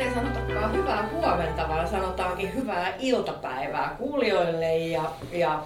nyt 0.00 0.08
ei 0.08 0.14
sanotakaan 0.14 0.72
hyvää 0.72 1.08
huomenta, 1.12 1.68
vaan 1.68 1.88
sanotaankin 1.88 2.54
hyvää 2.54 2.94
iltapäivää 3.00 3.94
kuulijoille 3.98 4.76
ja, 4.76 5.02
ja 5.32 5.64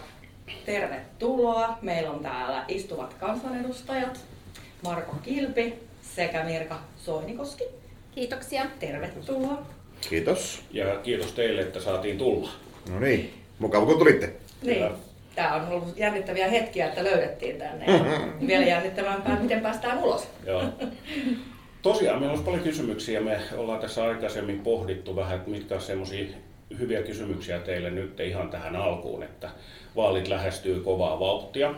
tervetuloa. 0.67 1.79
Meillä 1.83 2.10
on 2.10 2.21
täällä 2.21 2.65
istuvat 2.69 3.15
kansanedustajat 3.15 4.21
Marko 4.85 5.17
Kilpi 5.22 5.74
sekä 6.03 6.44
Mirka 6.44 6.78
Soinikoski. 6.97 7.65
Kiitoksia. 8.15 8.67
Tervetuloa. 8.81 9.67
Kiitos. 10.10 10.62
Ja 10.71 10.96
kiitos 10.96 11.32
teille, 11.32 11.60
että 11.60 11.80
saatiin 11.80 12.19
tulla. 12.19 12.51
No 12.90 13.01
niin, 13.01 13.35
mukava 13.58 13.87
kun 13.87 13.98
tulitte. 13.98 14.32
Niin. 14.62 14.87
Tämä 15.35 15.54
on 15.54 15.69
ollut 15.69 15.96
jännittäviä 15.96 16.48
hetkiä, 16.48 16.87
että 16.87 17.05
löydettiin 17.05 17.56
tänne. 17.56 17.84
Ja 17.87 18.05
vielä 18.46 18.64
jännittävämpää, 18.64 19.41
miten 19.41 19.60
päästään 19.60 19.98
ulos. 19.98 20.28
Joo. 20.46 20.62
Tosiaan 21.84 22.19
meillä 22.19 22.33
olisi 22.33 22.45
paljon 22.45 22.62
kysymyksiä. 22.62 23.20
Me 23.20 23.41
ollaan 23.56 23.80
tässä 23.80 24.05
aikaisemmin 24.05 24.61
pohdittu 24.61 25.16
vähän, 25.16 25.37
että 25.37 25.51
mitkä 25.51 25.74
on 25.74 25.80
semmoisia 25.80 26.27
hyviä 26.79 27.02
kysymyksiä 27.02 27.59
teille 27.59 27.91
nyt 27.91 28.20
ihan 28.20 28.51
tähän 28.51 28.77
alkuun, 28.77 29.23
että 29.23 29.51
vaalit 29.97 30.29
lähestyy 30.29 30.80
kovaa 30.80 31.20
vauhtia. 31.20 31.74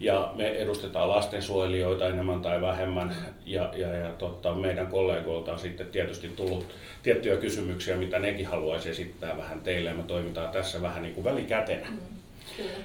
Ja 0.00 0.32
me 0.36 0.48
edustetaan 0.48 1.08
lastensuojelijoita 1.08 2.06
enemmän 2.06 2.40
tai 2.40 2.60
vähemmän 2.60 3.14
ja, 3.46 3.72
ja, 3.76 3.94
ja 3.94 4.08
tota, 4.08 4.54
meidän 4.54 4.86
kollegoilta 4.86 5.52
on 5.52 5.58
sitten 5.58 5.86
tietysti 5.86 6.28
tullut 6.28 6.66
tiettyjä 7.02 7.36
kysymyksiä, 7.36 7.96
mitä 7.96 8.18
nekin 8.18 8.46
haluaisi 8.46 8.90
esittää 8.90 9.36
vähän 9.36 9.60
teille. 9.60 9.92
Me 9.92 10.02
toimitaan 10.02 10.50
tässä 10.50 10.82
vähän 10.82 11.02
niin 11.02 11.14
kuin 11.14 11.24
välikätenä. 11.24 11.86
Mm. 11.90 11.98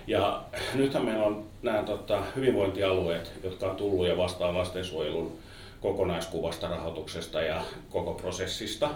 Ja 0.08 0.44
nythän 0.74 1.06
meillä 1.06 1.26
on 1.26 1.46
nämä 1.62 1.84
tota, 1.84 2.24
hyvinvointialueet, 2.36 3.32
jotka 3.44 3.70
on 3.70 3.76
tullut 3.76 4.08
ja 4.08 4.18
vastaa 4.18 4.54
lastensuojelun 4.54 5.43
kokonaiskuvasta, 5.84 6.68
rahoituksesta 6.68 7.42
ja 7.42 7.62
koko 7.90 8.14
prosessista. 8.14 8.90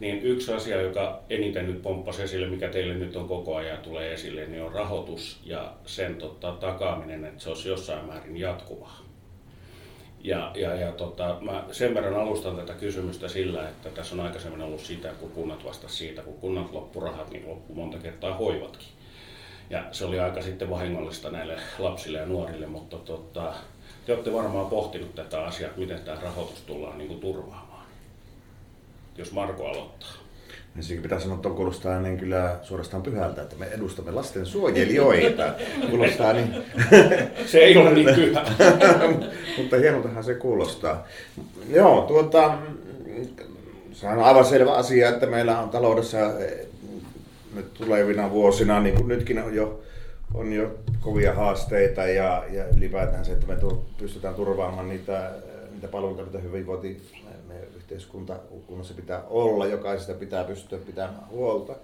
Niin 0.00 0.22
yksi 0.22 0.52
asia, 0.52 0.80
joka 0.80 1.20
eniten 1.30 1.66
nyt 1.66 1.82
pomppasi 1.82 2.22
esille, 2.22 2.46
mikä 2.46 2.68
teille 2.68 2.94
nyt 2.94 3.16
on 3.16 3.28
koko 3.28 3.56
ajan 3.56 3.78
tulee 3.78 4.12
esille, 4.12 4.46
niin 4.46 4.62
on 4.62 4.72
rahoitus 4.72 5.40
ja 5.44 5.72
sen 5.86 6.14
tota, 6.14 6.52
takaaminen, 6.52 7.24
että 7.24 7.42
se 7.42 7.48
olisi 7.48 7.68
jossain 7.68 8.06
määrin 8.06 8.36
jatkuvaa. 8.36 9.00
Ja, 10.20 10.52
ja, 10.54 10.74
ja 10.74 10.92
tota, 10.92 11.36
mä 11.40 11.64
sen 11.72 11.94
verran 11.94 12.14
alustan 12.14 12.56
tätä 12.56 12.74
kysymystä 12.74 13.28
sillä, 13.28 13.68
että 13.68 13.90
tässä 13.90 14.14
on 14.14 14.20
aikaisemmin 14.20 14.62
ollut 14.62 14.80
sitä, 14.80 15.08
kun 15.08 15.30
kunnat 15.30 15.64
vastasivat 15.64 15.92
siitä, 15.92 16.22
kun 16.22 16.40
kunnat 16.40 16.72
loppurahat, 16.72 17.30
niin 17.30 17.48
loppu 17.48 17.74
monta 17.74 17.98
kertaa 17.98 18.34
hoivatkin. 18.34 18.88
Ja 19.72 19.84
se 19.92 20.04
oli 20.04 20.20
aika 20.20 20.42
sitten 20.42 20.70
vahingollista 20.70 21.30
näille 21.30 21.56
lapsille 21.78 22.18
ja 22.18 22.26
nuorille, 22.26 22.66
mutta 22.66 22.96
tota, 22.96 23.52
te 24.06 24.12
olette 24.12 24.32
varmaan 24.32 24.66
pohtinut 24.66 25.14
tätä 25.14 25.44
asiaa, 25.44 25.68
että 25.68 25.80
miten 25.80 26.00
tämä 26.00 26.20
rahoitus 26.22 26.62
tullaan 26.66 26.98
niin 26.98 27.08
kuin 27.08 27.20
turvaamaan. 27.20 27.86
Jos 29.16 29.32
Marko 29.32 29.66
aloittaa. 29.66 30.08
Ensinnäkin 30.76 31.02
pitää 31.02 31.20
sanoa, 31.20 31.36
että 31.36 31.48
kuulostaa 31.48 32.00
niin 32.00 32.18
kyllä 32.18 32.58
suorastaan 32.62 33.02
pyhältä, 33.02 33.42
että 33.42 33.56
me 33.56 33.66
edustamme 33.66 34.10
lasten 34.10 34.46
suojelijoita. 34.46 35.52
kuulostaa 35.90 36.32
niin... 36.32 36.54
Se 37.46 37.58
ei 37.58 37.76
ole 37.76 37.94
niin 37.94 38.14
pyhä. 38.14 38.44
Mutta 39.58 39.76
hienoltahan 39.76 40.24
se 40.24 40.34
kuulostaa. 40.34 41.06
Joo, 41.70 42.02
tuota, 42.02 42.58
se 43.92 44.06
on 44.06 44.18
aivan 44.18 44.44
selvä 44.44 44.72
asia, 44.72 45.08
että 45.08 45.26
meillä 45.26 45.58
on 45.58 45.70
taloudessa 45.70 46.18
nyt 47.54 47.74
tulevina 47.74 48.30
vuosina, 48.30 48.80
niin 48.80 48.94
kuin 48.94 49.08
nytkin 49.08 49.42
on 49.42 49.54
jo, 49.54 49.82
on 50.34 50.52
jo 50.52 50.78
kovia 51.00 51.34
haasteita 51.34 52.06
ja, 52.06 52.44
ja 52.50 52.64
ylipäätään 52.76 53.24
se, 53.24 53.32
että 53.32 53.46
me 53.46 53.56
pystytään 53.98 54.34
turvaamaan 54.34 54.88
niitä, 54.88 55.30
niitä 55.72 55.88
palveluita, 55.88 56.24
mitä 56.24 56.38
hyvinvointi 56.38 57.02
meidän 57.48 57.66
yhteiskunnassa 57.76 58.94
pitää 58.94 59.22
olla, 59.22 59.66
jokaisesta 59.66 60.14
pitää 60.14 60.44
pystyä 60.44 60.78
pitämään 60.78 61.28
huolta. 61.28 61.74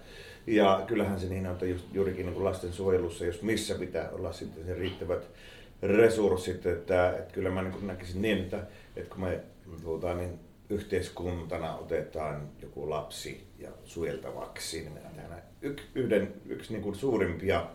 Ja 0.46 0.84
kyllähän 0.86 1.20
se 1.20 1.26
niin 1.26 1.46
on, 1.46 1.52
että 1.52 1.66
just, 1.66 1.84
juurikin 1.92 2.26
niin 2.26 2.44
lastensuojelussa, 2.44 3.24
jos 3.24 3.42
missä 3.42 3.74
pitää 3.74 4.10
olla 4.10 4.32
sitten 4.32 4.66
se 4.66 4.74
riittävät 4.74 5.28
resurssit, 5.82 6.66
että, 6.66 7.10
että 7.10 7.34
kyllä 7.34 7.50
mä 7.50 7.62
niin 7.62 7.86
näkisin 7.86 8.22
niin, 8.22 8.38
että, 8.38 8.58
että 8.96 9.14
kun 9.14 9.24
me 9.24 9.40
puhutaan 9.84 10.18
niin 10.18 10.38
yhteiskuntana 10.70 11.76
otetaan 11.76 12.48
joku 12.62 12.90
lapsi 12.90 13.46
ja 13.58 13.70
suojeltavaksi, 13.84 14.80
niin 14.80 14.92
me 14.92 15.42
yhden, 15.94 16.34
yksi 16.46 16.72
niin 16.72 16.82
kuin 16.82 16.94
suurimpia 16.94 17.66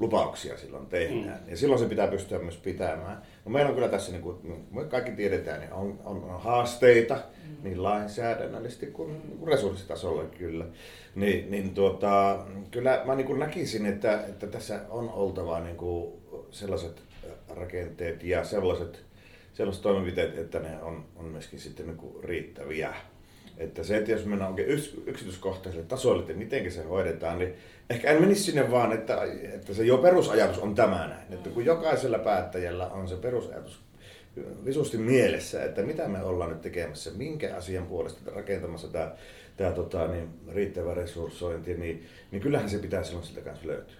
lupauksia 0.00 0.58
silloin 0.58 0.86
tehdään. 0.86 1.40
Mm. 1.42 1.50
Ja 1.50 1.56
silloin 1.56 1.80
se 1.80 1.88
pitää 1.88 2.08
pystyä 2.08 2.38
myös 2.38 2.56
pitämään. 2.56 3.22
No 3.44 3.50
meillä 3.50 3.68
on 3.68 3.74
kyllä 3.74 3.88
tässä, 3.88 4.12
niin 4.12 4.22
kuin 4.22 4.66
me 4.70 4.84
kaikki 4.84 5.12
tiedetään, 5.12 5.60
niin 5.60 5.72
on, 5.72 6.00
on, 6.04 6.24
on 6.24 6.40
haasteita 6.40 7.14
mm. 7.14 7.56
niin 7.62 7.82
lainsäädännöllisesti 7.82 8.86
kuin, 8.86 9.22
niin 9.26 9.38
kuin 9.38 9.48
resurssitasolla 9.48 10.24
kyllä. 10.24 10.64
Niin, 11.14 11.50
niin 11.50 11.74
tuota, 11.74 12.44
kyllä 12.70 13.02
mä 13.06 13.14
niin 13.14 13.26
kuin 13.26 13.38
näkisin, 13.38 13.86
että, 13.86 14.24
että 14.28 14.46
tässä 14.46 14.80
on 14.90 15.10
oltava 15.10 15.60
niin 15.60 15.76
kuin 15.76 16.12
sellaiset 16.50 17.02
rakenteet 17.48 18.22
ja 18.22 18.44
sellaiset, 18.44 19.02
sellaiset 19.52 19.82
toimenpiteet, 19.82 20.38
että 20.38 20.58
ne 20.58 20.82
on, 20.82 21.04
on 21.16 21.24
myöskin 21.24 21.60
sitten 21.60 21.86
niin 21.86 21.96
kuin 21.96 22.24
riittäviä. 22.24 22.94
Että 23.60 23.82
se, 23.82 23.96
että 23.96 24.10
jos 24.10 24.24
mennään 24.24 24.50
oikein 24.50 24.68
yksityiskohtaiselle 25.06 25.86
tasolle, 25.86 26.20
että 26.20 26.34
miten 26.34 26.72
se 26.72 26.82
hoidetaan, 26.82 27.38
niin 27.38 27.54
ehkä 27.90 28.10
en 28.10 28.20
menisi 28.20 28.42
sinne 28.42 28.70
vaan, 28.70 28.92
että, 28.92 29.18
että 29.52 29.74
se 29.74 29.84
jo 29.84 29.98
perusajatus 29.98 30.58
on 30.58 30.74
tämä 30.74 31.06
näin. 31.08 31.32
Että 31.34 31.50
kun 31.50 31.64
jokaisella 31.64 32.18
päättäjällä 32.18 32.86
on 32.86 33.08
se 33.08 33.16
perusajatus 33.16 33.80
visusti 34.64 34.98
mielessä, 34.98 35.64
että 35.64 35.82
mitä 35.82 36.08
me 36.08 36.22
ollaan 36.22 36.50
nyt 36.50 36.60
tekemässä, 36.60 37.10
minkä 37.10 37.56
asian 37.56 37.86
puolesta 37.86 38.30
rakentamassa 38.30 38.88
tämä, 38.88 39.14
tämä 39.56 39.70
tota, 39.70 40.06
niin, 40.06 40.28
riittävä 40.48 40.94
resurssointi, 40.94 41.74
niin, 41.74 42.06
niin 42.30 42.42
kyllähän 42.42 42.70
se 42.70 42.78
pitää 42.78 43.02
silloin 43.02 43.26
siltä 43.26 43.40
kanssa 43.40 43.66
löytyä. 43.66 43.96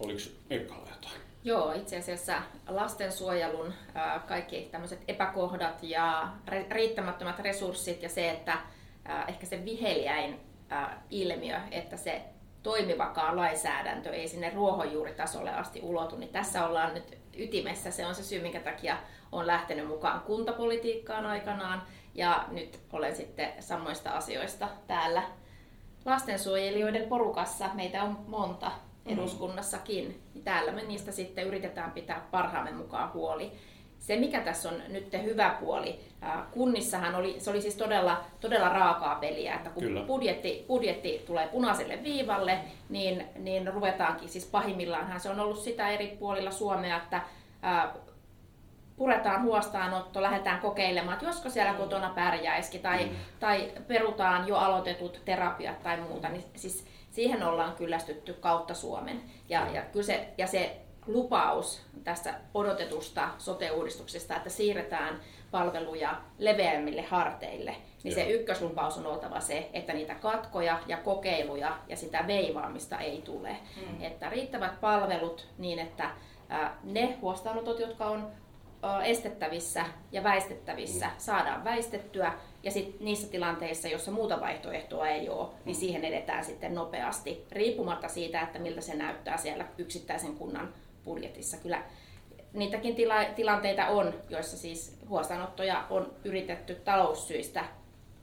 Oliko 0.00 0.20
Mirkalla 0.50 0.88
jotain? 0.90 1.29
Joo, 1.44 1.72
itse 1.72 1.98
asiassa 1.98 2.42
lastensuojelun 2.68 3.74
kaikki 4.28 4.68
tämmöiset 4.70 5.00
epäkohdat 5.08 5.82
ja 5.82 6.28
riittämättömät 6.70 7.38
resurssit 7.38 8.02
ja 8.02 8.08
se, 8.08 8.30
että 8.30 8.58
ehkä 9.28 9.46
se 9.46 9.64
viheliäin 9.64 10.40
ilmiö, 11.10 11.60
että 11.70 11.96
se 11.96 12.22
toimivakaan 12.62 13.36
lainsäädäntö 13.36 14.10
ei 14.10 14.28
sinne 14.28 14.52
ruohonjuuritasolle 14.54 15.54
asti 15.54 15.80
ulotu, 15.82 16.16
niin 16.16 16.32
tässä 16.32 16.66
ollaan 16.66 16.94
nyt 16.94 17.18
ytimessä. 17.36 17.90
Se 17.90 18.06
on 18.06 18.14
se 18.14 18.22
syy, 18.22 18.42
minkä 18.42 18.60
takia 18.60 18.96
on 19.32 19.46
lähtenyt 19.46 19.86
mukaan 19.88 20.20
kuntapolitiikkaan 20.20 21.26
aikanaan 21.26 21.82
ja 22.14 22.44
nyt 22.50 22.80
olen 22.92 23.16
sitten 23.16 23.52
samoista 23.60 24.10
asioista 24.10 24.68
täällä 24.86 25.22
lastensuojelijoiden 26.04 27.08
porukassa. 27.08 27.70
Meitä 27.74 28.02
on 28.02 28.18
monta 28.26 28.70
Mm. 29.04 29.12
eduskunnassakin, 29.12 30.22
täällä 30.44 30.72
me 30.72 30.82
niistä 30.82 31.12
sitten 31.12 31.46
yritetään 31.46 31.92
pitää 31.92 32.26
parhaamme 32.30 32.72
mukaan 32.72 33.12
huoli. 33.12 33.52
Se, 33.98 34.16
mikä 34.16 34.40
tässä 34.40 34.68
on 34.68 34.82
nyt 34.88 35.12
hyvä 35.22 35.56
puoli, 35.60 36.00
kunnissahan 36.50 37.14
oli, 37.14 37.40
se 37.40 37.50
oli 37.50 37.60
siis 37.60 37.74
todella, 37.74 38.24
todella 38.40 38.68
raakaa 38.68 39.14
peliä, 39.14 39.54
että 39.54 39.70
kun 39.70 40.04
budjetti, 40.06 40.64
budjetti 40.68 41.22
tulee 41.26 41.48
punaiselle 41.48 41.98
viivalle, 42.02 42.58
niin, 42.88 43.26
niin 43.36 43.74
ruvetaankin, 43.74 44.28
siis 44.28 44.46
pahimmillaanhan 44.46 45.20
se 45.20 45.30
on 45.30 45.40
ollut 45.40 45.58
sitä 45.58 45.88
eri 45.88 46.16
puolilla 46.18 46.50
Suomea, 46.50 46.96
että 46.96 47.22
puretaan 48.96 49.42
huostaanotto, 49.42 50.22
lähdetään 50.22 50.60
kokeilemaan, 50.60 51.12
että 51.12 51.26
josko 51.26 51.50
siellä 51.50 51.74
kotona 51.74 52.10
pärjäisikin, 52.14 52.80
tai, 52.80 53.04
mm. 53.04 53.10
tai 53.40 53.72
perutaan 53.88 54.48
jo 54.48 54.56
aloitetut 54.56 55.22
terapiat 55.24 55.82
tai 55.82 56.00
muuta, 56.00 56.28
niin 56.28 56.44
siis 56.56 56.86
siihen 57.10 57.42
ollaan 57.42 57.76
kyllästytty 57.76 58.32
kautta 58.32 58.74
Suomen. 58.74 59.22
Ja, 59.48 59.66
ja, 59.72 59.82
kyllä 59.82 60.06
se, 60.06 60.28
ja 60.38 60.46
se 60.46 60.76
lupaus 61.06 61.82
tästä 62.04 62.34
odotetusta 62.54 63.28
sote-uudistuksesta, 63.38 64.36
että 64.36 64.50
siirretään 64.50 65.20
palveluja 65.50 66.16
leveämmille 66.38 67.02
harteille, 67.02 67.76
niin 68.02 68.16
Joo. 68.16 68.24
se 68.24 68.30
ykköslupaus 68.30 68.98
on 68.98 69.06
oltava 69.06 69.40
se, 69.40 69.70
että 69.72 69.92
niitä 69.92 70.14
katkoja 70.14 70.78
ja 70.86 70.96
kokeiluja 70.96 71.78
ja 71.88 71.96
sitä 71.96 72.24
veivaamista 72.26 72.98
ei 72.98 73.22
tule. 73.22 73.56
Mm. 73.76 74.02
Että 74.04 74.30
riittävät 74.30 74.80
palvelut 74.80 75.48
niin, 75.58 75.78
että 75.78 76.10
ne 76.84 77.18
huostaanotot, 77.20 77.80
jotka 77.80 78.04
on 78.06 78.28
estettävissä 79.04 79.84
ja 80.12 80.22
väistettävissä, 80.22 81.06
mm. 81.06 81.12
saadaan 81.18 81.64
väistettyä 81.64 82.32
ja 82.62 82.70
sit 82.70 83.00
niissä 83.00 83.28
tilanteissa, 83.28 83.88
joissa 83.88 84.10
muuta 84.10 84.40
vaihtoehtoa 84.40 85.08
ei 85.08 85.28
ole, 85.28 85.48
niin 85.64 85.76
mm. 85.76 85.80
siihen 85.80 86.04
edetään 86.04 86.44
sitten 86.44 86.74
nopeasti, 86.74 87.46
riippumatta 87.52 88.08
siitä, 88.08 88.40
että 88.40 88.58
miltä 88.58 88.80
se 88.80 88.94
näyttää 88.94 89.36
siellä 89.36 89.66
yksittäisen 89.78 90.36
kunnan 90.36 90.74
budjetissa. 91.04 91.56
Kyllä 91.56 91.82
niitäkin 92.52 92.94
tila- 92.94 93.34
tilanteita 93.36 93.86
on, 93.86 94.14
joissa 94.28 94.56
siis 94.56 94.98
huostaanottoja 95.08 95.84
on 95.90 96.14
yritetty 96.24 96.74
taloussyistä 96.74 97.64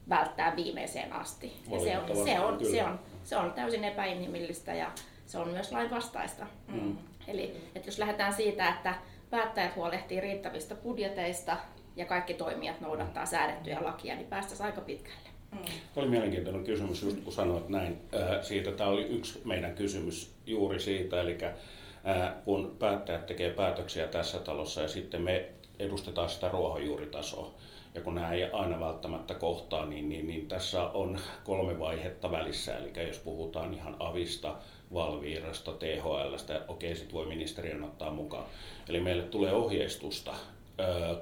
välttää 0.10 0.56
viimeiseen 0.56 1.14
asti. 1.14 1.54
Ja 1.72 1.80
se, 1.80 1.98
on, 1.98 2.08
se, 2.26 2.40
on, 2.40 2.66
se, 2.66 2.84
on, 2.84 3.00
se 3.24 3.38
on 3.38 3.54
täysin 3.54 3.84
epäinhimillistä 3.84 4.74
ja 4.74 4.92
se 5.26 5.38
on 5.38 5.50
myös 5.50 5.72
lainvastaista. 5.72 6.46
Mm. 6.68 6.98
Eli 7.28 7.70
että 7.76 7.88
jos 7.88 8.00
lähdetään 8.00 8.34
siitä, 8.34 8.70
että 8.70 8.94
päättäjät 9.30 9.76
huolehtii 9.76 10.20
riittävistä 10.20 10.76
budjeteista 10.76 11.58
ja 11.96 12.06
kaikki 12.06 12.34
toimijat 12.34 12.82
noudattaa 12.82 13.26
säädettyjä 13.26 13.84
lakia, 13.84 14.16
niin 14.16 14.28
päästäisiin 14.28 14.66
aika 14.66 14.82
pitkälle. 14.82 15.30
Mm. 15.52 15.60
oli 15.96 16.08
mielenkiintoinen 16.08 16.64
kysymys, 16.64 17.04
just 17.04 17.24
kun 17.24 17.34
sanoit 17.34 17.70
näin. 17.70 17.98
Siitä 18.42 18.72
tämä 18.72 18.90
oli 18.90 19.04
yksi 19.04 19.42
meidän 19.46 19.76
kysymys 19.76 20.36
juuri 20.46 20.80
siitä, 20.80 21.22
eli 21.22 21.38
kun 22.46 22.76
päättäjät 22.80 23.26
tekee 23.26 23.50
päätöksiä 23.50 24.08
tässä 24.08 24.40
talossa 24.40 24.82
ja 24.82 24.88
sitten 24.88 25.22
me 25.22 25.50
edustetaan 25.80 26.30
sitä 26.30 26.50
ruohonjuuritasoa. 26.50 27.54
Ja 27.96 28.02
kun 28.02 28.16
nämä 28.16 28.32
ei 28.32 28.44
aina 28.44 28.80
välttämättä 28.80 29.34
kohtaa, 29.34 29.86
niin, 29.86 30.10
niin, 30.10 30.28
niin 30.28 30.48
tässä 30.48 30.84
on 30.84 31.20
kolme 31.44 31.80
vaihetta 31.80 32.32
välissä. 32.32 32.78
Eli 32.78 33.08
jos 33.08 33.20
puhutaan 33.20 33.74
ihan 33.74 33.96
avista, 34.00 34.56
Valviirasta, 34.94 35.72
THLstä, 35.72 36.62
okei, 36.68 36.96
sitten 36.96 37.14
voi 37.14 37.26
ministeriön 37.26 37.84
ottaa 37.84 38.12
mukaan. 38.12 38.46
Eli 38.90 39.00
meille 39.00 39.24
tulee 39.24 39.54
ohjeistusta 39.54 40.34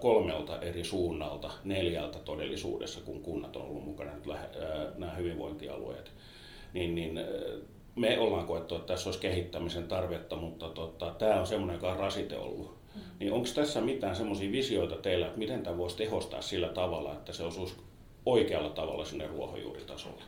kolmelta 0.02 0.62
eri 0.62 0.84
suunnalta, 0.84 1.52
neljältä 1.64 2.20
todellisuudessa, 2.20 3.00
kun 3.06 3.22
kunnat 3.22 3.56
on 3.56 3.62
ollut 3.62 3.86
mukana, 3.86 4.12
nämä 4.98 5.14
hyvinvointialueet. 5.14 6.12
Niin, 6.74 6.96
niin 6.96 7.20
me 7.96 8.20
ollaan 8.20 8.46
koettu, 8.46 8.76
että 8.76 8.88
tässä 8.88 9.10
olisi 9.10 9.20
kehittämisen 9.20 9.88
tarvetta, 9.88 10.36
mutta 10.36 10.70
tota, 10.70 11.16
tämä 11.18 11.40
on 11.40 11.48
semmoinen, 11.48 11.74
joka 11.74 11.92
on 11.92 12.00
rasite 12.00 12.38
ollut. 12.38 12.78
Mm. 12.96 13.02
Niin 13.20 13.34
onko 13.34 13.48
tässä 13.56 13.82
mitään 13.82 14.16
semmoisia 14.16 14.52
visioita 14.52 14.96
teillä, 14.96 15.26
että 15.26 15.40
miten 15.40 15.64
tämä 15.64 15.78
voisi 15.78 15.98
tehostaa 15.98 16.42
sillä 16.42 16.68
tavalla, 16.70 17.14
että 17.14 17.34
se 17.34 17.44
osuisi 17.44 17.76
oikealla 18.26 18.70
tavalla 18.70 19.06
sinne 19.06 19.28
ruohonjuuritasolle? 19.28 20.24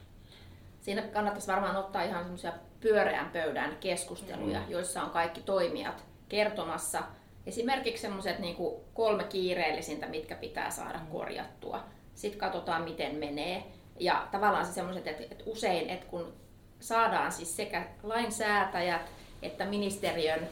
Siinä 0.81 1.01
kannattaisi 1.01 1.47
varmaan 1.47 1.75
ottaa 1.75 2.03
ihan 2.03 2.23
semmoisia 2.23 2.53
pyöreän 2.87 3.29
pöydän 3.29 3.77
keskusteluja, 3.79 4.59
mm. 4.59 4.65
joissa 4.69 5.03
on 5.03 5.09
kaikki 5.09 5.41
toimijat 5.41 6.03
kertomassa 6.29 7.03
esimerkiksi 7.45 8.01
semmoiset 8.01 8.39
niin 8.39 8.55
kolme 8.93 9.23
kiireellisintä, 9.23 10.07
mitkä 10.07 10.35
pitää 10.35 10.69
saada 10.69 10.97
mm. 10.97 11.07
korjattua. 11.07 11.83
Sitten 12.15 12.39
katsotaan, 12.39 12.83
miten 12.83 13.15
menee. 13.15 13.63
Ja 13.99 14.27
tavallaan 14.31 14.65
se 14.65 14.73
semmoiset, 14.73 15.07
että, 15.07 15.23
että 15.23 15.43
usein, 15.45 15.89
että 15.89 16.05
kun 16.05 16.33
saadaan 16.79 17.31
siis 17.31 17.55
sekä 17.55 17.83
lainsäätäjät 18.03 19.11
että 19.41 19.65
ministeriön 19.65 20.49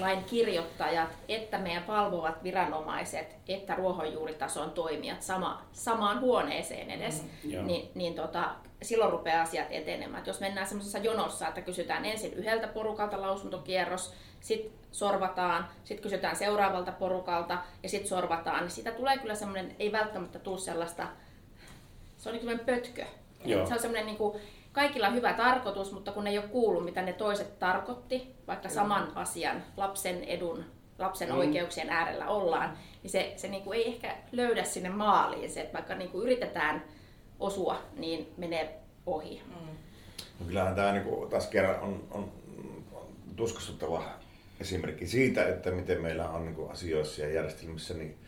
lain 0.00 0.24
kirjoittajat, 0.24 1.08
että 1.28 1.58
meidän 1.58 1.86
valvovat 1.86 2.42
viranomaiset, 2.42 3.36
että 3.48 3.74
ruohonjuuritason 3.74 4.70
toimijat 4.70 5.22
sama, 5.22 5.62
samaan 5.72 6.20
huoneeseen 6.20 6.90
edes, 6.90 7.22
mm, 7.22 7.66
niin, 7.66 7.90
niin 7.94 8.14
tota, 8.14 8.50
silloin 8.82 9.12
rupeaa 9.12 9.42
asiat 9.42 9.66
etenemään. 9.70 10.20
Et 10.20 10.26
jos 10.26 10.40
mennään 10.40 10.66
semmoisessa 10.66 10.98
jonossa, 10.98 11.48
että 11.48 11.60
kysytään 11.60 12.04
ensin 12.04 12.34
yhdeltä 12.34 12.68
porukalta 12.68 13.20
lausuntokierros, 13.20 14.14
sitten 14.40 14.72
sorvataan, 14.92 15.68
sitten 15.84 16.02
kysytään 16.02 16.36
seuraavalta 16.36 16.92
porukalta 16.92 17.58
ja 17.82 17.88
sitten 17.88 18.08
sorvataan, 18.08 18.60
niin 18.60 18.70
siitä 18.70 18.90
tulee 18.90 19.18
kyllä 19.18 19.34
semmoinen, 19.34 19.76
ei 19.78 19.92
välttämättä 19.92 20.38
tule 20.38 20.58
sellaista, 20.58 21.06
se 22.18 22.30
on 22.30 22.34
niin 22.34 22.58
pötkö. 22.58 23.04
Joo. 23.44 23.66
Se 23.66 23.74
on 23.74 23.80
semmoinen 23.80 24.06
niin 24.06 24.18
kuin, 24.18 24.40
kaikilla 24.76 25.08
on 25.08 25.14
hyvä 25.14 25.32
tarkoitus, 25.32 25.92
mutta 25.92 26.12
kun 26.12 26.26
ei 26.26 26.38
ole 26.38 26.48
kuullut, 26.48 26.84
mitä 26.84 27.02
ne 27.02 27.12
toiset 27.12 27.58
tarkoitti, 27.58 28.34
vaikka 28.46 28.68
saman 28.68 29.12
asian, 29.14 29.62
lapsen 29.76 30.24
edun, 30.24 30.64
lapsen 30.98 31.28
mm. 31.28 31.38
oikeuksien 31.38 31.90
äärellä 31.90 32.28
ollaan, 32.28 32.78
niin 33.02 33.10
se, 33.10 33.32
se 33.36 33.48
niin 33.48 33.62
kuin 33.62 33.78
ei 33.78 33.88
ehkä 33.88 34.16
löydä 34.32 34.64
sinne 34.64 34.88
maaliin. 34.88 35.50
Se, 35.50 35.60
että 35.60 35.72
vaikka 35.72 35.94
niin 35.94 36.10
kuin 36.10 36.22
yritetään 36.22 36.84
osua, 37.40 37.82
niin 37.96 38.32
menee 38.36 38.80
ohi. 39.06 39.42
Mm. 39.46 39.76
No 40.40 40.46
kyllähän 40.46 40.74
tämä 40.74 40.92
niin 40.92 41.04
kuin, 41.04 41.30
taas 41.30 41.46
kerran 41.46 41.80
on, 41.80 42.04
on, 42.10 42.32
on 42.92 43.04
tuskastuttava 43.36 44.02
esimerkki 44.60 45.06
siitä, 45.06 45.48
että 45.48 45.70
miten 45.70 46.02
meillä 46.02 46.28
on 46.28 46.44
niin 46.44 46.54
kuin 46.54 46.70
asioissa 46.70 47.22
ja 47.22 47.32
järjestelmissä 47.32 47.94
niin 47.94 48.18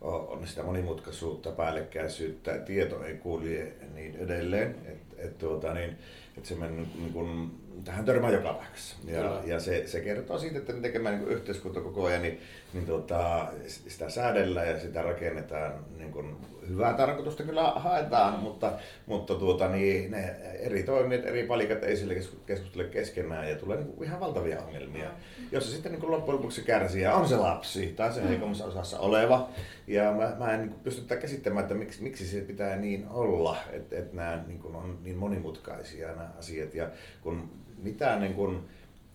on 0.00 0.46
sitä 0.46 0.62
monimutkaisuutta, 0.62 1.50
päällekkäisyyttä, 1.50 2.58
tieto 2.58 3.04
ei 3.04 3.14
kulje 3.14 3.72
niin 3.94 4.16
edelleen. 4.16 4.74
Et, 4.86 4.98
et, 5.18 5.38
tuota, 5.38 5.74
niin, 5.74 5.90
että 6.36 6.48
se 6.48 6.54
mennyt 6.54 6.88
niin 6.94 7.12
kuin, 7.12 7.50
tähän 7.84 8.04
törmää 8.04 8.30
joka 8.30 8.52
paikassa. 8.52 8.96
Ja, 9.04 9.40
ja 9.44 9.60
se, 9.60 9.86
se, 9.86 10.00
kertoo 10.00 10.38
siitä, 10.38 10.58
että 10.58 10.72
me 10.72 10.80
tekemään 10.80 11.18
niin 11.18 11.28
yhteiskunta 11.28 11.80
koko 11.80 12.04
ajan, 12.04 12.22
niin, 12.22 12.40
niin 12.72 12.86
tuota, 12.86 13.48
sitä 13.66 14.10
säädellään 14.10 14.68
ja 14.68 14.80
sitä 14.80 15.02
rakennetaan 15.02 15.72
niin 15.98 16.12
kuin, 16.12 16.36
hyvää 16.68 16.94
tarkoitusta 16.94 17.42
kyllä 17.42 17.62
haetaan, 17.62 18.34
mm. 18.34 18.40
mutta, 18.40 18.72
mutta 19.06 19.34
tuota, 19.34 19.68
niin, 19.68 20.10
ne 20.10 20.36
eri 20.58 20.82
toimijat, 20.82 21.26
eri 21.26 21.46
palikat 21.46 21.84
ei 21.84 21.96
sille 21.96 22.14
keskustele 22.46 22.84
keskenään 22.84 23.50
ja 23.50 23.56
tulee 23.56 23.76
niin 23.76 23.92
kuin, 23.92 24.08
ihan 24.08 24.20
valtavia 24.20 24.62
ongelmia, 24.62 25.08
mm. 25.08 25.44
jossa 25.52 25.70
sitten 25.70 25.92
niin 25.92 26.00
kuin 26.00 26.10
loppujen 26.10 26.36
lopuksi 26.36 26.62
kärsijä 26.62 27.14
on 27.14 27.28
se 27.28 27.36
lapsi 27.36 27.92
tai 27.96 28.12
se 28.12 28.20
mm. 28.20 28.28
heikommassa 28.28 28.64
osassa 28.64 28.98
oleva. 28.98 29.48
Ja 29.86 30.12
mä, 30.12 30.36
mä 30.38 30.52
en 30.52 30.60
niin 30.60 30.70
kuin, 30.70 30.80
pysty 30.80 31.16
käsittämään, 31.16 31.62
että 31.62 31.74
miksi, 31.74 32.02
miksi 32.02 32.26
se 32.26 32.40
pitää 32.40 32.76
niin 32.76 33.06
olla, 33.10 33.56
että, 33.72 33.98
että 33.98 34.16
nämä 34.16 34.44
niin 34.46 34.58
kuin, 34.58 34.76
on 34.76 34.98
niin 35.02 35.16
monimutkaisia 35.16 36.08
nämä 36.08 36.30
asiat. 36.38 36.74
Ja 36.74 36.88
kun 37.20 37.50
mitään 37.82 38.20
niin 38.20 38.34
kuin, 38.34 38.68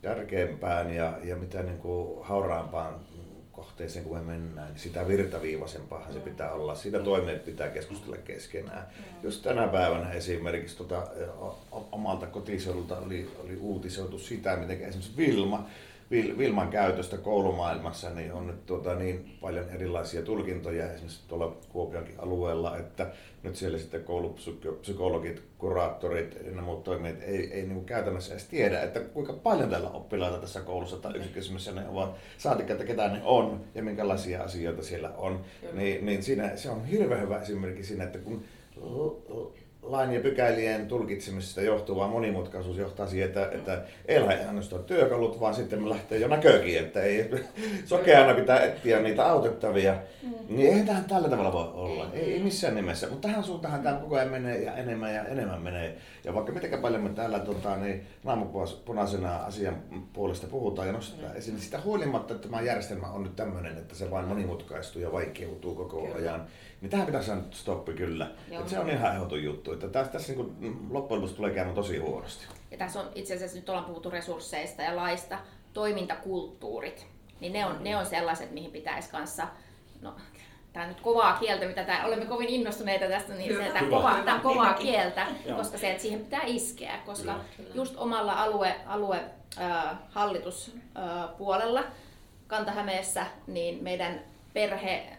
tärkeämpään 0.04 0.96
ja, 0.96 1.14
ja 1.24 1.36
mitä 1.36 1.64
niin 1.64 1.78
kuin, 1.78 2.26
hauraampaan 2.26 3.00
kohteeseen, 3.54 4.06
kun 4.06 4.18
me 4.18 4.24
mennään, 4.24 4.68
niin 4.68 4.80
sitä 4.80 5.08
virtaviivaisempaa 5.08 6.12
se 6.14 6.20
pitää 6.20 6.52
olla. 6.52 6.76
Siitä 6.76 7.00
toimeet 7.00 7.46
pitää 7.46 7.70
keskustella 7.70 8.18
keskenään. 8.18 8.88
Jos 9.24 9.38
tänä 9.38 9.68
päivänä 9.68 10.12
esimerkiksi 10.12 10.78
tuota, 10.78 11.08
omalta 11.92 12.28
kotiseudulta 12.28 12.98
oli, 12.98 13.32
oli 13.44 13.56
uutisoitu 13.56 14.20
sitä, 14.20 14.56
miten 14.56 14.82
esimerkiksi 14.82 15.18
Vilma 15.18 15.68
Vilman 16.13 16.69
käytöstä 16.69 17.18
koulumaailmassa 17.18 18.10
niin 18.10 18.33
on 18.33 18.48
nyt 18.48 18.65
tuota, 18.65 18.95
niin 18.95 19.38
paljon 19.42 19.69
erilaisia 19.69 20.21
tulkintoja 20.21 20.86
esimerkiksi 20.86 21.27
tuolla 21.27 21.57
Kuopionkin 21.69 22.19
alueella, 22.19 22.77
että 22.77 23.12
nyt 23.44 23.56
siellä 23.56 23.77
sitten 23.77 24.04
koulupsykologit, 24.04 25.44
kuraattorit 25.57 26.38
ja 26.56 26.62
muut 26.62 26.83
toimijat 26.83 27.21
ei, 27.21 27.54
ei 27.54 27.65
niin 27.65 27.86
käytännössä 27.86 28.33
edes 28.33 28.45
tiedä, 28.45 28.81
että 28.81 29.00
kuinka 29.00 29.33
paljon 29.33 29.69
täällä 29.69 29.89
oppilaita 29.89 30.38
tässä 30.38 30.62
koulussa 30.62 30.98
tai 30.98 31.18
yksikössä 31.18 31.71
ne 31.71 31.88
ovat, 31.88 32.15
saatika, 32.38 32.74
että 32.74 32.86
ketä 32.86 33.07
ne 33.07 33.21
on 33.24 33.62
ja 33.75 33.83
minkälaisia 33.83 34.44
asioita 34.44 34.83
siellä 34.83 35.10
on. 35.18 35.42
Niin, 35.74 36.06
niin 36.06 36.24
siinä, 36.24 36.56
se 36.56 36.69
on 36.69 36.86
hirveän 36.86 37.21
hyvä 37.21 37.42
esimerkki 37.42 37.83
siinä, 37.83 38.04
että 38.04 38.19
kun 38.19 38.44
lain 39.84 40.14
ja 40.14 40.20
pykälien 40.20 40.88
tulkitsemisesta 40.88 41.62
johtuva 41.62 42.08
monimutkaisuus 42.08 42.78
johtaa 42.78 43.08
siihen, 43.08 43.28
että, 43.28 43.50
että 43.52 43.82
ei 44.06 44.22
lähde 44.22 44.46
ainoastaan 44.46 44.84
työkalut, 44.84 45.40
vaan 45.40 45.56
sitten 45.56 45.84
me 45.84 45.90
lähtee 45.90 46.20
jo 46.20 46.28
näkökin, 46.28 46.80
että 46.80 47.02
ei 47.02 47.30
sokeana 47.86 48.34
pitää 48.34 48.60
etsiä 48.60 49.00
niitä 49.00 49.26
autettavia. 49.26 49.96
Mm. 50.24 50.34
Niin 50.50 50.70
eihän 50.70 50.86
tähän 50.86 51.06
tällä 51.06 51.30
tavalla 51.30 51.54
voi 51.54 51.68
olla, 51.74 52.10
ei, 52.13 52.34
ei 52.34 52.40
missään 52.40 52.75
nimessä. 52.75 53.10
Mutta 53.10 53.28
tähän 53.28 53.44
suuntaan 53.44 53.84
tämä 53.84 53.98
koko 53.98 54.16
ajan 54.16 54.32
menee 54.32 54.63
ja 54.63 54.75
enemmän 54.75 55.13
ja 55.13 55.25
enemmän 55.25 55.62
menee. 55.62 55.98
Ja 56.24 56.34
vaikka 56.34 56.51
miten 56.51 56.82
paljon 56.82 57.01
me 57.01 57.10
täällä 57.10 57.39
tota, 57.39 57.77
niin, 57.77 58.08
naamupunaisena 58.24 59.36
asian 59.38 59.84
puolesta 60.13 60.48
puhutaan 60.48 60.88
ja 60.88 60.94
nostetaan 60.94 61.32
mm. 61.32 61.38
esiin, 61.38 61.56
niin 61.56 61.63
sitä 61.63 61.82
huolimatta, 61.82 62.34
että 62.34 62.48
tämä 62.48 62.62
järjestelmä 62.62 63.08
on 63.08 63.24
nyt 63.24 63.36
tämmöinen, 63.36 63.77
että 63.77 63.96
se 63.96 64.12
vain 64.12 64.25
monimutkaistuu 64.25 65.01
ja 65.01 65.12
vaikeutuu 65.12 65.75
koko 65.75 66.13
ajan, 66.15 66.48
niin 66.82 66.89
tähän 66.89 67.06
pitäisi 67.06 67.27
saada 67.27 67.42
stoppi 67.51 67.94
kyllä. 67.94 68.32
se 68.68 68.80
on 68.80 68.89
ihan 68.89 69.15
ehdoton 69.15 69.44
juttu 69.44 69.74
että 69.74 69.88
tässä, 69.88 70.12
tässä 70.12 70.34
niin 70.60 70.88
loppujen 70.89 71.22
lopuksi 71.22 71.36
tulee 71.36 71.53
käymään 71.53 71.75
tosi 71.75 71.98
huonosti. 71.98 72.46
Ja 72.72 72.77
tässä 72.77 73.00
on 73.00 73.10
itse 73.15 73.36
asiassa 73.36 73.58
nyt 73.58 73.70
ollaan 73.70 73.86
puhuttu 73.86 74.10
resursseista 74.10 74.82
ja 74.82 74.96
laista, 74.96 75.39
toimintakulttuurit, 75.74 77.08
niin 77.39 77.53
ne 77.53 77.65
on, 77.65 77.84
ne 77.84 77.98
on 77.98 78.06
sellaiset, 78.06 78.51
mihin 78.51 78.72
pitäisi 78.72 79.10
kanssa, 79.10 79.48
no 80.01 80.15
tämä 80.74 80.84
on 80.84 80.89
nyt 80.89 81.01
kovaa 81.01 81.38
kieltä, 81.38 81.65
mitä 81.65 81.84
tämä, 81.84 82.06
olemme 82.06 82.25
kovin 82.25 82.50
innostuneita 82.50 83.06
tästä, 83.06 83.34
niin 83.34 83.58
se, 83.58 83.72
tämä, 83.74 83.89
kova, 83.89 84.13
tämä 84.25 84.39
kovaa 84.39 84.74
kieltä, 84.74 85.27
koska 85.56 85.77
se, 85.77 85.89
että 85.89 86.01
siihen 86.01 86.20
pitää 86.20 86.42
iskeä, 86.46 87.00
koska 87.06 87.39
Kyllä. 87.58 87.70
just 87.74 87.94
omalla 87.98 88.34
alue, 88.34 88.75
alue 88.86 89.24
äh, 89.62 89.98
hallituspuolella 90.10 91.80
äh, 91.80 91.86
Kanta-Hämeessä, 92.48 93.25
niin 93.48 93.84
meidän 93.84 94.20
perhe, 94.53 95.18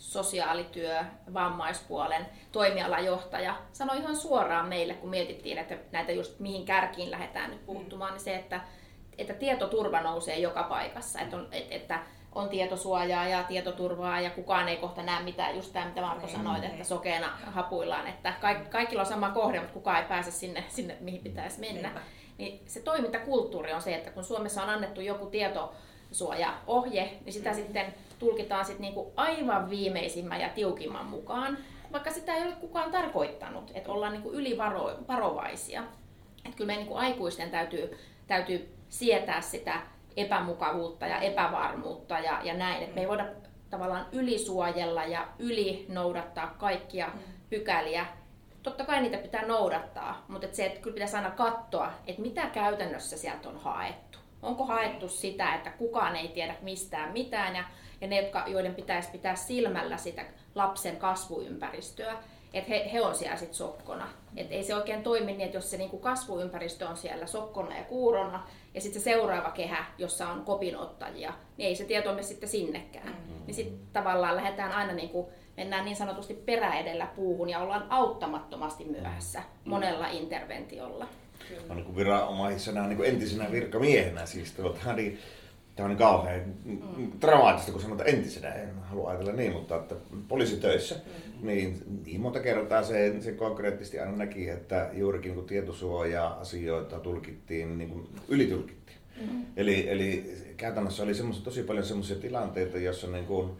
sosiaalityö, 0.00 1.04
vammaispuolen 1.34 2.26
toimialajohtaja 2.52 3.56
sanoi 3.72 3.98
ihan 3.98 4.16
suoraan 4.16 4.68
meille, 4.68 4.94
kun 4.94 5.10
mietittiin, 5.10 5.58
että 5.58 5.76
näitä 5.92 6.12
just 6.12 6.40
mihin 6.40 6.64
kärkiin 6.64 7.10
lähdetään 7.10 7.50
nyt 7.50 7.66
puuttumaan, 7.66 8.12
niin 8.12 8.20
se, 8.20 8.36
että, 8.36 8.60
että 9.18 9.34
tietoturva 9.34 10.00
nousee 10.00 10.38
joka 10.38 10.62
paikassa, 10.62 11.20
että 11.20 11.36
on, 11.36 11.48
että 11.70 11.98
on 12.32 12.48
tietosuojaa 12.48 13.28
ja 13.28 13.42
tietoturvaa 13.42 14.20
ja 14.20 14.30
kukaan 14.30 14.68
ei 14.68 14.76
kohta 14.76 15.02
näe 15.02 15.22
mitään, 15.22 15.56
just 15.56 15.72
tämä 15.72 15.86
mitä 15.86 16.00
Marko 16.00 16.28
sanoi, 16.28 16.66
että 16.66 16.84
sokeena 16.84 17.28
hapuillaan, 17.46 18.06
että 18.06 18.34
kaikilla 18.70 19.02
on 19.02 19.08
sama 19.08 19.30
kohde, 19.30 19.58
mutta 19.58 19.74
kukaan 19.74 20.02
ei 20.02 20.08
pääse 20.08 20.30
sinne, 20.30 20.64
sinne 20.68 20.96
mihin 21.00 21.20
pitäisi 21.20 21.60
mennä. 21.60 21.90
Niin 22.38 22.62
se 22.66 22.80
toimintakulttuuri 22.80 23.72
on 23.72 23.82
se, 23.82 23.94
että 23.94 24.10
kun 24.10 24.24
Suomessa 24.24 24.62
on 24.62 24.68
annettu 24.68 25.00
joku 25.00 25.26
tietosuojaohje, 25.26 27.12
niin 27.24 27.32
sitä 27.32 27.54
sitten 27.54 27.94
tulkitaan 28.18 28.64
sit 28.64 28.78
niinku 28.78 29.12
aivan 29.16 29.70
viimeisimmän 29.70 30.40
ja 30.40 30.48
tiukimman 30.48 31.06
mukaan, 31.06 31.58
vaikka 31.92 32.10
sitä 32.10 32.34
ei 32.34 32.42
ole 32.42 32.52
kukaan 32.52 32.90
tarkoittanut, 32.90 33.70
että 33.74 33.92
ollaan 33.92 34.12
niinku 34.12 34.32
ylivarovaisia. 34.32 35.84
Että 36.44 36.56
kyllä 36.56 36.66
meidän 36.66 36.82
niinku 36.82 36.96
aikuisten 36.96 37.50
täytyy, 37.50 37.98
täytyy 38.26 38.74
sietää 38.88 39.40
sitä 39.40 39.80
epämukavuutta 40.16 41.06
ja 41.06 41.20
epävarmuutta 41.20 42.18
ja, 42.18 42.40
ja 42.42 42.54
näin, 42.54 42.82
että 42.82 42.94
me 42.94 43.00
ei 43.00 43.08
voida 43.08 43.26
tavallaan 43.70 44.06
ylisuojella 44.12 45.04
ja 45.04 45.28
yli 45.38 45.86
noudattaa 45.88 46.54
kaikkia 46.58 47.06
mm. 47.06 47.20
pykäliä 47.50 48.06
totta 48.62 48.84
kai 48.84 49.00
niitä 49.00 49.18
pitää 49.18 49.46
noudattaa, 49.46 50.24
mutta 50.28 50.46
et 50.46 50.54
se, 50.54 50.66
että 50.66 50.80
kyllä 50.80 50.94
pitäisi 50.94 51.16
aina 51.16 51.30
katsoa, 51.30 51.92
että 52.06 52.22
mitä 52.22 52.46
käytännössä 52.46 53.18
sieltä 53.18 53.48
on 53.48 53.56
haettu. 53.56 54.18
Onko 54.42 54.66
haettu 54.66 55.08
sitä, 55.08 55.54
että 55.54 55.70
kukaan 55.70 56.16
ei 56.16 56.28
tiedä 56.28 56.56
mistään 56.62 57.12
mitään 57.12 57.56
ja, 57.56 57.64
ja 58.00 58.08
ne, 58.08 58.20
jotka, 58.20 58.44
joiden 58.46 58.74
pitäisi 58.74 59.10
pitää 59.10 59.36
silmällä 59.36 59.96
sitä 59.96 60.24
lapsen 60.54 60.96
kasvuympäristöä, 60.96 62.16
että 62.54 62.70
he, 62.70 62.90
he 62.92 63.00
on 63.00 63.14
siellä 63.14 63.36
sitten 63.36 63.56
sokkona. 63.56 64.08
Et 64.36 64.52
ei 64.52 64.64
se 64.64 64.74
oikein 64.74 65.02
toimi 65.02 65.26
niin, 65.26 65.40
että 65.40 65.56
jos 65.56 65.70
se 65.70 65.76
niinku 65.76 65.98
kasvuympäristö 65.98 66.88
on 66.88 66.96
siellä 66.96 67.26
sokkona 67.26 67.76
ja 67.76 67.84
kuurona, 67.84 68.46
ja 68.74 68.80
sitten 68.80 69.00
se 69.00 69.04
seuraava 69.04 69.50
kehä, 69.50 69.84
jossa 69.98 70.28
on 70.28 70.44
kopinottajia, 70.44 71.32
niin 71.56 71.68
ei 71.68 71.76
se 71.76 71.84
tieto 71.84 72.10
mene 72.10 72.22
sitten 72.22 72.48
sinnekään. 72.48 73.08
Mm-hmm. 73.08 73.46
Niin 73.46 73.54
sitten 73.54 73.78
tavallaan 73.92 74.36
lähdetään 74.36 74.72
aina, 74.72 74.92
niinku, 74.92 75.32
mennään 75.56 75.84
niin 75.84 75.96
sanotusti 75.96 76.34
perä 76.34 76.74
edellä 76.74 77.06
puuhun 77.06 77.50
ja 77.50 77.58
ollaan 77.58 77.86
auttamattomasti 77.88 78.84
myöhässä 78.84 79.38
mm-hmm. 79.38 79.70
monella 79.70 80.08
interventiolla. 80.08 81.06
No, 81.68 81.74
niin 81.74 81.84
kuin 81.84 81.96
viranomaisena, 81.96 82.86
niin 82.86 82.96
kuin 82.96 83.08
entisenä 83.08 83.52
virkamiehenä 83.52 84.26
siis 84.26 84.52
tuota, 84.52 84.92
niin 84.92 85.18
Tämä 85.80 85.90
on 85.90 85.90
niin 85.90 85.98
kauhean 85.98 86.40
mm. 86.64 87.12
dramaattista, 87.20 87.72
kun 87.72 87.80
sanotaan 87.80 88.08
entisenä, 88.08 88.54
en 88.54 88.74
halua 88.82 89.10
ajatella 89.10 89.32
niin, 89.32 89.52
mutta 89.52 89.76
että 89.76 89.94
poliisitöissä, 90.28 90.94
mm. 90.94 91.46
niin, 91.46 91.82
niin 92.04 92.20
monta 92.20 92.40
kertaa 92.40 92.82
se, 92.82 93.20
se 93.20 93.32
konkreettisesti 93.32 94.00
aina 94.00 94.16
näki, 94.16 94.48
että 94.48 94.90
juurikin 94.92 95.34
kun 95.34 95.44
tietosuoja-asioita 95.44 96.98
tulkittiin, 96.98 97.78
niin 97.78 97.90
kuin 97.90 98.08
ylitulkittiin. 98.28 98.98
Mm. 99.20 99.44
Eli, 99.56 99.90
eli 99.90 100.36
käytännössä 100.56 101.02
oli 101.02 101.12
tosi 101.44 101.62
paljon 101.62 101.84
sellaisia 101.84 102.16
tilanteita, 102.16 102.78
joissa 102.78 103.06
niin 103.06 103.26
kuin, 103.26 103.50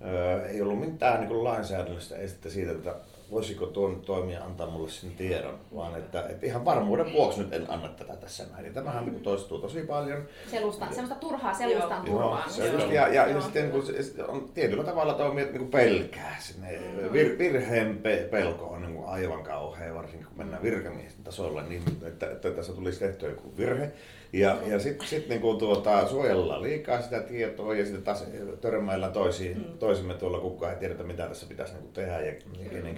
ö, 0.00 0.46
ei 0.46 0.62
ollut 0.62 0.80
mitään 0.80 1.20
niin 1.20 1.28
kuin 1.28 1.44
lainsäädännöllistä 1.44 2.16
estettä 2.16 2.50
siitä, 2.50 2.72
että 2.72 2.94
voisiko 3.30 3.66
tuon 3.66 4.00
toimija 4.00 4.44
antaa 4.44 4.70
mulle 4.70 4.90
sen 4.90 5.10
tiedon, 5.10 5.58
vaan 5.74 5.98
että, 5.98 6.26
että 6.28 6.46
ihan 6.46 6.64
varmuuden 6.64 7.12
vuoksi 7.12 7.40
nyt 7.40 7.52
en 7.52 7.70
anna 7.70 7.88
tätä 7.88 8.16
tässä 8.16 8.44
näin. 8.52 8.66
Ja 8.66 8.72
tämähän 8.72 9.06
niin 9.06 9.20
toistuu 9.20 9.58
tosi 9.58 9.82
paljon. 9.82 10.22
Selusta, 10.50 10.86
semmoista 10.90 11.14
turhaa 11.14 11.54
selustan 11.54 12.04
turhaa. 12.04 12.46
Ja, 12.58 12.92
ja, 12.92 13.08
ja, 13.08 13.26
ja 13.26 13.40
sitten 13.40 13.70
niin 13.70 13.82
kuin, 13.82 14.28
on 14.28 14.48
tietyllä 14.54 14.84
tavalla 14.84 15.14
toimijat 15.14 15.48
niin 15.48 15.58
kuin 15.58 15.70
pelkää. 15.70 16.36
Sinne, 16.40 16.78
mm. 16.78 17.12
vir, 17.12 17.38
virheen 17.38 17.98
pe, 17.98 18.28
pelko 18.30 18.64
on 18.64 18.82
niin 18.82 18.94
kuin 18.94 19.08
aivan 19.08 19.42
kauhea, 19.42 19.94
varsinkin 19.94 20.26
kun 20.26 20.38
mennään 20.38 20.62
virkamiesten 20.62 21.24
tasolla, 21.24 21.62
niin 21.62 21.82
että, 22.02 22.30
että 22.30 22.50
tässä 22.50 22.72
tulisi 22.72 22.98
tehtyä 22.98 23.28
joku 23.28 23.56
virhe. 23.56 23.92
Ja, 24.32 24.58
ja 24.66 24.78
sitten 24.78 25.06
sit 25.06 25.28
niinku 25.28 25.54
tuota, 25.54 26.08
suojellaan 26.08 26.62
liikaa 26.62 27.02
sitä 27.02 27.20
tietoa 27.20 27.74
ja 27.74 27.84
sitten 27.84 28.02
taas 28.02 28.24
törmäillään 28.60 29.12
toisiin, 29.12 29.58
mm. 29.58 29.78
toisimme 29.78 30.14
tuolla 30.14 30.40
kukaan 30.40 30.72
ei 30.72 30.78
tiedetä 30.78 31.04
mitä 31.04 31.28
tässä 31.28 31.46
pitäisi 31.46 31.72
niinku 31.72 31.88
tehdä 31.88 32.20
ja 32.20 32.32
kenen 32.70 32.96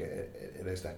edestä. 0.60 0.88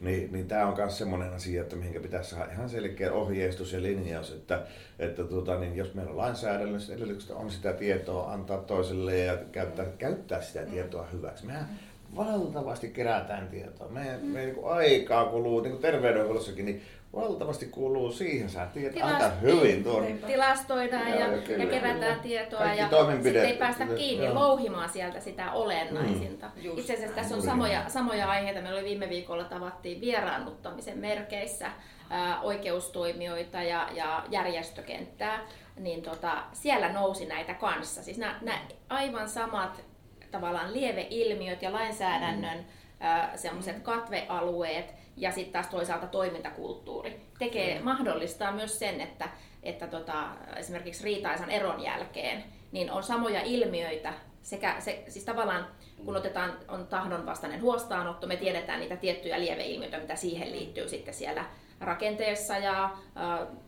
Niin, 0.00 0.32
niin 0.32 0.48
tämä 0.48 0.66
on 0.66 0.76
myös 0.76 0.98
semmoinen 0.98 1.32
asia, 1.32 1.62
että 1.62 1.76
mihinkä 1.76 2.00
pitäisi 2.00 2.30
saada 2.30 2.52
ihan 2.52 2.68
selkeä 2.68 3.12
ohjeistus 3.12 3.72
ja 3.72 3.82
linjaus, 3.82 4.30
että, 4.32 4.62
että 4.98 5.24
tuota, 5.24 5.58
niin 5.58 5.76
jos 5.76 5.94
meillä 5.94 6.10
on 6.10 6.18
lainsäädännölliset 6.18 6.96
edellytykset 6.96 7.30
on 7.30 7.50
sitä 7.50 7.72
tietoa 7.72 8.32
antaa 8.32 8.58
toiselle 8.58 9.18
ja 9.18 9.36
käyttää, 9.52 9.86
käyttää 9.98 10.42
sitä 10.42 10.62
tietoa 10.62 11.06
hyväksi. 11.12 11.46
Mehän 11.46 11.68
valtavasti 12.16 12.88
kerätään 12.88 13.48
tietoa. 13.48 13.88
Me, 13.88 14.18
me 14.22 14.44
niin 14.46 14.56
aikaa 14.64 15.24
kuluu, 15.24 15.60
niin 15.60 15.70
kuin 15.70 15.82
terveydenhuollossakin, 15.82 16.64
niin 16.64 16.82
valtavasti 17.14 17.66
kuuluu 17.66 18.12
siihen. 18.12 18.50
Sä 18.50 18.66
tiedät 18.66 18.94
Tilast- 18.94 19.04
aika 19.04 19.28
hyvin 19.28 19.84
tuon. 19.84 20.06
Tilastoidaan 20.26 21.08
ja, 21.08 21.16
ja, 21.16 21.26
ja, 21.26 21.56
ja 21.58 21.66
kerätään 21.66 22.20
tietoa 22.20 22.74
ja 22.74 22.88
sitten 23.22 23.44
ei 23.44 23.56
päästä 23.56 23.86
kiinni 23.86 24.24
ja. 24.24 24.34
louhimaan 24.34 24.88
sieltä 24.88 25.20
sitä 25.20 25.52
olennaisinta. 25.52 26.46
Mm. 26.46 26.78
Itse 26.78 26.94
asiassa 26.94 27.16
tässä 27.16 27.34
on 27.34 27.42
samoja, 27.42 27.88
samoja 27.88 28.30
aiheita. 28.30 28.60
Meillä 28.60 28.78
oli 28.78 28.88
viime 28.88 29.08
viikolla 29.08 29.44
tavattiin 29.44 30.00
vieraannuttamisen 30.00 30.98
merkeissä 30.98 31.70
ää, 32.10 32.40
oikeustoimijoita 32.40 33.62
ja, 33.62 33.88
ja 33.92 34.24
järjestökenttää. 34.30 35.40
Niin 35.76 36.02
tota, 36.02 36.42
siellä 36.52 36.92
nousi 36.92 37.26
näitä 37.26 37.54
kanssa. 37.54 38.02
Siis 38.02 38.18
nämä, 38.18 38.38
nämä 38.42 38.58
aivan 38.88 39.28
samat 39.28 39.89
tavallaan 40.30 40.72
lieveilmiöt 40.72 41.62
ja 41.62 41.72
lainsäädännön 41.72 42.58
mm. 42.58 43.38
semmoiset 43.38 43.80
katvealueet, 43.82 44.94
ja 45.16 45.32
sitten 45.32 45.52
taas 45.52 45.66
toisaalta 45.66 46.06
toimintakulttuuri 46.06 47.20
tekee, 47.38 47.78
mm. 47.78 47.84
mahdollistaa 47.84 48.52
myös 48.52 48.78
sen, 48.78 49.00
että, 49.00 49.28
että 49.62 49.86
tota, 49.86 50.28
esimerkiksi 50.56 51.04
riitaisan 51.04 51.50
eron 51.50 51.82
jälkeen 51.82 52.44
niin 52.72 52.90
on 52.90 53.02
samoja 53.02 53.42
ilmiöitä, 53.42 54.12
sekä 54.42 54.76
se, 54.78 55.04
siis 55.08 55.24
tavallaan 55.24 55.66
kun 56.04 56.16
otetaan, 56.16 56.58
on 56.68 56.86
tahdonvastainen 56.86 57.62
huostaanotto, 57.62 58.26
me 58.26 58.36
tiedetään 58.36 58.80
niitä 58.80 58.96
tiettyjä 58.96 59.40
lieveilmiöitä, 59.40 59.98
mitä 59.98 60.16
siihen 60.16 60.52
liittyy 60.52 60.88
sitten 60.88 61.14
siellä 61.14 61.44
rakenteessa 61.80 62.58
ja 62.58 62.90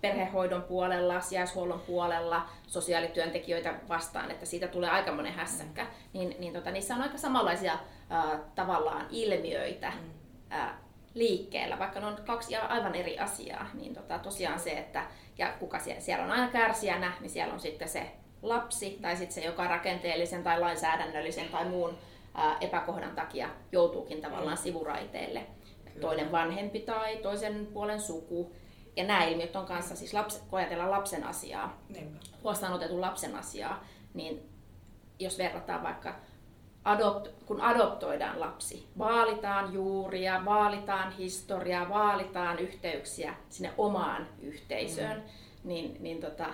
perhehoidon 0.01 0.63
puolella, 0.63 1.21
sijaishuollon 1.21 1.81
puolella, 1.81 2.49
sosiaalityöntekijöitä 2.67 3.75
vastaan, 3.89 4.31
että 4.31 4.47
siitä 4.47 4.69
tulee 4.69 4.91
aika 4.91 5.13
monen 5.13 5.33
hässäkkä, 5.33 5.87
niin, 6.13 6.37
niin 6.39 6.53
tota, 6.53 6.71
niissä 6.71 6.95
on 6.95 7.03
aika 7.03 7.19
samanlaisia 7.19 7.79
ää, 8.11 8.39
tavallaan 8.55 9.07
ilmiöitä, 9.11 9.91
mm 9.91 10.23
liikkeellä, 11.15 11.79
vaikka 11.79 12.01
ne 12.01 12.07
on 12.07 12.19
kaksi 12.27 12.57
aivan 12.57 12.95
eri 12.95 13.19
asiaa, 13.19 13.67
niin 13.75 13.95
tota, 13.95 14.19
tosiaan 14.19 14.61
se, 14.61 14.71
että 14.71 15.05
ja 15.39 15.53
kuka 15.59 15.79
siellä, 15.79 16.01
siellä 16.01 16.25
on 16.25 16.31
aina 16.31 16.49
kärsijänä, 16.49 17.13
niin 17.21 17.31
siellä 17.31 17.55
on 17.55 17.61
sitten 17.61 17.89
se 17.89 18.13
lapsi 18.43 18.99
tai 19.03 19.17
sitten 19.17 19.35
se, 19.35 19.41
joka 19.49 19.69
rakenteellisen 19.69 20.43
tai 20.43 20.61
lainsäädännöllisen 20.61 21.49
tai 21.49 21.65
muun 21.65 21.99
ää, 22.35 22.57
epäkohdan 22.61 23.15
takia 23.15 23.49
joutuukin 23.73 24.21
tavallaan 24.21 24.57
mm. 24.59 24.63
sivuraiteelle. 24.63 25.47
Kyllä. 25.95 26.07
Toinen 26.07 26.33
vanhempi 26.33 26.81
tai 26.81 27.17
toisen 27.17 27.69
puolen 27.73 28.01
suku. 28.01 28.53
Ja 28.97 29.05
nämä 29.05 29.25
ilmiöt 29.25 29.57
on 29.57 29.67
kanssa, 29.67 29.97
siis 29.97 30.15
lapsi, 30.15 30.41
kun 30.51 30.59
ajatellaan 30.59 30.91
lapsen 30.91 31.25
asiaa, 31.25 31.83
huostaan 32.43 32.73
otetun 32.73 33.01
lapsen 33.01 33.37
asiaa, 33.37 33.85
niin 34.15 34.49
jos 35.19 35.39
verrataan 35.39 35.83
vaikka 35.83 36.15
adopt, 36.85 37.29
kun 37.47 37.61
adoptoidaan 37.61 38.41
lapsi, 38.41 38.89
vaalitaan 38.99 39.73
juuria, 39.73 40.45
vaalitaan 40.45 41.13
historiaa, 41.13 41.89
vaalitaan 41.89 42.59
yhteyksiä 42.59 43.35
sinne 43.49 43.73
omaan 43.79 44.29
yhteisöön, 44.41 45.17
mm. 45.17 45.23
niin, 45.65 45.97
niin 46.01 46.21
tota, 46.21 46.47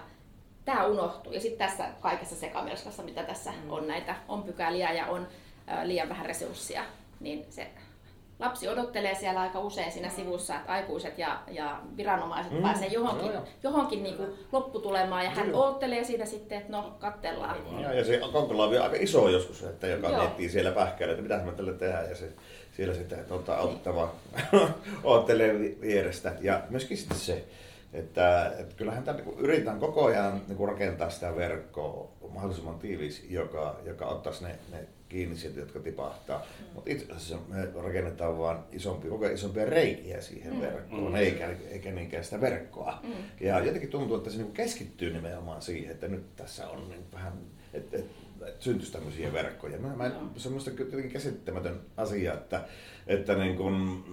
tämä 0.64 0.86
unohtuu. 0.86 1.32
Ja 1.32 1.40
sitten 1.40 1.68
tässä 1.68 1.88
kaikessa 2.00 2.36
sekamelskassa, 2.36 3.02
mitä 3.02 3.22
tässä 3.22 3.50
mm. 3.50 3.70
on 3.70 3.88
näitä, 3.88 4.16
on 4.28 4.42
pykäliä 4.42 4.92
ja 4.92 5.06
on 5.06 5.28
liian 5.84 6.08
vähän 6.08 6.26
resursseja, 6.26 6.84
niin 7.20 7.46
se 7.50 7.70
lapsi 8.38 8.68
odottelee 8.68 9.14
siellä 9.14 9.40
aika 9.40 9.60
usein 9.60 9.92
siinä 9.92 10.08
sivussa, 10.08 10.56
että 10.56 10.72
aikuiset 10.72 11.18
ja, 11.18 11.40
ja 11.50 11.80
viranomaiset 11.96 12.52
mm. 12.52 12.62
pääsee 12.62 12.88
johonkin, 12.88 13.34
no, 13.34 13.42
johonkin 13.62 14.02
niin 14.02 14.16
kuin 14.16 14.28
lopputulemaan 14.52 15.24
ja 15.24 15.30
hän 15.30 15.44
Kyllä. 15.44 15.58
odottelee 15.58 16.04
siitä 16.04 16.26
sitten, 16.26 16.58
että 16.58 16.72
no 16.72 16.96
kattellaan. 16.98 17.56
Ja, 17.82 17.94
ja 17.94 18.04
se 18.04 18.20
konkola 18.32 18.64
on 18.64 18.82
aika 18.82 18.96
iso 19.00 19.28
joskus, 19.28 19.62
että 19.62 19.86
joka 19.86 20.08
Joo. 20.08 20.18
miettii 20.18 20.48
siellä 20.48 20.72
pähkäillä, 20.72 21.12
että 21.12 21.22
mitä 21.22 21.44
me 21.44 21.52
tälle 21.52 21.72
tehdään 21.72 22.08
ja 22.08 22.16
se 22.16 22.28
siellä 22.76 22.94
sitten 22.94 23.24
tuota, 23.24 23.56
auttava 23.56 24.14
odottelee 25.04 25.54
vierestä. 25.80 26.32
Ja 26.40 26.62
myöskin 26.70 26.96
sitten 26.96 27.18
se, 27.18 27.44
että, 27.92 28.52
että 28.58 28.74
kyllähän 28.76 29.02
tämä, 29.02 29.18
niin 29.18 29.38
yritetään 29.38 29.80
koko 29.80 30.04
ajan 30.04 30.42
niin 30.48 30.68
rakentaa 30.68 31.10
sitä 31.10 31.36
verkkoa 31.36 32.10
mahdollisimman 32.34 32.78
tiivis, 32.78 33.26
joka, 33.30 33.76
joka 33.84 34.06
ottaisi 34.06 34.44
ne, 34.44 34.58
ne 34.72 34.78
kiinni 35.08 35.36
sieltä, 35.36 35.60
jotka 35.60 35.80
tipahtaa. 35.80 36.38
Mm. 36.38 36.66
Mutta 36.74 36.90
itse 36.90 37.12
asiassa 37.12 37.38
me 37.48 37.68
rakennetaan 37.82 38.38
vaan 38.38 38.64
isompi, 38.72 39.08
koko 39.08 39.26
isompia 39.26 39.64
reikiä 39.64 40.20
siihen 40.20 40.54
mm. 40.54 40.60
verkkoon, 40.60 41.12
mm. 41.12 41.16
eikä, 41.16 41.48
eikä 41.70 41.92
niinkään 41.92 42.24
sitä 42.24 42.40
verkkoa. 42.40 42.98
Mm. 43.02 43.12
Ja 43.40 43.64
jotenkin 43.64 43.90
tuntuu, 43.90 44.16
että 44.16 44.30
se 44.30 44.36
niin 44.36 44.52
keskittyy 44.52 45.12
nimenomaan 45.12 45.62
siihen, 45.62 45.90
että 45.90 46.08
nyt 46.08 46.36
tässä 46.36 46.68
on 46.68 46.88
niin 46.88 47.04
vähän, 47.12 47.32
että 47.74 47.96
et, 47.96 48.04
et 48.48 48.62
syntyisi 48.62 48.92
tämmöisiä 48.92 49.32
verkkoja. 49.32 49.78
Mä, 49.78 49.96
mä, 49.96 50.10
se 50.36 50.48
on 50.48 50.54
jotenkin 50.78 51.10
käsittämätön 51.10 51.80
asia, 51.96 52.34
että, 52.34 52.64
että, 53.06 53.34
niin 53.34 53.56
kun, 53.56 54.04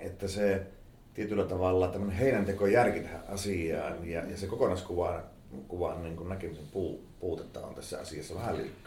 että 0.00 0.28
se 0.28 0.66
tietyllä 1.14 1.44
tavalla 1.44 1.88
tämmöinen 1.88 2.16
heinänteko 2.16 2.66
järki 2.66 3.00
tähän 3.00 3.24
asiaan 3.28 4.08
ja, 4.10 4.24
ja 4.30 4.36
se 4.36 4.46
kokonaiskuvan 4.46 5.22
kuvan 5.68 6.02
niin 6.02 6.28
näkemisen 6.28 6.66
puu, 6.72 7.04
puutetta 7.20 7.66
on 7.66 7.74
tässä 7.74 7.98
asiassa 7.98 8.34
vähän 8.34 8.56
liikaa. 8.56 8.85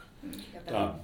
Tämä, 0.65 0.95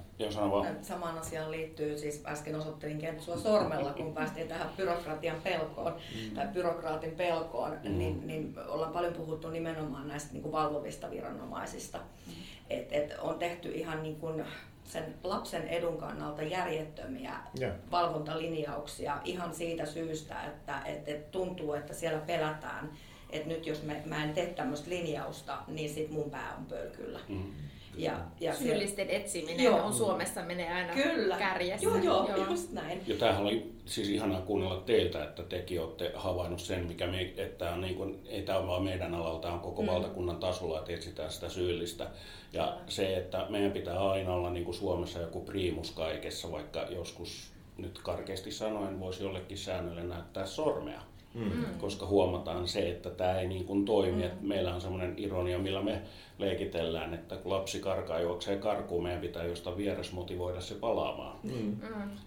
Samaan 0.82 1.18
asiaan 1.18 1.50
liittyy, 1.50 1.98
siis 1.98 2.22
äsken 2.26 2.54
osoittelin 2.54 2.98
Kentsua 2.98 3.36
sormella, 3.36 3.92
kun 3.92 4.14
päästiin 4.14 4.48
tähän 4.48 4.68
byrokratian 4.76 5.40
pelkoon 5.44 5.92
mm. 5.92 6.34
tai 6.34 6.48
byrokraatin 6.48 7.10
pelkoon, 7.10 7.78
mm. 7.84 7.98
niin, 7.98 8.26
niin 8.26 8.54
ollaan 8.68 8.92
paljon 8.92 9.14
puhuttu 9.14 9.50
nimenomaan 9.50 10.08
näistä 10.08 10.32
niin 10.32 10.42
kuin 10.42 10.52
valvovista 10.52 11.10
viranomaisista. 11.10 11.98
Mm. 11.98 12.32
Et, 12.70 12.88
et 12.90 13.14
on 13.18 13.38
tehty 13.38 13.70
ihan 13.70 14.02
niin 14.02 14.16
kuin 14.16 14.44
sen 14.84 15.14
lapsen 15.24 15.68
edun 15.68 15.96
kannalta 15.96 16.42
järjettömiä 16.42 17.34
yeah. 17.60 17.74
valvontalinjauksia 17.90 19.18
ihan 19.24 19.54
siitä 19.54 19.86
syystä, 19.86 20.44
että 20.44 20.80
et, 20.84 21.08
et 21.08 21.30
tuntuu, 21.30 21.74
että 21.74 21.94
siellä 21.94 22.18
pelätään, 22.18 22.90
että 23.30 23.48
nyt 23.48 23.66
jos 23.66 23.82
me, 23.82 24.02
mä 24.04 24.24
en 24.24 24.34
tee 24.34 24.46
tämmöistä 24.46 24.90
linjausta, 24.90 25.58
niin 25.68 25.90
sit 25.90 26.10
mun 26.10 26.30
pää 26.30 26.54
on 26.58 26.66
pölkyllä. 26.66 27.20
Mm. 27.28 27.52
Ja, 27.96 28.18
ja 28.40 28.52
se- 28.54 28.58
Syyllisten 28.58 29.10
etsiminen 29.10 29.64
Joo. 29.64 29.82
on 29.82 29.94
Suomessa 29.94 30.42
menee 30.42 30.72
aina 30.72 30.92
Kyllä. 30.94 31.36
kärjessä. 31.38 31.86
Joo, 31.86 31.96
joo, 31.96 32.28
joo, 32.36 32.50
just 32.50 32.72
näin. 32.72 33.02
Ja 33.06 33.16
tämähän 33.16 33.42
oli 33.42 33.72
siis 33.86 34.08
ihanaa 34.08 34.40
kuunnella 34.40 34.82
teiltä, 34.86 35.24
että 35.24 35.42
tekin 35.42 35.80
olette 35.80 36.12
havainnut 36.14 36.60
sen, 36.60 36.86
mikä 36.86 37.06
me, 37.06 37.20
että 37.36 37.58
tämä 37.58 37.74
on 37.74 37.80
niin 37.80 37.94
kuin, 37.94 38.20
ei 38.28 38.42
tämä 38.42 38.58
ole 38.58 38.66
vaan 38.66 38.82
meidän 38.82 39.14
alalla, 39.14 39.40
tämä 39.40 39.54
on 39.54 39.60
koko 39.60 39.82
mm. 39.82 39.88
valtakunnan 39.88 40.36
tasolla, 40.36 40.78
että 40.78 40.92
etsitään 40.92 41.30
sitä 41.30 41.48
syyllistä. 41.48 42.06
Ja 42.52 42.76
se, 42.88 43.16
että 43.16 43.46
meidän 43.48 43.72
pitää 43.72 44.10
aina 44.10 44.34
olla 44.34 44.50
niin 44.50 44.64
kuin 44.64 44.74
Suomessa 44.74 45.18
joku 45.18 45.40
priimus 45.40 45.90
kaikessa, 45.90 46.52
vaikka 46.52 46.86
joskus 46.90 47.52
nyt 47.76 47.98
karkeasti 48.02 48.50
sanoen 48.52 49.00
voisi 49.00 49.22
jollekin 49.22 49.58
säännölle 49.58 50.02
näyttää 50.02 50.46
sormea. 50.46 51.00
Mm. 51.36 51.78
Koska 51.80 52.06
huomataan 52.06 52.68
se, 52.68 52.90
että 52.90 53.10
tämä 53.10 53.40
ei 53.40 53.48
niin 53.48 53.64
kuin 53.64 53.84
toimi. 53.84 54.16
Mm. 54.16 54.22
Että 54.22 54.44
meillä 54.44 54.74
on 54.74 54.80
semmoinen 54.80 55.14
ironia, 55.16 55.58
millä 55.58 55.82
me 55.82 56.02
leikitellään, 56.38 57.14
että 57.14 57.36
kun 57.36 57.52
lapsi 57.52 57.80
karkaa 57.80 58.20
juoksee 58.20 58.56
karkuun, 58.56 59.02
meidän 59.02 59.20
pitää 59.20 59.44
jostain 59.44 59.76
vieressä 59.76 60.14
motivoida 60.14 60.60
se 60.60 60.74
palaamaan. 60.74 61.36
Mm. 61.42 61.76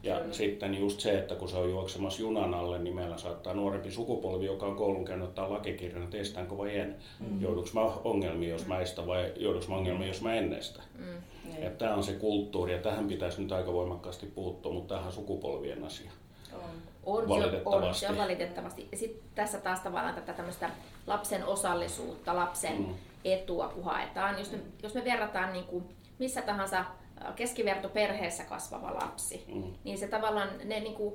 Ja 0.04 0.20
Kyllä. 0.20 0.34
sitten 0.34 0.80
just 0.80 1.00
se, 1.00 1.18
että 1.20 1.36
kun 1.36 1.50
se 1.50 1.58
on 1.58 1.70
juoksemassa 1.70 2.22
junan 2.22 2.54
alle, 2.54 2.80
niin 2.80 2.96
meillä 2.96 3.18
saattaa 3.18 3.54
nuorempi 3.54 3.92
sukupolvi, 3.92 4.46
joka 4.46 4.66
on 4.66 4.76
koulun 4.76 5.06
käynyt 5.06 5.28
ottaa 5.28 5.52
lakikirjan, 5.54 6.04
että 6.04 6.18
estäänkö 6.18 6.58
vai 6.58 6.78
en. 6.78 6.96
Mm. 7.20 7.42
Jouduks 7.42 7.74
mä 7.74 7.82
ongelmiin, 8.04 8.52
jos 8.52 8.68
mä 8.68 8.80
estän 8.80 9.08
vai 9.08 9.34
jouduks 9.38 9.68
mä 9.68 9.76
ongelmiin, 9.76 10.08
jos 10.08 10.22
mä 10.22 10.36
en 10.36 10.54
estä. 10.54 10.82
Mm. 10.98 11.64
Ja 11.64 11.70
tämä 11.70 11.96
on 11.96 12.04
se 12.04 12.14
kulttuuri 12.14 12.74
ja 12.74 12.80
tähän 12.80 13.08
pitäisi 13.08 13.42
nyt 13.42 13.52
aika 13.52 13.74
voimakkaasti 13.74 14.26
puuttua, 14.26 14.74
mutta 14.74 14.96
tähän 14.96 15.12
sukupolvien 15.12 15.84
asia. 15.84 16.12
On. 16.54 16.62
On, 17.10 17.28
se 17.28 17.34
on, 17.34 17.40
Valitettavasti. 17.40 18.00
se 18.00 18.10
on 18.10 18.18
valitettavasti. 18.18 18.88
Ja 18.92 18.98
sitten 18.98 19.24
tässä 19.36 19.58
taas 19.58 19.80
tavallaan 19.80 20.16
tätä 20.16 20.34
tämmöistä 20.34 20.70
lapsen 21.08 21.46
osallisuutta, 21.46 22.36
lapsen 22.36 22.78
Mm. 22.78 22.96
etua 23.26 23.68
kun 23.68 23.84
haetaan. 23.84 24.40
Jos 24.40 24.52
me, 24.52 24.58
jos 24.84 24.94
me 24.94 25.04
verrataan 25.06 25.54
niin 25.54 25.66
kuin 25.66 25.84
missä 26.20 26.42
tahansa 26.42 26.78
äh, 26.80 27.36
keskivertoperheessä 27.36 28.44
kasvava 28.44 28.94
lapsi, 28.94 29.44
Mm. 29.54 29.74
niin 29.84 29.98
se 29.98 30.08
tavallaan 30.08 30.50
ne 30.64 30.80
niin 30.80 30.96
kuin 30.96 31.14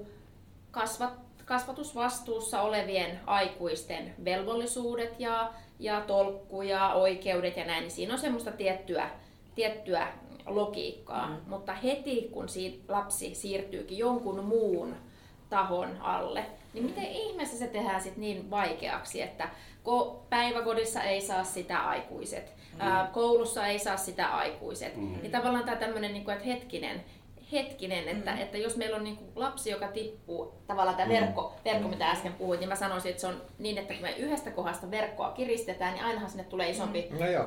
kasvat, 0.70 1.12
kasvatusvastuussa 1.44 2.62
olevien 2.62 3.20
aikuisten 3.26 4.14
velvollisuudet 4.24 5.20
ja, 5.20 5.52
ja 5.78 6.00
tolkku 6.00 6.62
ja 6.62 6.92
oikeudet 6.94 7.56
ja 7.56 7.64
näin, 7.64 7.80
niin 7.80 7.90
siinä 7.90 8.12
on 8.12 8.18
semmoista 8.20 8.50
tiettyä, 8.52 9.10
tiettyä 9.54 10.08
logiikkaa. 10.46 11.26
Mm. 11.28 11.36
Mutta 11.46 11.72
heti 11.72 12.28
kun 12.32 12.48
si- 12.48 12.84
lapsi 12.88 13.34
siirtyykin 13.34 13.98
jonkun 13.98 14.44
muun 14.44 14.94
tahon 15.50 15.96
alle, 16.00 16.44
niin 16.74 16.84
miten 16.84 17.04
ihmeessä 17.04 17.58
se 17.58 17.66
tehdään 17.66 18.00
sit 18.00 18.16
niin 18.16 18.50
vaikeaksi, 18.50 19.22
että 19.22 19.48
ko- 19.84 20.16
päiväkodissa 20.30 21.02
ei 21.02 21.20
saa 21.20 21.44
sitä 21.44 21.78
aikuiset, 21.78 22.52
ää, 22.78 23.10
koulussa 23.12 23.66
ei 23.66 23.78
saa 23.78 23.96
sitä 23.96 24.26
aikuiset. 24.26 24.96
Mm. 24.96 25.18
Niin 25.22 25.32
tavallaan 25.32 25.64
tämä 25.64 25.76
tämmöinen, 25.76 26.12
niin 26.12 26.30
että 26.30 26.44
hetkinen, 26.44 27.04
hetkinen, 27.52 28.08
että, 28.08 28.32
mm. 28.32 28.38
että 28.38 28.58
jos 28.58 28.76
meillä 28.76 28.96
on 28.96 29.04
niin 29.04 29.16
kuin 29.16 29.30
lapsi, 29.34 29.70
joka 29.70 29.88
tippuu, 29.88 30.52
tavallaan 30.66 30.96
tämä 30.96 31.08
verkko, 31.08 31.56
verkko, 31.64 31.88
mitä 31.88 32.10
äsken 32.10 32.32
puhuit, 32.32 32.60
niin 32.60 32.68
mä 32.68 32.76
sanoisin, 32.76 33.10
että 33.10 33.20
se 33.20 33.26
on 33.26 33.42
niin, 33.58 33.78
että 33.78 33.94
kun 33.94 34.02
me 34.02 34.10
yhdestä 34.12 34.50
kohdasta 34.50 34.90
verkkoa 34.90 35.30
kiristetään, 35.30 35.94
niin 35.94 36.04
ainahan 36.04 36.30
sinne 36.30 36.44
tulee 36.44 36.70
isompi 36.70 37.08
No 37.18 37.26
joo, 37.26 37.46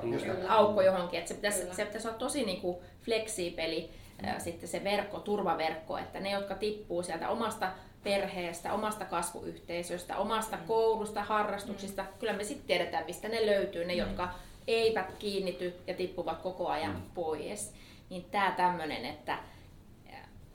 aukko 0.50 0.82
johonkin. 0.82 1.20
Että 1.20 1.27
se, 1.30 1.34
pitäisi, 1.34 1.62
Kyllä. 1.62 1.74
se 1.74 1.86
pitäisi 1.86 2.08
olla 2.08 2.18
tosi 2.18 2.46
niin 2.46 2.62
kuin 2.62 2.77
fleksiipeli 3.01 3.89
ää, 4.24 4.39
sitten 4.39 4.70
se 4.70 4.84
verkko, 4.84 5.20
turvaverkko, 5.20 5.98
että 5.98 6.20
ne, 6.20 6.30
jotka 6.30 6.56
tippuu 6.56 7.04
sieltä 7.04 7.30
omasta 7.30 7.72
perheestä, 8.08 8.74
omasta 8.74 9.06
kasvuyhteisöstä, 9.06 10.18
omasta 10.18 10.58
koulusta, 10.68 11.24
harrastuksista, 11.24 12.06
kyllä 12.20 12.34
me 12.34 12.44
sitten 12.44 12.68
tiedetään, 12.68 13.06
mistä 13.06 13.28
ne 13.28 13.46
löytyy, 13.46 13.86
ne, 13.86 13.94
jotka 13.94 14.30
eivät 14.68 15.14
kiinnity 15.20 15.74
ja 15.88 15.94
tippuvat 15.94 16.42
koko 16.42 16.68
ajan 16.68 17.04
pois. 17.14 17.74
Niin 18.10 18.26
tämä 18.32 18.54
tämmöinen, 18.58 19.06
että 19.06 19.38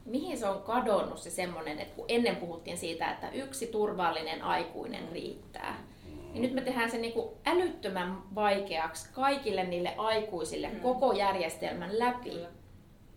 mihin 0.04 0.38
se 0.38 0.48
on 0.48 0.62
kadonnut 0.62 1.18
se 1.18 1.30
semmoinen, 1.30 1.78
että 1.78 1.96
kun 1.96 2.04
ennen 2.08 2.36
puhuttiin 2.36 2.78
siitä, 2.78 3.10
että 3.10 3.30
yksi 3.30 3.66
turvallinen 3.66 4.42
aikuinen 4.42 5.08
riittää, 5.12 5.76
niin 6.32 6.42
nyt 6.42 6.52
me 6.52 6.60
tehdään 6.60 6.90
se 6.90 6.98
niin 6.98 7.12
kuin 7.12 7.28
älyttömän 7.46 8.22
vaikeaksi 8.34 9.08
kaikille 9.12 9.64
niille 9.64 9.94
aikuisille 9.96 10.70
koko 10.82 11.12
järjestelmän 11.12 11.98
läpi, 11.98 12.30
Kyllä. 12.30 12.48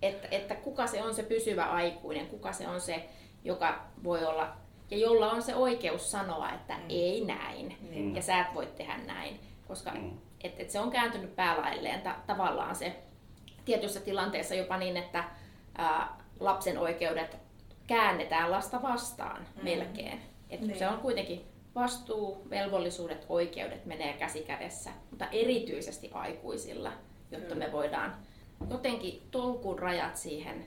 että, 0.02 0.28
että 0.32 0.56
kuka 0.56 0.88
se 0.88 1.04
on 1.04 1.16
se 1.16 1.24
pysyvä 1.24 1.64
aikuinen, 1.64 2.28
kuka 2.28 2.54
se 2.54 2.68
on 2.68 2.82
se, 2.82 3.06
joka 3.46 3.80
voi 4.04 4.26
olla 4.26 4.54
ja 4.92 4.98
jolla 4.98 5.32
on 5.32 5.42
se 5.42 5.56
oikeus 5.56 6.12
sanoa, 6.12 6.52
että 6.52 6.76
ei 6.90 7.26
näin 7.26 7.78
Niin. 7.90 8.16
ja 8.16 8.22
sä 8.22 8.40
et 8.42 8.54
voi 8.54 8.66
tehdä 8.66 8.98
näin, 8.98 9.40
koska 9.68 9.92
Mm. 9.92 10.12
et, 10.44 10.60
et 10.60 10.70
se 10.70 10.80
on 10.80 10.92
kääntynyt 10.92 11.36
päälailleen 11.36 12.02
ta- 12.02 12.16
tavallaan 12.28 12.76
se 12.76 12.96
tietyissä 13.66 14.00
tilanteissa 14.00 14.56
jopa 14.56 14.78
niin, 14.78 14.98
että 14.98 15.24
ää, 15.78 16.18
lapsen 16.40 16.78
oikeudet 16.78 17.38
käännetään 17.88 18.52
lasta 18.52 18.82
vastaan 18.82 19.42
Mm. 19.56 19.64
melkein. 19.64 20.22
Et 20.50 20.62
Niin. 20.62 20.80
Se 20.80 20.88
on 20.88 20.98
kuitenkin 21.00 21.46
vastuu, 21.76 22.48
velvollisuudet, 22.50 23.26
oikeudet 23.30 23.86
menee 23.86 24.14
käsi 24.14 24.40
kädessä, 24.44 24.90
mutta 25.10 25.26
erityisesti 25.32 26.10
aikuisilla, 26.14 26.92
jotta 27.32 27.54
Kyllä. 27.54 27.66
me 27.66 27.72
voidaan 27.72 28.16
jotenkin 28.70 29.22
tolkun 29.32 29.80
rajat 29.80 30.18
siihen 30.18 30.66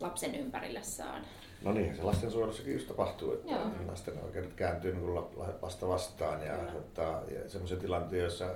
lapsen 0.00 0.34
ympärille 0.34 0.82
saada. 0.82 1.24
No 1.64 1.72
niin, 1.72 1.96
se 1.96 2.02
lastensuojelussakin 2.02 2.72
just 2.72 2.88
tapahtuu, 2.88 3.32
että 3.32 3.52
Joo. 3.52 3.60
lasten 3.86 4.14
oikeudet 4.24 4.52
kääntyy 4.54 4.94
niin 4.94 5.14
lasta 5.62 5.88
vastaan 5.88 6.40
ja, 6.46 6.54
ja 7.34 7.48
semmoisia 7.48 7.76
tilanteita, 7.76 8.16
joissa, 8.16 8.50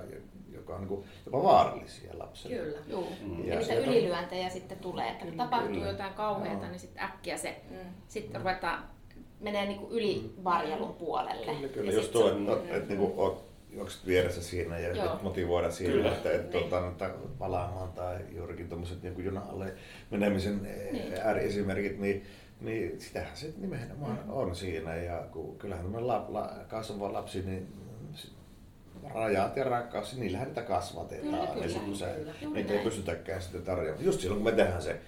joka 0.53 0.73
on 0.73 0.79
niin 0.81 0.87
kuin 0.89 1.05
jopa 1.25 1.43
vaarallisia 1.43 2.11
lapselle. 2.19 2.55
Kyllä. 2.57 2.77
Joo. 2.87 3.07
Mm. 3.21 3.45
Ja, 3.47 3.59
niitä 3.59 3.73
ylilyöntejä 3.73 4.49
sitten 4.49 4.77
tulee, 4.79 5.07
että 5.07 5.19
kun 5.25 5.31
Kyllä. 5.31 5.43
tapahtuu 5.43 5.73
Kyllä. 5.73 5.87
jotain 5.87 6.13
kauheata, 6.13 6.61
Joo. 6.61 6.69
niin 6.69 6.79
sitten 6.79 7.03
äkkiä 7.03 7.37
se 7.37 7.55
Mm. 7.69 7.77
sitten 8.07 8.41
ruvetaan 8.41 8.83
menee 9.39 9.65
niin 9.65 9.79
kuin 9.79 9.91
yli 9.91 10.31
varjelun 10.43 10.93
puolelle. 10.93 11.45
Kyllä, 11.55 11.67
kyllä. 11.67 11.91
Ja 11.91 11.95
Just 11.97 12.03
sit 12.03 12.13
tuo, 12.13 12.29
se- 12.29 12.35
että 12.35 12.53
et, 12.75 12.83
et, 12.83 12.89
niin 12.89 13.13
oot 13.17 13.47
juokset 13.71 14.07
vieressä 14.07 14.41
siinä 14.43 14.79
ja 14.79 14.95
Joo. 14.95 15.19
motivoida 15.21 15.71
siinä, 15.71 15.93
Kyllä. 15.93 16.11
että 16.11 16.31
et, 16.31 16.41
Niin. 16.41 16.51
tuota, 16.51 16.87
että 16.87 17.09
palaamaan 17.39 17.91
tai 17.91 18.17
juurikin 18.35 18.69
tuommoiset 18.69 19.03
niin 19.03 19.25
junan 19.25 19.43
alle 19.49 19.73
menemisen 20.11 20.63
niin. 20.91 21.13
ääriesimerkit, 21.23 21.99
niin, 21.99 22.23
niin 22.61 23.01
sitähän 23.01 23.37
se 23.37 23.53
nimenomaan 23.57 24.19
Mm. 24.25 24.29
on 24.33 24.55
siinä. 24.55 24.95
Ja 24.95 25.23
kun, 25.31 25.57
kyllähän 25.57 25.83
tämmöinen 25.85 26.07
la, 26.07 26.25
la, 26.29 26.51
kasvava 26.67 27.13
lapsi, 27.13 27.41
niin 27.41 27.67
rajat 29.13 29.55
ja 29.57 29.63
rakkaus, 29.63 30.17
niillähän 30.17 30.47
niitä 30.47 30.61
kasvatetaan. 30.61 31.23
Kyllä, 31.23 31.47
kyllä. 31.47 31.65
Ja 31.65 31.95
sä, 31.97 32.05
Kyllä. 32.05 32.33
Juuri 32.41 32.61
niitä 32.61 32.73
ei 32.73 32.83
pystytäkään 32.83 33.41
sitten 33.41 33.61
tarjoamaan. 33.61 34.05
Just 34.05 34.19
silloin 34.21 34.43
kun 34.43 34.51
me 34.51 34.57
tehdään 34.57 34.81
se 34.81 34.99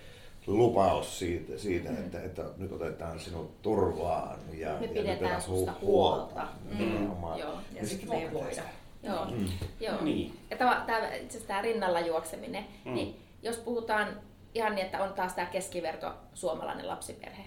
lupaus 0.48 1.20
siitä, 1.20 1.58
siitä 1.58 1.90
että, 1.90 2.22
että 2.22 2.44
nyt 2.58 2.72
otetaan 2.72 3.20
sinut 3.20 3.62
turvaan 3.62 4.40
ja, 4.54 4.70
Me 4.80 4.86
ja 4.86 4.92
pidetään 4.94 5.34
nyt 5.36 5.44
susta 5.44 5.74
hu- 5.82 5.86
huolta. 5.86 6.48
Nimenomaan. 6.80 7.40
Joo. 7.40 7.52
Ja 7.54 7.58
Niin 7.74 7.88
sitten 7.88 8.10
sit 8.20 8.24
me 8.30 8.34
voidaan. 8.34 8.68
Joo. 9.04 9.26
Mm. 9.32 9.46
Joo. 9.80 10.02
Niin. 10.02 10.40
Ja 10.52 10.58
tämä, 10.58 10.84
tämä, 10.88 10.98
itse 11.08 11.28
asiassa 11.28 11.48
tämä 11.48 11.62
rinnalla 11.62 12.00
juokseminen, 12.00 12.66
Mm. 12.86 12.94
niin 12.94 13.16
jos 13.44 13.58
puhutaan 13.58 14.08
ihan 14.54 14.76
niin, 14.76 14.86
että 14.86 15.04
on 15.04 15.14
taas 15.14 15.34
tämä 15.34 15.48
keskiverto 15.48 16.14
suomalainen 16.34 16.88
lapsiperhe, 16.88 17.44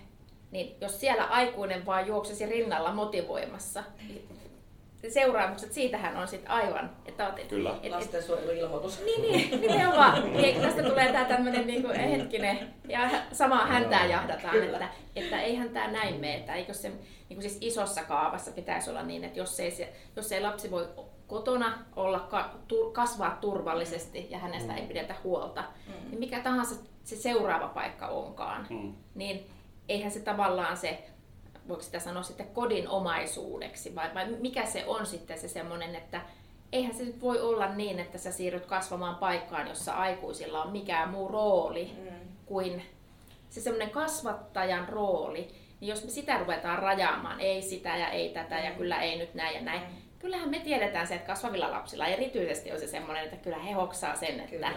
niin 0.50 0.76
jos 0.80 1.00
siellä 1.00 1.24
aikuinen 1.24 1.86
vaan 1.86 2.06
juoksisi 2.06 2.46
rinnalla 2.46 2.92
motivoimassa, 2.92 3.84
niin 4.08 4.28
seuraamukset 5.08 5.72
siitähän 5.72 6.16
on 6.16 6.28
sitten 6.28 6.50
aivan, 6.50 6.90
että 7.06 7.26
oot, 7.26 7.40
Kyllä. 7.48 7.70
et, 7.70 7.84
et, 7.84 7.90
Lastensuojeluilmoitus. 7.92 9.00
Niin, 9.04 9.22
niin, 9.22 9.60
nimenomaan. 9.60 10.32
Niin, 10.32 10.60
tästä 10.60 10.82
tulee 10.82 11.12
tämä 11.12 11.24
tämmöinen 11.24 11.66
niinku 11.66 11.88
hetkinen, 11.88 12.74
ja 12.88 13.10
samaa 13.32 13.66
häntää 13.66 14.06
jahdataan, 14.06 14.62
että, 14.62 14.88
että 15.16 15.40
eihän 15.40 15.70
tämä 15.70 15.90
näin 15.90 16.20
mene. 16.20 16.34
Että 16.34 16.54
eikö 16.54 16.74
se 16.74 16.92
niinku 17.28 17.42
siis 17.42 17.58
isossa 17.60 18.02
kaavassa 18.02 18.50
pitäisi 18.50 18.90
olla 18.90 19.02
niin, 19.02 19.24
että 19.24 19.38
jos 19.38 19.60
ei, 19.60 19.70
se, 19.70 19.92
jos 20.16 20.32
ei 20.32 20.40
lapsi 20.40 20.70
voi 20.70 20.88
kotona 21.32 21.78
olla, 21.96 22.28
kasvaa 22.92 23.38
turvallisesti 23.40 24.26
ja 24.30 24.38
hänestä 24.38 24.74
ei 24.74 24.86
pidetä 24.86 25.14
huolta, 25.24 25.64
Mm. 25.86 25.92
niin 26.10 26.18
mikä 26.18 26.40
tahansa 26.40 26.74
se 27.04 27.16
seuraava 27.16 27.68
paikka 27.68 28.06
onkaan, 28.08 28.66
Mm. 28.70 28.94
niin 29.14 29.46
eihän 29.88 30.10
se 30.10 30.20
tavallaan 30.20 30.76
se, 30.76 31.04
voiko 31.68 31.82
sitä 31.82 31.98
sanoa 32.00 32.22
sitten 32.22 32.46
kodin 32.48 32.88
omaisuudeksi, 32.88 33.94
vai, 33.94 34.14
vai 34.14 34.26
mikä 34.40 34.66
se 34.66 34.84
on 34.86 35.06
sitten 35.06 35.38
se 35.38 35.48
semmoinen, 35.48 35.94
että 35.94 36.20
eihän 36.72 36.94
se 36.94 37.04
nyt 37.04 37.20
voi 37.20 37.40
olla 37.40 37.74
niin, 37.74 37.98
että 37.98 38.18
sä 38.18 38.32
siirryt 38.32 38.66
kasvamaan 38.66 39.14
paikkaan, 39.14 39.68
jossa 39.68 39.92
aikuisilla 39.92 40.62
on 40.62 40.72
mikään 40.72 41.08
muu 41.10 41.28
rooli 41.28 41.92
Mm. 41.98 42.16
kuin 42.46 42.82
se 43.50 43.60
semmoinen 43.60 43.90
kasvattajan 43.90 44.88
rooli, 44.88 45.50
niin 45.80 45.88
jos 45.88 46.04
me 46.04 46.10
sitä 46.10 46.38
ruvetaan 46.38 46.78
rajaamaan, 46.78 47.40
ei 47.40 47.62
sitä 47.62 47.96
ja 47.96 48.08
ei 48.08 48.28
tätä 48.28 48.58
ja 48.58 48.70
kyllä 48.70 49.00
ei 49.02 49.18
nyt 49.18 49.34
näin 49.34 49.54
ja 49.54 49.60
näin, 49.62 49.80
Mm. 49.80 50.01
Kyllähän 50.22 50.50
me 50.50 50.58
tiedetään 50.58 51.06
se, 51.06 51.14
että 51.14 51.26
kasvavilla 51.26 51.70
lapsilla 51.70 52.06
erityisesti 52.06 52.72
on 52.72 52.80
se 52.80 52.86
semmoinen, 52.86 53.24
että 53.24 53.36
kyllä 53.36 53.58
he 53.58 53.72
hoksaa 53.72 54.16
sen, 54.16 54.40
että 54.40 54.50
Kyllä. 54.50 54.72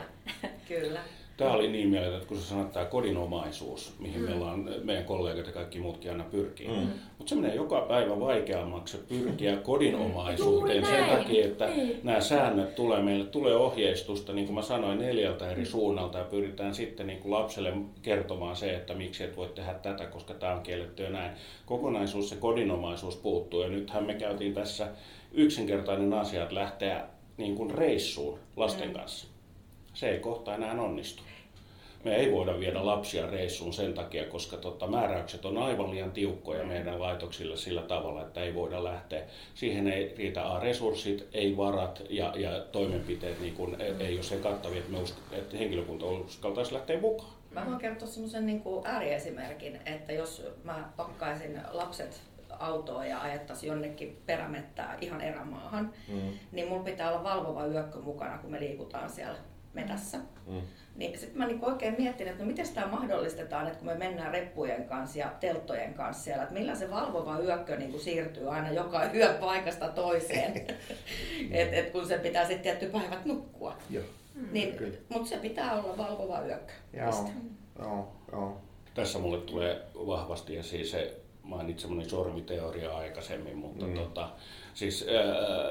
Kyllä. 0.68 1.00
Tämä 1.38 1.52
oli 1.52 1.68
niin 1.68 1.90
mieletön, 1.90 2.28
kun 2.28 2.38
sä 2.38 2.46
sanot 2.46 2.72
tämä 2.72 2.86
kodinomaisuus, 2.86 3.94
mihin 4.00 4.22
mm. 4.22 4.28
meillä 4.28 4.52
on, 4.52 4.70
meidän 4.84 5.06
kollegat 5.06 5.48
ja 5.48 5.54
kaikki 5.54 5.80
muutkin 5.80 6.12
aina 6.12 6.24
pyrkii. 6.24 6.68
Mm. 6.68 6.88
Mutta 7.18 7.30
se 7.30 7.36
menee 7.36 7.56
joka 7.56 7.82
päivä 7.82 8.20
vaikeammaksi 8.20 8.98
pyrkiä 8.98 9.58
kodinomaisuuteen 9.58 10.86
sen 10.86 11.06
takia, 11.06 11.46
että 11.46 11.68
niin. 11.68 12.00
nämä 12.04 12.22
säännöt 12.22 12.76
tulee 12.76 13.02
meille, 13.02 13.26
tulee 13.26 13.56
ohjeistusta, 13.56 14.34
niin 14.34 14.48
kuin 14.48 14.56
mä 14.56 14.62
sanoin, 14.62 15.00
neljältä 15.00 15.52
eri 15.52 15.66
suunnalta 15.66 16.18
ja 16.18 16.24
pyritään 16.24 16.76
sitten 16.76 17.08
niin 17.08 17.20
kuin 17.20 17.32
lapselle 17.32 17.74
kertomaan 18.02 18.56
se, 18.56 18.76
että 18.76 18.94
miksi 18.94 19.24
et 19.24 19.38
voi 19.38 19.50
tehdä 19.56 19.74
tätä, 19.74 20.06
koska 20.06 20.34
tämä 20.34 20.56
on 20.56 20.62
kielletty 20.62 21.04
ja 21.04 21.10
näin. 21.10 21.32
Kokonaisuus, 21.66 22.30
se 22.30 22.36
kodinomaisuus 22.36 23.16
puuttuu 23.16 23.62
ja 23.62 23.68
nythän 23.68 24.04
me 24.04 24.14
käytiin 24.14 24.54
tässä 24.54 24.88
yksinkertainen 25.32 26.14
asia, 26.14 26.44
että 26.44 26.56
lähteä 26.56 27.04
niin 27.38 27.56
kuin 27.56 27.72
reissuun 27.72 28.40
lasten 28.56 28.88
mm. 28.88 28.94
kanssa 28.94 29.35
se 29.96 30.10
ei 30.10 30.20
kohta 30.20 30.56
enää 30.56 30.82
onnistu. 30.82 31.24
Me 32.04 32.16
ei 32.16 32.32
voida 32.32 32.60
viedä 32.60 32.86
lapsia 32.86 33.28
reissuun 33.28 33.74
sen 33.74 33.94
takia, 33.94 34.26
koska 34.26 34.58
tota, 34.58 34.88
määräykset 34.88 35.46
on 35.46 35.58
aivan 35.58 35.92
liian 35.92 36.12
tiukkoja 36.12 36.64
meidän 36.64 37.02
laitoksilla 37.02 37.56
sillä 37.56 37.82
tavalla, 37.82 38.22
että 38.22 38.42
ei 38.42 38.56
voida 38.56 38.84
lähteä. 38.84 39.24
Siihen 39.56 39.88
ei 39.88 40.16
riitä 40.18 40.54
A, 40.54 40.60
resurssit, 40.60 41.28
ei 41.34 41.58
varat 41.58 42.02
ja, 42.10 42.34
ja 42.36 42.60
toimenpiteet 42.60 43.42
niin 43.42 43.54
kun, 43.54 43.70
mm. 43.70 44.02
ei 44.02 44.16
ole 44.16 44.24
sen 44.24 44.40
kattavia, 44.40 44.80
että, 44.80 44.92
me 44.92 44.98
usk- 44.98 45.36
että 45.38 45.58
henkilökunta 45.58 46.06
uskaltaisi 46.06 46.74
lähteä 46.74 47.02
mukaan. 47.02 47.32
Mä 47.52 47.66
voin 47.66 47.78
kertoa 47.78 48.08
semmoisen 48.08 48.46
niin 48.46 48.64
ääriesimerkin, 48.84 49.80
että 49.86 50.14
jos 50.14 50.48
mä 50.64 50.90
pakkaisin 50.98 51.62
lapset 51.72 52.22
autoa 52.60 53.06
ja 53.06 53.22
ajettaisiin 53.22 53.68
jonnekin 53.68 54.18
perämettää 54.26 54.98
ihan 55.02 55.22
erämaahan, 55.22 55.94
mm. 56.08 56.34
niin 56.52 56.68
mulla 56.68 56.84
pitää 56.84 57.12
olla 57.12 57.24
valvova 57.24 57.66
yökkö 57.66 58.00
mukana, 58.00 58.38
kun 58.38 58.52
me 58.52 58.60
liikutaan 58.60 59.10
siellä 59.10 59.38
metässä. 59.76 60.18
Mm. 60.48 60.62
Niin 60.96 61.20
sitten 61.20 61.38
mä 61.38 61.48
niinku 61.48 61.66
oikein 61.66 61.96
mietin, 61.98 62.28
että 62.28 62.44
no 62.44 62.48
miten 62.48 62.74
tämä 62.74 62.88
mahdollistetaan, 62.88 63.68
että 63.68 63.78
kun 63.78 63.88
me 63.88 63.96
mennään 63.96 64.34
reppujen 64.34 64.86
kanssa 64.86 65.20
ja 65.20 65.32
telttojen 65.40 65.94
kanssa 65.94 66.24
siellä, 66.24 66.44
että 66.44 66.56
millä 66.56 66.76
se 66.76 66.92
valvova 66.92 67.40
yökkö 67.40 67.78
niinku 67.78 68.00
siirtyy 68.00 68.50
aina 68.50 68.72
joka 68.72 69.12
yö 69.14 69.34
paikasta 69.40 69.90
toiseen. 69.90 70.54
et, 71.52 71.74
et 71.74 71.92
kun 71.92 72.08
se 72.08 72.18
pitää 72.18 72.48
sitten 72.48 72.64
tietty 72.64 73.00
päivät 73.00 73.26
nukkua. 73.26 73.78
Joo. 73.90 74.04
Niin, 74.52 74.98
mutta 75.10 75.30
se 75.30 75.38
pitää 75.38 75.74
olla 75.74 75.98
valvova 75.98 76.42
yökkö. 76.42 76.74
Joo. 76.94 77.30
Joo, 77.80 78.16
joo. 78.32 78.62
Tässä 78.94 79.20
mulle 79.20 79.38
tulee 79.38 79.82
vahvasti 79.94 80.58
esiin 80.58 80.88
se 80.88 81.20
mainitsemani 81.44 82.10
sormiteoria 82.10 82.98
aikaisemmin, 82.98 83.58
mutta 83.58 83.86
mm. 83.86 83.94
tota, 83.94 84.30
siis, 84.74 85.06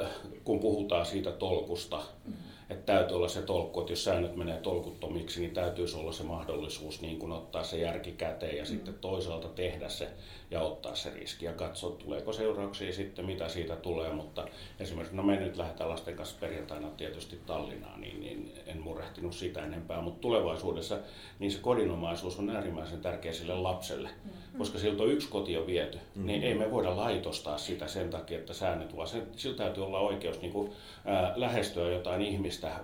äh, 0.02 0.10
kun 0.44 0.60
puhutaan 0.60 1.06
siitä 1.06 1.32
tolkusta, 1.32 2.02
mm 2.24 2.34
että 2.70 2.92
täytyy 2.92 3.16
olla 3.16 3.28
se 3.28 3.42
tolkku, 3.42 3.80
että 3.80 3.92
jos 3.92 4.04
säännöt 4.04 4.36
menee 4.36 4.60
tolkuttomiksi, 4.60 5.40
niin 5.40 5.54
täytyisi 5.54 5.96
olla 5.96 6.12
se 6.12 6.22
mahdollisuus 6.22 7.00
niin 7.00 7.18
kuin 7.18 7.32
ottaa 7.32 7.64
se 7.64 7.78
järki 7.78 8.12
käteen 8.12 8.56
ja 8.56 8.62
mm. 8.62 8.66
sitten 8.66 8.94
toisaalta 8.94 9.48
tehdä 9.48 9.88
se 9.88 10.08
ja 10.54 10.60
ottaa 10.60 10.94
se 10.94 11.10
riski 11.10 11.44
ja 11.44 11.52
katsoa, 11.52 11.96
tuleeko 11.96 12.32
seurauksia 12.32 12.92
sitten, 12.92 13.26
mitä 13.26 13.48
siitä 13.48 13.76
tulee. 13.76 14.12
Mutta 14.12 14.46
esimerkiksi, 14.80 15.16
no 15.16 15.22
me 15.22 15.36
nyt 15.36 15.56
lähdetään 15.56 15.90
lasten 15.90 16.16
kanssa 16.16 16.36
perjantaina 16.40 16.88
tietysti 16.88 17.40
Tallinnaan, 17.46 18.00
niin, 18.00 18.20
niin 18.20 18.52
en 18.66 18.80
murehtinut 18.80 19.34
sitä 19.34 19.64
enempää, 19.64 20.00
mutta 20.00 20.20
tulevaisuudessa 20.20 20.98
niin 21.38 21.52
se 21.52 21.58
kodinomaisuus 21.58 22.38
on 22.38 22.50
äärimmäisen 22.50 23.00
tärkeä 23.00 23.32
sille 23.32 23.54
lapselle, 23.54 24.08
mm. 24.24 24.58
koska 24.58 24.78
siltä 24.78 25.02
on 25.02 25.12
yksi 25.12 25.28
koti 25.28 25.58
on 25.58 25.66
viety, 25.66 25.98
mm. 26.14 26.26
niin 26.26 26.42
ei 26.42 26.54
me 26.54 26.70
voida 26.70 26.96
laitostaa 26.96 27.58
sitä 27.58 27.88
sen 27.88 28.10
takia, 28.10 28.38
että 28.38 28.54
säännöt, 28.54 28.96
vaan 28.96 29.08
sen, 29.08 29.26
sillä 29.36 29.56
täytyy 29.56 29.84
olla 29.84 29.98
oikeus 29.98 30.40
niin 30.40 30.52
kuin, 30.52 30.72
ää, 31.04 31.32
lähestyä 31.36 31.90
jotain 31.90 32.22
ihmistä 32.22 32.80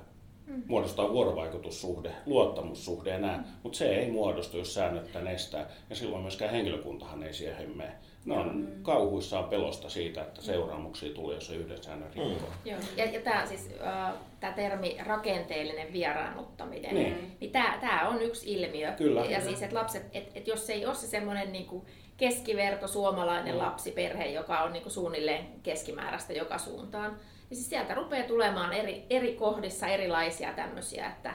mm. 0.50 0.62
muodostaa 0.66 1.12
vuorovaikutussuhde, 1.12 2.12
luottamussuhde 2.26 3.10
ja 3.10 3.18
näin, 3.18 3.40
mm. 3.40 3.46
mutta 3.62 3.78
se 3.78 3.96
ei 3.96 4.10
muodostu, 4.10 4.58
jos 4.58 4.74
säännöt 4.74 5.12
tämän 5.12 5.28
estää, 5.28 5.70
ja 5.90 5.96
silloin 5.96 6.22
myöskään 6.22 6.50
henkilökuntahan 6.50 7.22
ei 7.22 7.32
siihen 7.32 7.76
mene. 7.76 7.92
Ne 8.24 8.38
on 8.38 8.56
mm. 8.56 8.82
kauhuissaan 8.82 9.44
pelosta 9.44 9.88
siitä, 9.88 10.22
että 10.22 10.42
seuraamuksia 10.42 11.14
tulee, 11.14 11.34
jos 11.34 11.46
se 11.46 11.54
yhden 11.54 11.82
säännön. 11.82 12.10
Mm. 12.14 12.20
Joo. 12.64 12.78
Ja, 12.96 13.04
ja 13.04 13.20
tämä 13.20 13.46
siis, 13.46 13.70
äh, 13.86 14.12
tämä 14.40 14.52
termi 14.52 14.96
rakenteellinen 15.06 15.92
vieraannuttaminen, 15.92 16.94
niin, 16.94 17.36
niin 17.40 17.52
tämä 17.52 18.08
on 18.08 18.22
yksi 18.22 18.52
ilmiö. 18.52 18.92
Kyllä. 18.92 19.24
Ja 19.24 19.40
siis, 19.40 19.62
että 19.62 19.76
lapset, 19.76 20.06
et, 20.12 20.30
et 20.34 20.46
jos 20.46 20.70
ei 20.70 20.86
ole 20.86 20.94
se 20.94 21.06
semmoinen 21.06 21.52
niin 21.52 21.82
keskiverto 22.16 22.88
suomalainen 22.88 23.54
mm. 23.54 23.60
lapsiperhe, 23.60 24.26
joka 24.26 24.62
on 24.62 24.72
niin 24.72 24.82
kuin 24.82 24.92
suunnilleen 24.92 25.46
keskimääräistä 25.62 26.32
joka 26.32 26.58
suuntaan, 26.58 27.16
niin 27.50 27.56
siis 27.56 27.70
sieltä 27.70 27.94
rupeaa 27.94 28.28
tulemaan 28.28 28.72
eri, 28.72 29.06
eri 29.10 29.34
kohdissa 29.34 29.86
erilaisia 29.86 30.52
tämmöisiä, 30.52 31.06
että 31.06 31.34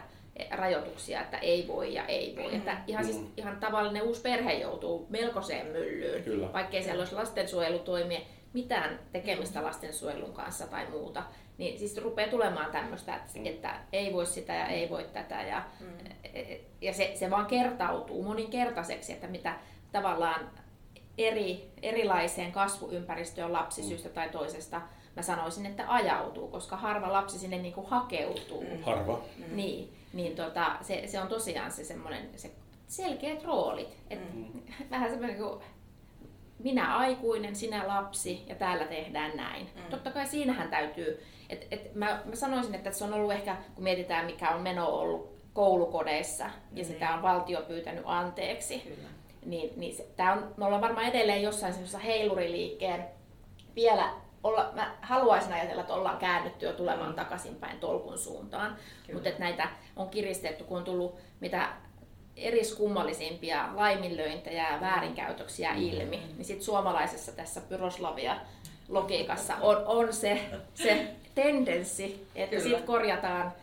rajoituksia, 0.51 1.21
että 1.21 1.37
ei 1.37 1.67
voi 1.67 1.93
ja 1.93 2.05
ei 2.05 2.35
voi. 2.43 2.55
Että 2.55 2.77
ihan, 2.87 3.05
siis, 3.05 3.17
mm. 3.17 3.27
ihan 3.37 3.57
tavallinen 3.57 4.03
uusi 4.03 4.21
perhe 4.21 4.53
joutuu 4.53 5.07
melkoiseen 5.09 5.67
myllyyn, 5.67 6.23
Kyllä. 6.23 6.53
vaikkei 6.53 6.83
siellä 6.83 7.01
olisi 7.01 7.15
lastensuojelutoimia 7.15 8.19
mitään 8.53 8.99
tekemistä 9.11 9.63
lastensuojelun 9.63 10.33
kanssa 10.33 10.67
tai 10.67 10.89
muuta. 10.89 11.23
Niin 11.57 11.79
siis 11.79 11.97
rupeaa 11.97 12.29
tulemaan 12.29 12.71
tämmöistä, 12.71 13.15
että, 13.15 13.39
mm. 13.39 13.45
että 13.45 13.75
ei 13.93 14.13
voi 14.13 14.25
sitä 14.25 14.53
ja 14.53 14.67
ei 14.67 14.89
voi 14.89 15.03
tätä. 15.13 15.41
Ja, 15.41 15.63
mm. 15.79 15.87
ja 16.81 16.93
se, 16.93 17.11
se 17.15 17.29
vaan 17.29 17.45
kertautuu 17.45 18.23
moninkertaiseksi, 18.23 19.13
että 19.13 19.27
mitä 19.27 19.55
tavallaan 19.91 20.49
eri, 21.17 21.71
erilaiseen 21.81 22.51
kasvuympäristöön 22.51 23.53
lapsi 23.53 23.81
mm. 23.81 23.87
syystä 23.87 24.09
tai 24.09 24.29
toisesta 24.29 24.81
mä 25.15 25.21
sanoisin, 25.21 25.65
että 25.65 25.83
ajautuu, 25.87 26.47
koska 26.47 26.75
harva 26.75 27.13
lapsi 27.13 27.39
sinne 27.39 27.57
niin 27.57 27.73
kuin 27.73 27.87
hakeutuu. 27.87 28.63
Mm. 28.63 28.83
Harva. 28.83 29.21
Mm. 29.37 29.55
Niin, 29.55 29.93
niin 30.13 30.35
tota, 30.35 30.75
se, 30.81 31.07
se 31.07 31.21
on 31.21 31.27
tosiaan 31.27 31.71
se 31.71 31.83
semmoinen 31.83 32.29
se 32.35 32.51
selkeät 32.87 33.43
roolit. 33.43 33.97
Et 34.09 34.33
mm. 34.33 34.61
Vähän 34.91 35.09
semmoinen 35.09 35.37
kuin 35.37 35.61
minä 36.59 36.97
aikuinen, 36.97 37.55
sinä 37.55 37.87
lapsi 37.87 38.43
ja 38.47 38.55
täällä 38.55 38.85
tehdään 38.85 39.37
näin. 39.37 39.69
Mm. 39.75 39.81
Totta 39.89 40.11
kai 40.11 40.27
siinähän 40.27 40.69
täytyy, 40.69 41.23
et, 41.49 41.67
et 41.71 41.95
mä, 41.95 42.21
mä 42.25 42.35
sanoisin, 42.35 42.75
että 42.75 42.91
se 42.91 43.03
on 43.03 43.13
ollut 43.13 43.31
ehkä, 43.31 43.57
kun 43.75 43.83
mietitään 43.83 44.25
mikä 44.25 44.49
on 44.49 44.61
meno 44.61 44.87
ollut 44.87 45.35
koulukodeissa 45.53 46.43
ja 46.73 46.83
mm. 46.83 46.87
sitä 46.87 47.13
on 47.13 47.21
valtio 47.21 47.61
pyytänyt 47.61 48.03
anteeksi, 48.05 48.79
Kyllä. 48.79 49.09
niin, 49.45 49.73
niin 49.75 49.95
se, 49.95 50.07
tää 50.15 50.33
on, 50.33 50.53
me 50.57 50.65
ollaan 50.65 50.81
varmaan 50.81 51.07
edelleen 51.07 51.43
jossain 51.43 51.73
semmoisessa 51.73 51.99
heiluriliikkeen 51.99 53.05
vielä 53.75 54.13
olla, 54.45 54.71
mä 54.75 54.95
haluaisin 55.01 55.53
ajatella, 55.53 55.81
että 55.81 55.93
ollaan 55.93 56.17
käännytty 56.17 56.65
jo 56.65 56.73
tulemaan 56.73 57.09
mm. 57.09 57.15
takaisinpäin 57.15 57.79
tolkun 57.79 58.17
suuntaan, 58.17 58.75
mutta 59.13 59.29
että 59.29 59.43
näitä 59.43 59.69
on 59.95 60.09
kiristetty, 60.09 60.63
kun 60.63 60.77
on 60.77 60.83
tullut 60.83 61.15
mitä 61.39 61.69
eriskummallisimpia 62.35 63.69
laiminlöintejä 63.75 64.71
ja 64.71 64.81
väärinkäytöksiä 64.81 65.73
mm. 65.73 65.81
ilmi, 65.81 66.17
niin 66.17 66.45
sitten 66.45 66.65
suomalaisessa 66.65 67.31
tässä 67.31 67.61
pyroslavia 67.61 68.35
logiikassa 68.89 69.55
on, 69.61 69.83
on 69.85 70.13
se, 70.13 70.41
se 70.73 71.07
tendenssi, 71.35 72.27
että 72.35 72.59
sitten 72.59 72.83
korjataan 72.83 73.53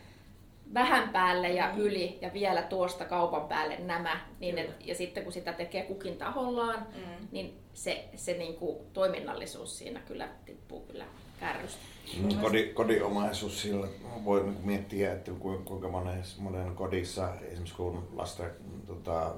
vähän 0.73 1.09
päälle 1.09 1.49
ja 1.49 1.71
mm. 1.73 1.79
yli 1.79 2.17
ja 2.21 2.33
vielä 2.33 2.61
tuosta 2.61 3.05
kaupan 3.05 3.47
päälle 3.47 3.77
nämä. 3.77 4.19
Niin 4.39 4.57
et, 4.57 4.75
ja 4.79 4.95
sitten 4.95 5.23
kun 5.23 5.33
sitä 5.33 5.53
tekee 5.53 5.83
kukin 5.83 6.17
tahollaan, 6.17 6.87
mm. 6.95 7.27
niin 7.31 7.62
se, 7.73 8.09
se 8.15 8.33
niin 8.33 8.55
kuin 8.55 8.77
toiminnallisuus 8.93 9.77
siinä 9.77 9.99
kyllä 9.99 10.29
tippuu 10.45 10.81
kyllä 10.81 11.05
kärrystä. 11.39 11.79
Mm. 12.17 12.41
Kodi, 12.41 12.73
kodinomaisuus 12.73 13.61
sillä 13.61 13.87
voi 14.25 14.43
miettiä, 14.63 15.13
että 15.13 15.31
kuinka 15.65 15.89
monessa, 15.89 16.41
monen 16.41 16.75
kodissa, 16.75 17.29
esimerkiksi 17.41 17.75
kun 17.75 18.07
lasta 18.15 18.43
tota, 18.87 19.35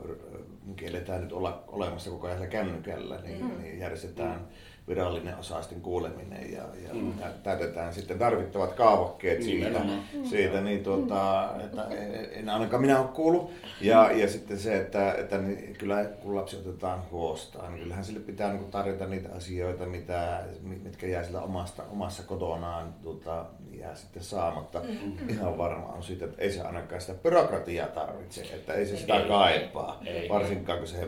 kielletään 0.75 1.21
nyt 1.21 1.34
olla 1.34 1.63
olemassa 1.67 2.10
koko 2.10 2.28
ajan 2.28 2.47
kännykällä, 2.47 3.19
niin, 3.23 3.45
mm. 3.45 3.62
niin 3.62 3.80
järjestetään 3.80 4.39
mm 4.39 4.45
virallinen 4.88 5.38
osaisten 5.38 5.82
kuuleminen 5.82 6.51
ja, 6.51 6.63
ja 6.88 6.93
mm. 6.93 7.13
täytetään 7.43 7.93
sitten 7.93 8.19
tarvittavat 8.19 8.73
kaavokkeet 8.73 9.39
niin, 9.39 9.63
siitä, 9.63 9.82
siitä 10.30 10.62
niin 10.62 10.84
tuota, 10.84 11.49
että 11.65 11.88
en 12.32 12.49
ainakaan 12.49 12.82
minä 12.82 12.99
ole 12.99 13.08
kuullut. 13.08 13.51
Ja, 13.82 14.12
ja 14.12 14.28
sitten 14.28 14.60
se, 14.60 14.78
että, 14.78 15.13
että 15.13 15.38
niin, 15.38 15.75
kyllä 15.75 16.04
kun 16.04 16.36
lapsi 16.36 16.56
otetaan 16.56 17.01
huostaan, 17.12 17.73
niin 17.73 17.84
kyllähän 17.84 18.06
sille 18.06 18.19
pitää 18.19 18.54
niin 18.54 18.71
tarjota 18.71 19.08
niitä 19.08 19.30
asioita, 19.36 19.86
mitä, 19.86 20.43
mitkä 20.62 21.08
jää 21.08 21.23
sillä 21.23 21.41
omasta, 21.41 21.84
omassa 21.91 22.23
kotonaan 22.23 22.93
tuota, 23.04 23.45
jää 23.79 23.95
sitten 23.95 24.23
saamatta. 24.23 24.79
Mm. 24.79 25.29
Ihan 25.29 25.57
varma 25.57 25.88
on 25.88 26.03
siitä, 26.03 26.25
että 26.25 26.41
ei 26.41 26.51
se 26.51 26.61
ainakaan 26.61 27.01
sitä 27.01 27.13
byrokratiaa 27.13 27.88
tarvitse, 27.88 28.41
että 28.41 28.73
ei 28.73 28.85
se 28.85 28.97
sitä 28.97 29.17
ei, 29.17 29.27
kaipaa, 29.27 29.99
ei, 30.05 30.17
ei, 30.17 30.29
varsinkaan 30.29 30.79
kun 30.79 30.88
se 30.88 31.07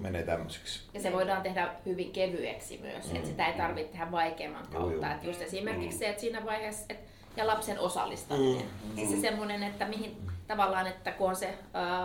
menee 0.00 0.22
tämmöiseksi. 0.22 0.80
Ja 0.94 1.00
se 1.00 1.12
voidaan 1.12 1.42
tehdä 1.42 1.68
hyvin 1.86 2.12
kevyeksi 2.12 2.78
myös, 2.82 3.10
mm. 3.10 3.16
että 3.16 3.28
sitä 3.28 3.46
ei 3.46 3.58
tarvitse 3.58 3.92
tehdä 3.92 4.10
vaikeamman 4.10 4.66
kautta. 4.72 5.12
Että 5.12 5.26
just 5.26 5.42
esimerkiksi 5.42 5.96
mm. 5.96 5.98
se, 5.98 6.08
että 6.08 6.20
siinä 6.20 6.44
vaiheessa, 6.44 6.86
että 6.88 7.14
ja 7.36 7.46
lapsen 7.46 7.78
osallistaminen. 7.78 8.66
Mm. 8.84 8.94
Siis 8.94 9.10
se 9.10 9.20
semmoinen, 9.20 9.62
että 9.62 9.84
mihin 9.88 10.16
tavallaan, 10.46 10.86
että 10.86 11.12
kun 11.12 11.28
on 11.28 11.36
se 11.36 11.54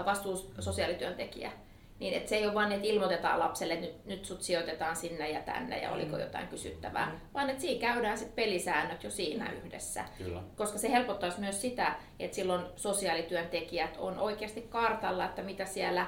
vastuus 0.06 0.52
sosiaalityöntekijä, 0.60 1.52
Niin 2.00 2.14
että 2.14 2.30
se 2.30 2.36
ei 2.36 2.46
ole 2.46 2.54
vain, 2.54 2.72
että 2.72 2.88
ilmoitetaan 2.88 3.40
lapselle, 3.40 3.74
että 3.74 3.86
nyt, 3.86 4.06
nyt 4.06 4.26
sut 4.26 4.42
sijoitetaan 4.42 4.96
sinne 4.96 5.30
ja 5.30 5.42
tänne 5.42 5.82
ja 5.82 5.92
oliko 5.92 6.16
mm. 6.16 6.22
jotain 6.22 6.48
kysyttävää, 6.48 7.06
mm. 7.06 7.20
vaan 7.34 7.50
että 7.50 7.62
siinä 7.62 7.82
käydään 7.82 8.18
sitten 8.18 8.36
pelisäännöt 8.36 9.04
jo 9.04 9.12
siinä 9.12 9.52
yhdessä. 9.52 10.06
Kyllä. 10.18 10.42
Koska 10.56 10.78
se 10.78 10.92
helpottaisi 10.92 11.40
myös 11.40 11.62
sitä, 11.62 11.96
että 12.20 12.36
silloin 12.36 12.66
sosiaalityöntekijät 12.76 13.98
on 13.98 14.20
oikeasti 14.20 14.62
kartalla, 14.62 15.26
että 15.26 15.42
mitä 15.42 15.66
siellä 15.66 16.08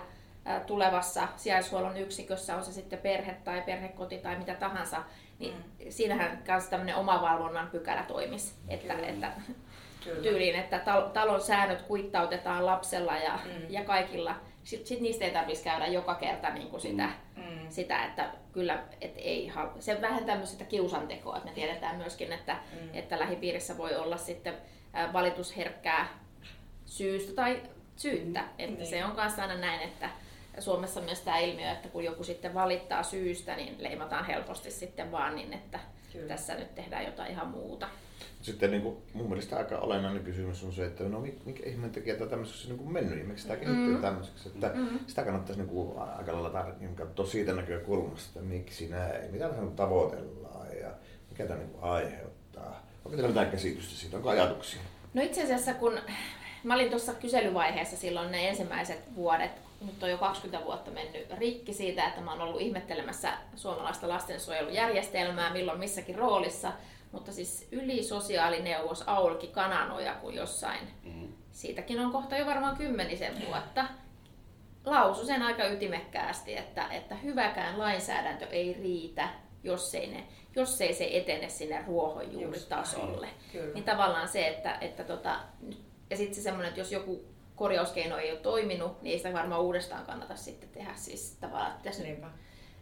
tulevassa 0.67 1.27
sijaishuollon 1.35 1.97
yksikössä, 1.97 2.55
on 2.55 2.63
se 2.65 2.71
sitten 2.71 2.99
perhe 2.99 3.33
tai 3.43 3.61
perhekoti 3.61 4.17
tai 4.17 4.35
mitä 4.35 4.53
tahansa, 4.53 5.03
niin 5.39 5.53
mm. 5.53 5.85
siinähän 5.89 6.43
myös 6.47 6.67
tämmöinen 6.67 6.95
omavalvonnan 6.95 7.69
pykälä 7.69 8.03
toimisi. 8.03 8.53
Että, 8.67 8.93
että 8.93 9.31
Kyllä. 10.03 10.21
tyyliin, 10.21 10.55
että 10.55 10.79
talon 11.13 11.41
säännöt 11.41 11.81
kuittautetaan 11.81 12.65
lapsella 12.65 13.17
ja, 13.17 13.39
mm. 13.45 13.65
ja 13.69 13.83
kaikilla. 13.83 14.35
Sitten 14.63 14.87
sit 14.87 15.01
niistä 15.01 15.25
ei 15.25 15.31
tarvitsisi 15.31 15.63
käydä 15.63 15.87
joka 15.87 16.15
kerta 16.15 16.49
niin 16.49 16.67
kuin 16.67 16.81
sitä, 16.81 17.09
mm. 17.35 17.43
mm. 17.43 17.69
sitä, 17.69 18.05
että 18.05 18.31
kyllä 18.51 18.83
et 19.01 19.13
ei, 19.17 19.51
se 19.79 20.01
vähentää 20.01 20.37
myös 20.37 20.51
sitä 20.51 20.63
kiusantekoa. 20.63 21.37
Että 21.37 21.49
me 21.49 21.55
tiedetään 21.55 21.97
myöskin, 21.97 22.33
että, 22.33 22.53
mm. 22.53 22.89
että 22.93 23.19
lähipiirissä 23.19 23.77
voi 23.77 23.95
olla 23.95 24.17
sitten 24.17 24.53
valitusherkkää 25.13 26.07
syystä 26.85 27.33
tai 27.33 27.61
syyttä. 27.95 28.41
Mm. 28.41 28.47
Että 28.57 28.77
niin. 28.77 28.89
se 28.89 29.05
on 29.05 29.11
kanssa 29.11 29.41
aina 29.41 29.55
näin, 29.55 29.81
että 29.81 30.09
Suomessa 30.59 31.01
myös 31.01 31.21
tämä 31.21 31.37
ilmiö, 31.37 31.71
että 31.71 31.89
kun 31.89 32.03
joku 32.03 32.23
sitten 32.23 32.53
valittaa 32.53 33.03
syystä, 33.03 33.55
niin 33.55 33.75
leimataan 33.79 34.25
helposti 34.25 34.71
sitten 34.71 35.11
vaan 35.11 35.35
niin, 35.35 35.53
että 35.53 35.79
Kyllä. 36.13 36.27
tässä 36.27 36.55
nyt 36.55 36.75
tehdään 36.75 37.05
jotain 37.05 37.31
ihan 37.31 37.47
muuta. 37.47 37.89
Sitten 38.41 38.71
niin 38.71 38.81
kuin, 38.81 38.97
mun 39.13 39.29
mielestä 39.29 39.57
aika 39.57 39.77
olennainen 39.77 40.23
kysymys 40.23 40.63
on 40.63 40.73
se, 40.73 40.85
että 40.85 41.03
no 41.03 41.19
mikä 41.45 41.69
ihmeen 41.69 41.91
tekee 41.91 42.13
tätä 42.13 42.29
tämmöisessä 42.29 42.67
niin 42.67 42.77
kuin 42.77 42.91
mennyt 42.91 43.19
ja 43.19 43.25
miksi 43.25 43.47
tämä 43.47 43.59
kehittyy 43.59 43.95
mm. 43.95 44.01
tämmöiseksi. 44.01 44.49
Että 44.49 44.71
mm. 44.75 44.99
Sitä 45.07 45.23
kannattaisi 45.23 45.61
niin 45.61 45.69
kuin, 45.69 45.97
aika 45.97 46.33
lailla 46.33 46.49
tarkemmin 46.49 46.95
katsoa 46.95 47.25
siitä 47.25 47.53
näkökulmasta, 47.53 48.39
että 48.39 48.53
miksi 48.53 48.87
näin, 48.87 49.31
mitä 49.31 49.49
tässä 49.49 49.63
tavoitellaan 49.75 50.77
ja 50.81 50.91
mikä 51.29 51.45
tämä 51.45 51.59
niin 51.59 51.69
kuin 51.69 51.83
aiheuttaa. 51.83 52.87
Onko 53.05 53.15
teillä 53.15 53.27
mitään 53.27 53.51
käsitystä 53.51 53.95
siitä, 53.95 54.17
onko 54.17 54.29
ajatuksia? 54.29 54.81
No 55.13 55.21
itse 55.21 55.43
asiassa 55.43 55.73
kun 55.73 55.99
mä 56.63 56.73
olin 56.73 56.89
tuossa 56.89 57.13
kyselyvaiheessa 57.13 57.97
silloin 57.97 58.31
ne 58.31 58.49
ensimmäiset 58.49 59.15
vuodet, 59.15 59.51
nyt 59.81 60.03
on 60.03 60.09
jo 60.09 60.17
20 60.17 60.65
vuotta 60.65 60.91
mennyt 60.91 61.31
rikki 61.31 61.73
siitä, 61.73 62.07
että 62.07 62.21
mä 62.21 62.31
oon 62.31 62.41
ollut 62.41 62.61
ihmettelemässä 62.61 63.33
suomalaista 63.55 64.09
lastensuojelujärjestelmää 64.09 65.53
milloin 65.53 65.79
missäkin 65.79 66.15
roolissa, 66.15 66.71
mutta 67.11 67.31
siis 67.31 67.67
ylisosiaalineuvos 67.71 69.03
Aulki 69.07 69.47
Kananoja 69.47 70.13
kuin 70.13 70.35
jossain, 70.35 70.87
mm. 71.03 71.33
siitäkin 71.51 71.99
on 71.99 72.11
kohta 72.11 72.37
jo 72.37 72.45
varmaan 72.45 72.77
kymmenisen 72.77 73.45
vuotta, 73.47 73.85
lausu 74.85 75.25
sen 75.25 75.41
aika 75.41 75.67
ytimekkäästi, 75.67 76.57
että, 76.57 76.87
että 76.87 77.15
hyväkään 77.15 77.79
lainsäädäntö 77.79 78.45
ei 78.45 78.73
riitä, 78.73 79.29
jos 79.63 79.95
ei, 79.95 80.07
ne, 80.07 80.23
jos 80.55 80.81
ei 80.81 80.93
se 80.93 81.09
etene 81.11 81.49
sinne 81.49 81.83
ruohonjuuritasolle. 81.87 83.29
Niin 83.73 83.83
tavallaan 83.83 84.27
se, 84.27 84.47
että, 84.47 84.77
että 84.81 85.03
tota, 85.03 85.39
ja 86.09 86.17
sitten 86.17 86.35
se 86.35 86.41
semmoinen, 86.41 86.67
että 86.67 86.81
jos 86.81 86.91
joku 86.91 87.25
korjauskeino 87.61 88.17
ei 88.17 88.31
ole 88.31 88.39
toiminut, 88.39 89.01
niin 89.01 89.11
ei 89.11 89.17
sitä 89.17 89.33
varmaan 89.33 89.61
uudestaan 89.61 90.05
kannata 90.05 90.35
sitten 90.35 90.69
tehdä. 90.69 90.93
Siis 90.95 91.37
tavallaan, 91.39 91.75
että 91.75 92.27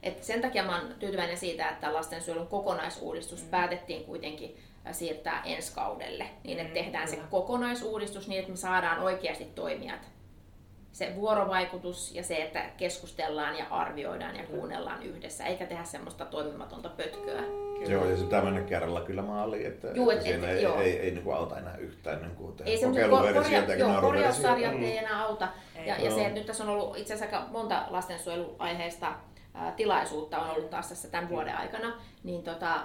et 0.03 0.23
sen 0.23 0.41
takia 0.41 0.63
mä 0.63 0.79
oon 0.79 0.93
tyytyväinen 0.99 1.37
siitä, 1.37 1.69
että 1.69 1.93
lastensuojelun 1.93 2.47
kokonaisuudistus 2.47 3.43
mm. 3.43 3.49
päätettiin 3.49 4.03
kuitenkin 4.03 4.57
äh, 4.87 4.93
siirtää 4.93 5.43
ensi 5.45 5.73
kaudelle, 5.75 6.25
niin 6.43 6.59
että 6.59 6.69
mm, 6.69 6.73
tehdään 6.73 7.07
se 7.07 7.19
kokonaisuudistus 7.29 8.27
niin, 8.27 8.39
että 8.39 8.51
me 8.51 8.57
saadaan 8.57 8.99
oikeasti 8.99 9.45
toimijat. 9.45 10.09
Se 10.91 11.13
vuorovaikutus 11.15 12.15
ja 12.15 12.23
se, 12.23 12.35
että 12.35 12.63
keskustellaan 12.77 13.57
ja 13.57 13.65
arvioidaan 13.69 14.35
ja 14.35 14.43
kuunnellaan 14.43 15.03
yhdessä, 15.03 15.45
eikä 15.45 15.65
tehdä 15.65 15.83
semmoista 15.83 16.25
toimimatonta 16.25 16.89
pötköä. 16.89 17.41
Kyllä. 17.79 17.91
Joo, 17.91 18.05
ja 18.05 18.17
se 18.17 18.23
pitää 18.23 18.41
mennä 18.41 18.61
kerralla 18.61 19.01
kyllä 19.01 19.21
maaliin, 19.21 19.67
että, 19.67 19.87
Juu, 19.87 20.09
että 20.09 20.25
et, 20.25 20.31
siinä 20.31 20.51
et, 20.51 20.57
ei, 20.57 20.65
ei, 20.65 20.81
ei, 20.81 20.99
ei 20.99 21.11
niin 21.11 21.23
kuin 21.23 21.35
auta 21.35 21.57
enää 21.57 21.77
yhtään 21.77 22.21
niin 22.21 22.35
kuin 22.35 22.55
ei 22.65 22.79
korja, 23.09 23.75
joo, 23.75 24.01
korjaussarjat 24.01 24.73
ei 24.73 24.97
enää 24.97 25.23
auta. 25.25 25.47
Ei. 25.75 25.87
Ja, 25.87 25.95
ja 25.97 26.11
se, 26.11 26.21
että 26.21 26.33
nyt 26.33 26.45
tässä 26.45 26.63
on 26.63 26.69
ollut 26.69 26.97
itse 26.97 27.13
asiassa 27.13 27.37
aika 27.37 27.51
monta 27.51 27.85
lastensuojeluaiheesta 27.89 29.13
tilaisuutta 29.75 30.39
on 30.39 30.49
ollut 30.49 30.69
taas 30.69 30.89
tässä 30.89 31.07
tämän 31.07 31.29
vuoden 31.29 31.57
aikana, 31.57 31.93
niin 32.23 32.43
tota, 32.43 32.81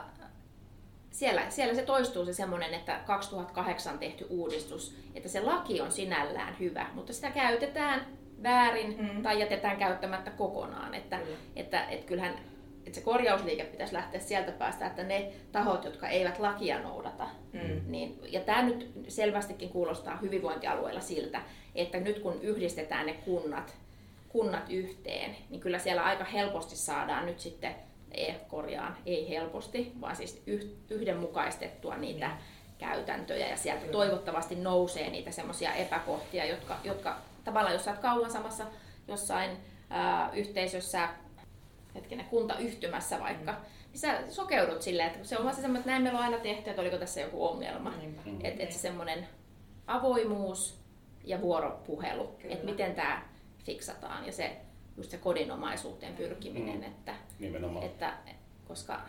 siellä, 1.14 1.50
siellä 1.50 1.74
se 1.74 1.83
toistuu 1.83 2.24
se 2.24 2.33
semmoinen, 2.33 2.74
että 2.74 3.00
2008 3.07 3.98
tehty 3.98 4.27
uudistus, 4.31 4.96
että 5.14 5.29
se 5.29 5.40
laki 5.40 5.81
on 5.81 5.92
sinällään 5.92 6.57
hyvä, 6.61 6.87
mutta 6.94 7.12
sitä 7.12 7.31
käytetään 7.31 8.07
väärin 8.42 8.96
mm. 8.98 9.22
tai 9.22 9.40
jätetään 9.40 9.77
käyttämättä 9.77 10.31
kokonaan. 10.31 10.94
Että, 10.94 11.16
mm. 11.16 11.22
että, 11.57 11.85
että 11.85 12.07
kyllähän 12.07 12.35
että 12.87 12.98
se 12.98 13.05
korjausliike 13.05 13.64
pitäisi 13.64 13.94
lähteä 13.94 14.20
sieltä 14.20 14.53
päästä, 14.53 14.87
että 14.87 15.03
ne 15.03 15.33
tahot, 15.53 15.85
jotka 15.85 16.09
eivät 16.09 16.38
lakia 16.38 16.83
noudata, 16.83 17.29
mm. 17.53 17.81
niin, 17.87 18.18
ja 18.29 18.40
tämä 18.40 18.62
nyt 18.62 18.92
selvästikin 19.09 19.68
kuulostaa 19.68 20.16
hyvinvointialueella 20.16 21.00
siltä, 21.00 21.42
että 21.74 22.00
nyt 22.00 22.18
kun 22.18 22.40
yhdistetään 22.42 23.07
ne 23.07 23.12
kunnat, 23.12 23.77
kunnat 24.29 24.70
yhteen, 24.70 25.37
niin 25.50 25.61
kyllä 25.61 25.79
siellä 25.79 26.05
aika 26.05 26.24
helposti 26.24 26.77
saadaan 26.77 27.27
nyt 27.27 27.40
sitten, 27.40 27.74
korjaan, 28.48 28.96
ei 29.07 29.29
helposti, 29.29 29.92
vaan 30.00 30.16
siis 30.16 30.42
yhdenmukaistettua 30.90 31.96
niitä 31.96 32.29
mm. 32.29 32.35
käytäntöjä 32.79 33.48
ja 33.48 33.57
sieltä 33.57 33.87
toivottavasti 33.87 34.55
nousee 34.55 35.11
niitä 35.11 35.31
semmoisia 35.31 35.74
epäkohtia, 35.74 36.44
jotka, 36.44 36.77
jotka 36.85 37.16
tavallaan 37.44 37.74
jos 37.74 37.85
sä 37.85 37.90
oot 37.90 38.00
kauan 38.00 38.31
samassa 38.31 38.66
jossain 39.09 39.50
ää, 39.90 40.31
yhteisössä, 40.33 41.09
hetkinen, 41.94 42.27
kuntayhtymässä 42.27 43.20
vaikka, 43.20 43.53
mm. 43.53 43.59
niin 43.92 44.00
sä 44.00 44.33
sokeudut 44.33 44.83
silleen, 44.83 45.11
että 45.11 45.29
se 45.29 45.38
on 45.38 45.44
vaan 45.44 45.55
se 45.55 45.61
semmoinen, 45.61 45.81
että 45.81 45.90
näin 45.90 46.03
meillä 46.03 46.18
on 46.18 46.24
aina 46.24 46.38
tehty, 46.38 46.70
että 46.70 46.83
oliko 46.83 46.98
tässä 46.98 47.20
joku 47.20 47.46
ongelma. 47.46 47.92
Mm. 48.24 48.38
Että 48.44 48.62
et 48.62 48.72
se 48.72 48.79
semmoinen 48.79 49.29
avoimuus 49.87 50.79
ja 51.24 51.40
vuoropuhelu, 51.40 52.37
että 52.44 52.64
miten 52.64 52.94
tämä 52.94 53.22
fiksataan 53.64 54.27
ja 54.27 54.33
se, 54.33 54.57
just 54.96 55.11
se 55.11 55.18
kodinomaisuuteen 55.18 56.14
pyrkiminen, 56.14 56.77
mm. 56.77 56.83
että, 56.83 57.14
että, 57.83 58.12
koska 58.68 59.00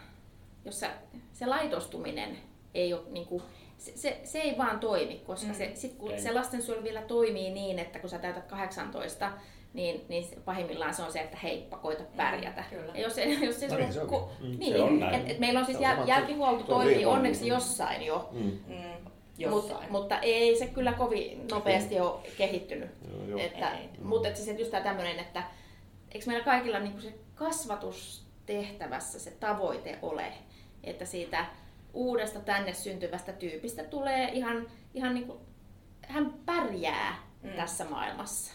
jos 0.65 0.79
se, 0.79 0.89
se 1.33 1.45
laitostuminen 1.45 2.37
ei 2.73 2.93
ole 2.93 3.01
niin 3.09 3.25
kuin, 3.25 3.43
se, 3.77 3.91
se, 3.95 4.19
se, 4.23 4.39
ei 4.39 4.57
vaan 4.57 4.79
toimi, 4.79 5.21
koska 5.25 5.47
mm. 5.47 5.53
se, 5.53 5.71
sit 5.73 5.93
kun 5.93 6.11
ei. 6.11 6.21
se 6.21 6.33
lastensuojelu 6.33 6.83
vielä 6.83 7.01
toimii 7.01 7.51
niin, 7.51 7.79
että 7.79 7.99
kun 7.99 8.09
sä 8.09 8.19
täytät 8.19 8.45
18, 8.45 9.31
niin, 9.73 10.05
niin 10.09 10.25
pahimmillaan 10.45 10.93
se 10.93 11.03
on 11.03 11.11
se, 11.11 11.19
että 11.19 11.37
heippa, 11.43 11.77
koita 11.77 12.03
mm, 12.03 12.17
pärjätä. 12.17 12.63
Kyllä. 12.69 12.91
Ja 12.93 13.01
jos 13.01 13.17
jos 13.47 13.59
se, 13.59 13.67
no 13.67 13.77
niin, 13.77 13.93
se, 13.93 13.99
ku, 13.99 14.29
mm. 14.39 14.59
niin, 14.59 14.73
se 14.73 14.81
on 14.81 14.99
näin. 14.99 15.15
Et, 15.15 15.29
et 15.29 15.39
meillä 15.39 15.59
on 15.59 15.65
siis 15.65 15.79
jäl, 15.79 16.07
jälkihuolto 16.07 16.63
toimii 16.63 17.05
onneksi 17.05 17.47
jossain 17.47 18.01
jo. 18.01 18.29
Mm. 18.31 18.59
Mm. 18.67 19.49
Mut, 19.49 19.73
mutta 19.89 20.19
ei 20.19 20.59
se 20.59 20.67
kyllä 20.67 20.93
kovin 20.93 21.47
nopeasti 21.51 21.99
ole 21.99 22.19
kehittynyt. 22.37 22.89
Joo, 23.11 23.27
joo. 23.27 23.39
Että, 23.39 23.71
ei. 23.71 23.89
Mutta 24.03 24.27
että 24.27 24.39
siis 24.41 24.59
just 24.59 24.71
tämä 24.71 24.83
tämmöinen, 24.83 25.19
että 25.19 25.43
eikö 26.11 26.25
meillä 26.27 26.45
kaikilla 26.45 26.79
niin 26.79 27.01
se 27.01 27.13
kasvatustehtävässä 28.45 29.19
se 29.19 29.31
tavoite 29.31 29.99
ole, 30.01 30.33
että 30.83 31.05
siitä 31.05 31.45
uudesta 31.93 32.39
tänne 32.39 32.73
syntyvästä 32.73 33.33
tyypistä 33.33 33.83
tulee 33.83 34.29
ihan, 34.31 34.67
ihan 34.93 35.13
niin 35.13 35.27
kuin, 35.27 35.39
hän 36.01 36.33
pärjää 36.45 37.15
mm. 37.43 37.49
tässä 37.49 37.85
maailmassa. 37.85 38.53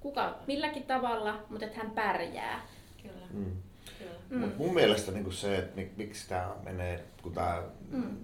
Kuka, 0.00 0.38
milläkin 0.46 0.82
tavalla, 0.82 1.44
mutta 1.50 1.66
että 1.66 1.78
hän 1.78 1.90
pärjää. 1.90 2.66
Kyllä. 3.02 3.26
Mm. 3.30 3.56
Kyllä. 3.98 4.20
Mm. 4.30 4.38
Mut 4.38 4.58
mun 4.58 4.74
mielestä 4.74 5.12
niin 5.12 5.32
se, 5.32 5.58
että 5.58 5.80
miksi 5.96 6.28
tämä 6.28 6.54
menee, 6.64 7.04
kun 7.22 7.32
tämä 7.32 7.62
mm 7.90 8.16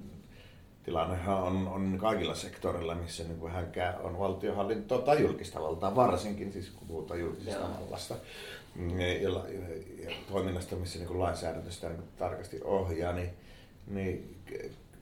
tilannehan 0.86 1.42
on, 1.42 1.68
on 1.68 1.98
kaikilla 1.98 2.34
sektoreilla, 2.34 2.94
missä 2.94 3.24
niin 3.24 3.38
kuin 3.38 3.52
hänkään 3.52 4.00
on 4.00 4.18
valtiohallintoa 4.18 4.98
tai 4.98 5.22
julkista 5.22 5.62
valtaa, 5.62 5.94
varsinkin 5.94 6.52
siis 6.52 6.70
kun 6.70 6.88
puhutaan 6.88 7.20
julkisesta 7.20 7.60
Joo. 7.60 7.80
vallasta 7.80 8.14
ja, 8.98 9.12
ja, 9.12 9.30
ja 10.04 10.16
toiminnasta, 10.32 10.76
missä 10.76 10.98
niin 10.98 11.08
kuin 11.08 11.20
lainsäädäntö 11.20 11.70
sitä 11.70 11.88
niin 11.88 12.02
tarkasti 12.18 12.60
ohjaa, 12.64 13.12
niin, 13.12 13.30
niin 13.86 14.36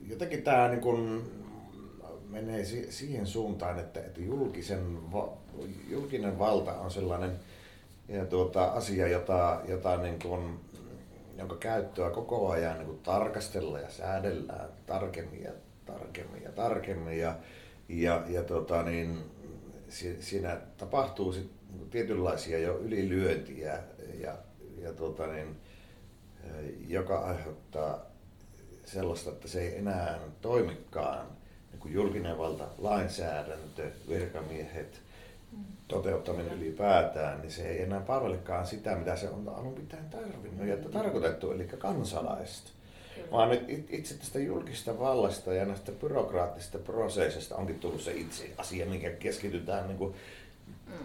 jotenkin 0.08 0.42
tämä 0.42 0.68
niin 0.68 0.80
kuin 0.80 1.22
menee 2.28 2.64
siihen 2.90 3.26
suuntaan, 3.26 3.78
että, 3.78 4.00
että 4.00 4.20
julkisen, 4.20 4.98
julkinen 5.88 6.38
valta 6.38 6.72
on 6.72 6.90
sellainen 6.90 7.40
ja 8.08 8.26
tuota, 8.26 8.64
asia, 8.64 9.08
jota, 9.08 9.60
jota 9.68 9.96
niin 9.96 10.18
kuin, 10.18 10.60
jonka 11.38 11.56
käyttöä 11.56 12.10
koko 12.10 12.50
ajan 12.50 12.78
niin 12.78 12.98
tarkastellaan 12.98 13.82
ja 13.82 13.90
säädellään 13.90 14.68
tarkemmin 14.86 15.42
ja 15.42 15.52
tarkemmin 15.86 16.42
ja 16.42 16.52
tarkemmin 16.52 17.18
ja, 17.18 17.34
ja, 17.88 18.22
ja 18.28 18.42
tota, 18.42 18.82
niin, 18.82 19.18
siinä 20.20 20.60
tapahtuu 20.76 21.32
sit 21.32 21.50
niin 21.50 21.53
tietynlaisia 21.90 22.58
jo 22.58 22.78
ylilyöntiä, 22.78 23.78
ja, 24.20 24.38
ja 24.78 24.92
tota, 24.92 25.26
niin, 25.26 25.56
joka 26.88 27.18
aiheuttaa 27.18 28.06
sellaista, 28.84 29.30
että 29.30 29.48
se 29.48 29.60
ei 29.60 29.78
enää 29.78 30.18
toimikaan. 30.40 31.26
Niin 31.70 31.80
kuin 31.80 31.94
julkinen 31.94 32.38
valta, 32.38 32.64
lainsäädäntö, 32.78 33.90
virkamiehet 34.08 35.00
toteuttaminen 35.88 36.52
ylipäätään, 36.52 37.40
niin 37.40 37.52
se 37.52 37.68
ei 37.68 37.82
enää 37.82 38.00
palvelekaan 38.00 38.66
sitä, 38.66 38.96
mitä 38.96 39.16
se 39.16 39.28
on 39.28 39.48
alun 39.48 39.74
pitäen 39.74 40.10
tarvinnut 40.10 40.66
ja 40.66 40.76
tarkoitettu, 40.76 41.52
eli 41.52 41.64
kansalaista. 41.64 42.70
Vaan 43.30 43.48
nyt 43.50 43.90
itse 43.90 44.14
tästä 44.14 44.38
julkista 44.38 44.98
vallasta 44.98 45.54
ja 45.54 45.64
näistä 45.64 45.92
byrokraattisista 45.92 46.78
prosesseista 46.78 47.56
onkin 47.56 47.80
tullut 47.80 48.00
se 48.00 48.12
itse 48.12 48.50
asia, 48.58 48.86
minkä 48.86 49.10
keskitytään 49.10 49.88
niin 49.88 49.98
kuin 49.98 50.14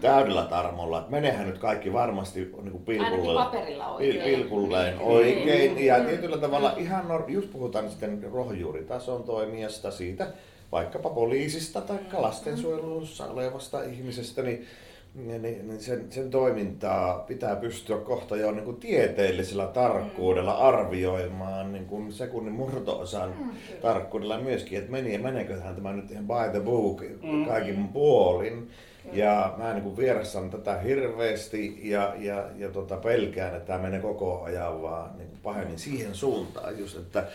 täydellä 0.00 0.42
tarmolla, 0.42 0.98
että 0.98 1.10
menehän 1.10 1.46
nyt 1.46 1.58
kaikki 1.58 1.92
varmasti 1.92 2.40
niin 2.40 2.70
kuin 2.70 2.84
pilkulle, 2.84 3.42
oikein. 3.88 4.22
pilkulleen 4.22 4.98
niin. 4.98 5.08
oikein. 5.08 5.84
Ja 5.84 6.00
tietyllä 6.00 6.38
tavalla 6.38 6.74
ihan, 6.76 7.06
just 7.28 7.52
puhutaan 7.52 7.90
sitten 7.90 8.22
rohjuuritason 8.32 9.24
toimijasta 9.24 9.90
siitä, 9.90 10.26
vaikkapa 10.72 11.10
poliisista 11.10 11.80
tai 11.80 11.98
lastensuojelussa 12.12 13.26
olevasta 13.26 13.82
ihmisestä, 13.82 14.42
niin 14.42 14.66
niin, 15.14 15.42
niin 15.42 15.80
sen, 15.80 16.06
sen 16.10 16.30
toimintaa 16.30 17.18
pitää 17.18 17.56
pystyä 17.56 17.98
kohta 17.98 18.36
jo 18.36 18.52
niin 18.52 18.64
kuin 18.64 18.76
tieteellisellä 18.76 19.66
tarkkuudella 19.66 20.52
arvioimaan 20.52 21.72
niin 21.72 21.86
kuin 21.86 22.12
sekunnin 22.12 22.54
murto-osan 22.54 23.34
mm, 23.38 23.50
tarkkuudella 23.82 24.40
myöskin, 24.40 24.78
että 24.78 24.90
meni, 24.90 25.18
meneeköhän 25.18 25.74
tämä 25.74 25.92
nyt 25.92 26.10
ihan 26.10 26.26
by 26.26 26.50
the 26.50 26.60
book 26.60 27.02
mm. 27.22 27.44
kaikin 27.44 27.88
puolin. 27.88 28.70
Ja 29.12 29.54
mä 29.56 29.72
niin 29.72 29.82
kuin 29.82 30.50
tätä 30.50 30.78
hirveästi 30.78 31.80
ja, 31.90 32.14
ja, 32.18 32.44
ja 32.56 32.68
tota 32.68 32.96
pelkään, 32.96 33.54
että 33.54 33.66
tämä 33.66 33.82
menee 33.82 34.00
koko 34.00 34.42
ajan 34.42 34.82
vaan 34.82 35.18
niin 35.18 35.38
pahemmin 35.42 35.78
siihen 35.78 36.14
suuntaan. 36.14 36.78
Just, 36.78 36.96
että 36.96 37.26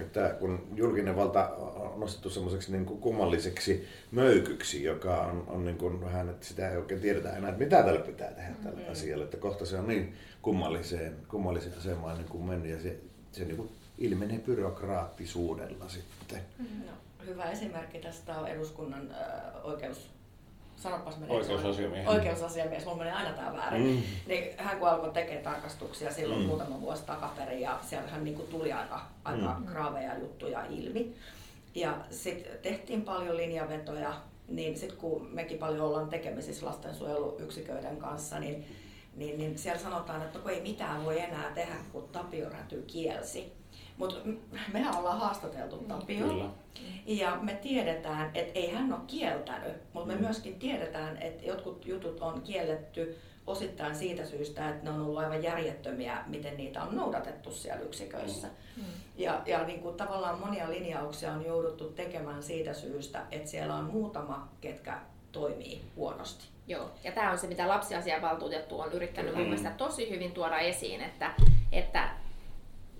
että 0.00 0.36
kun 0.40 0.66
julkinen 0.74 1.16
valta 1.16 1.48
on 1.48 2.00
nostettu 2.00 2.30
semmoiseksi 2.30 2.72
niin 2.72 2.86
kuin 2.86 3.00
kummalliseksi 3.00 3.88
möykyksi, 4.10 4.84
joka 4.84 5.20
on, 5.20 5.44
on 5.48 5.64
niin 5.64 5.78
kuin 5.78 6.00
vähän, 6.00 6.28
että 6.28 6.46
sitä 6.46 6.70
ei 6.70 6.76
oikein 6.76 7.00
tiedetä 7.00 7.36
enää, 7.36 7.50
että 7.50 7.64
mitä 7.64 7.82
tälle 7.82 8.00
pitää 8.00 8.32
tehdä 8.32 8.54
tälle 8.62 8.76
mm-hmm. 8.76 8.92
asialle, 8.92 9.24
että 9.24 9.36
kohta 9.36 9.66
se 9.66 9.78
on 9.78 9.88
niin 9.88 10.14
kummalliseen, 10.42 11.16
kummalliseen 11.28 11.78
asemaan 11.78 12.16
niin 12.18 12.28
kuin 12.28 12.44
mennyt 12.44 12.70
ja 12.70 12.82
se, 12.82 12.96
se 13.32 13.44
niin 13.44 13.56
kuin 13.56 13.70
ilmenee 13.98 14.38
byrokraattisuudella 14.38 15.88
sitten. 15.88 16.40
Mm-hmm. 16.58 16.86
No, 16.86 16.92
hyvä 17.26 17.50
esimerkki 17.50 17.98
tästä 17.98 18.38
on 18.38 18.48
eduskunnan 18.48 19.10
äh, 19.10 19.66
oikeus 19.66 20.10
sanopas 20.82 21.18
menee 21.18 21.36
Oikeusasiamies. 21.36 22.08
Oikeusasiamies, 22.08 22.84
mulla 22.84 22.98
menee 22.98 23.12
aina 23.12 23.32
tää 23.32 23.52
väärin. 23.52 23.86
Mm. 23.86 24.02
Niin 24.26 24.54
hän 24.56 24.78
kun 24.78 24.88
alkoi 24.88 25.10
tekemään 25.10 25.44
tarkastuksia 25.44 26.12
silloin 26.12 26.40
mm. 26.40 26.46
muutama 26.46 26.80
vuosi 26.80 27.02
takaperin 27.06 27.60
ja 27.60 27.78
siellähän 27.82 28.24
niin 28.24 28.48
tuli 28.50 28.72
aika, 28.72 29.00
aika 29.24 29.56
mm. 29.58 29.66
graaveja 29.66 30.18
juttuja 30.18 30.64
ilmi. 30.66 31.14
Ja 31.74 31.96
sitten 32.10 32.58
tehtiin 32.62 33.02
paljon 33.02 33.36
linjavetoja, 33.36 34.14
niin 34.48 34.78
sitten 34.78 34.98
kun 34.98 35.28
mekin 35.30 35.58
paljon 35.58 35.80
ollaan 35.80 36.08
tekemisissä 36.08 36.66
lastensuojeluyksiköiden 36.66 37.96
kanssa, 37.96 38.38
niin, 38.38 38.66
niin, 39.16 39.38
niin 39.38 39.58
siellä 39.58 39.82
sanotaan, 39.82 40.22
että 40.22 40.38
kun 40.38 40.50
ei 40.50 40.60
mitään 40.60 41.04
voi 41.04 41.20
enää 41.20 41.52
tehdä, 41.54 41.74
kun 41.92 42.08
Tapio 42.12 42.48
rätyy 42.48 42.82
kielsi. 42.86 43.61
Mutta 43.96 44.16
mehän 44.72 44.96
ollaan 44.96 45.18
haastateltu 45.18 45.76
niin. 45.76 45.88
Tapio. 45.88 46.28
Kyllä. 46.28 46.50
Ja 47.06 47.38
me 47.40 47.54
tiedetään, 47.54 48.30
että 48.34 48.58
ei 48.58 48.70
hän 48.70 48.92
ole 48.92 49.00
kieltänyt, 49.06 49.76
mutta 49.92 50.08
me 50.08 50.14
mm. 50.14 50.20
myöskin 50.20 50.58
tiedetään, 50.58 51.16
että 51.16 51.46
jotkut 51.46 51.86
jutut 51.86 52.20
on 52.20 52.42
kielletty 52.42 53.18
osittain 53.46 53.94
siitä 53.94 54.26
syystä, 54.26 54.68
että 54.68 54.84
ne 54.84 54.90
on 54.90 55.00
ollut 55.00 55.18
aivan 55.18 55.42
järjettömiä, 55.42 56.24
miten 56.26 56.56
niitä 56.56 56.82
on 56.82 56.96
noudatettu 56.96 57.50
siellä 57.50 57.82
yksiköissä. 57.82 58.48
Mm. 58.76 58.82
Ja, 59.16 59.42
ja 59.46 59.64
niin 59.64 59.80
kuin 59.80 59.96
tavallaan 59.96 60.40
monia 60.40 60.70
linjauksia 60.70 61.32
on 61.32 61.46
jouduttu 61.46 61.84
tekemään 61.84 62.42
siitä 62.42 62.74
syystä, 62.74 63.22
että 63.30 63.50
siellä 63.50 63.74
on 63.74 63.84
muutama, 63.84 64.48
ketkä 64.60 64.98
toimii 65.32 65.82
huonosti. 65.96 66.44
Joo, 66.66 66.90
ja 67.04 67.12
tämä 67.12 67.30
on 67.30 67.38
se, 67.38 67.46
mitä 67.46 67.68
lapsiasiavaltuutettu 67.68 68.80
on 68.80 68.92
yrittänyt 68.92 69.32
mm. 69.32 69.38
mun 69.38 69.48
mielestä 69.48 69.70
tosi 69.70 70.10
hyvin 70.10 70.32
tuoda 70.32 70.58
esiin, 70.58 71.00
että, 71.00 71.30
että 71.72 72.08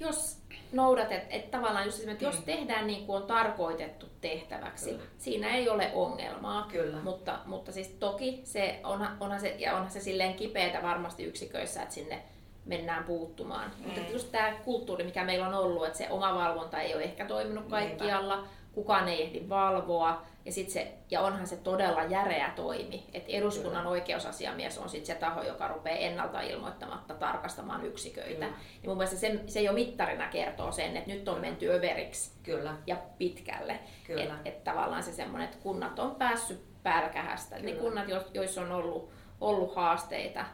jos 0.00 0.41
noudatet, 0.72 1.26
että 1.30 1.58
tavallaan 1.58 1.84
just 1.84 2.08
että 2.08 2.24
jos 2.24 2.38
mm. 2.38 2.44
tehdään 2.44 2.86
niin 2.86 3.06
kuin 3.06 3.16
on 3.16 3.28
tarkoitettu 3.28 4.06
tehtäväksi, 4.20 4.90
Kyllä. 4.90 5.02
siinä 5.18 5.54
ei 5.56 5.68
ole 5.68 5.90
ongelmaa. 5.94 6.68
Kyllä. 6.72 6.96
Mutta, 7.02 7.38
mutta 7.46 7.72
siis 7.72 7.88
toki 7.88 8.40
se 8.44 8.80
onhan, 8.84 9.16
onhan 9.20 9.40
se, 9.40 9.56
ja 9.58 9.74
onhan 9.74 9.90
se 9.90 10.00
silleen 10.00 10.34
kipeätä 10.34 10.82
varmasti 10.82 11.24
yksiköissä, 11.24 11.82
että 11.82 11.94
sinne 11.94 12.22
mennään 12.64 13.04
puuttumaan. 13.04 13.70
Mm. 13.78 13.84
Mutta 13.84 14.00
just 14.12 14.32
tämä 14.32 14.52
kulttuuri, 14.64 15.04
mikä 15.04 15.24
meillä 15.24 15.46
on 15.46 15.54
ollut, 15.54 15.86
että 15.86 15.98
se 15.98 16.10
oma 16.10 16.34
valvonta 16.34 16.80
ei 16.80 16.94
ole 16.94 17.02
ehkä 17.02 17.24
toiminut 17.24 17.66
kaikkialla, 17.66 18.36
Niinpä. 18.36 18.50
Kukaan 18.72 19.08
ei 19.08 19.22
ehdi 19.22 19.48
valvoa, 19.48 20.22
ja, 20.44 20.52
sit 20.52 20.70
se, 20.70 20.92
ja 21.10 21.20
onhan 21.20 21.46
se 21.46 21.56
todella 21.56 22.04
järeä 22.04 22.52
toimi, 22.56 23.06
että 23.14 23.32
eduskunnan 23.32 23.82
Kyllä. 23.82 23.90
oikeusasiamies 23.90 24.78
on 24.78 24.88
sit 24.88 25.06
se 25.06 25.14
taho, 25.14 25.42
joka 25.42 25.68
rupeaa 25.68 25.98
ennalta 25.98 26.40
ilmoittamatta 26.40 27.14
tarkastamaan 27.14 27.86
yksiköitä. 27.86 28.34
Kyllä. 28.34 28.46
Ja 28.82 28.88
mun 28.88 28.96
mielestä 28.96 29.16
se, 29.16 29.40
se 29.46 29.60
jo 29.60 29.72
mittarina 29.72 30.28
kertoo 30.28 30.72
sen, 30.72 30.96
että 30.96 31.10
nyt 31.10 31.28
on 31.28 31.40
menty 31.40 31.72
överiksi 31.72 32.30
Kyllä. 32.42 32.74
ja 32.86 32.96
pitkälle. 33.18 33.78
Että 34.08 34.34
et 34.44 34.64
tavallaan 34.64 35.02
se 35.02 35.12
semmoinen, 35.12 35.48
että 35.48 35.62
kunnat 35.62 35.98
on 35.98 36.14
päässyt 36.14 36.72
pälkähästä. 36.82 37.58
Ne 37.58 37.72
kunnat, 37.72 38.06
joissa 38.34 38.60
on 38.60 38.72
ollut, 38.72 39.10
ollut 39.40 39.76
haasteita, 39.76 40.44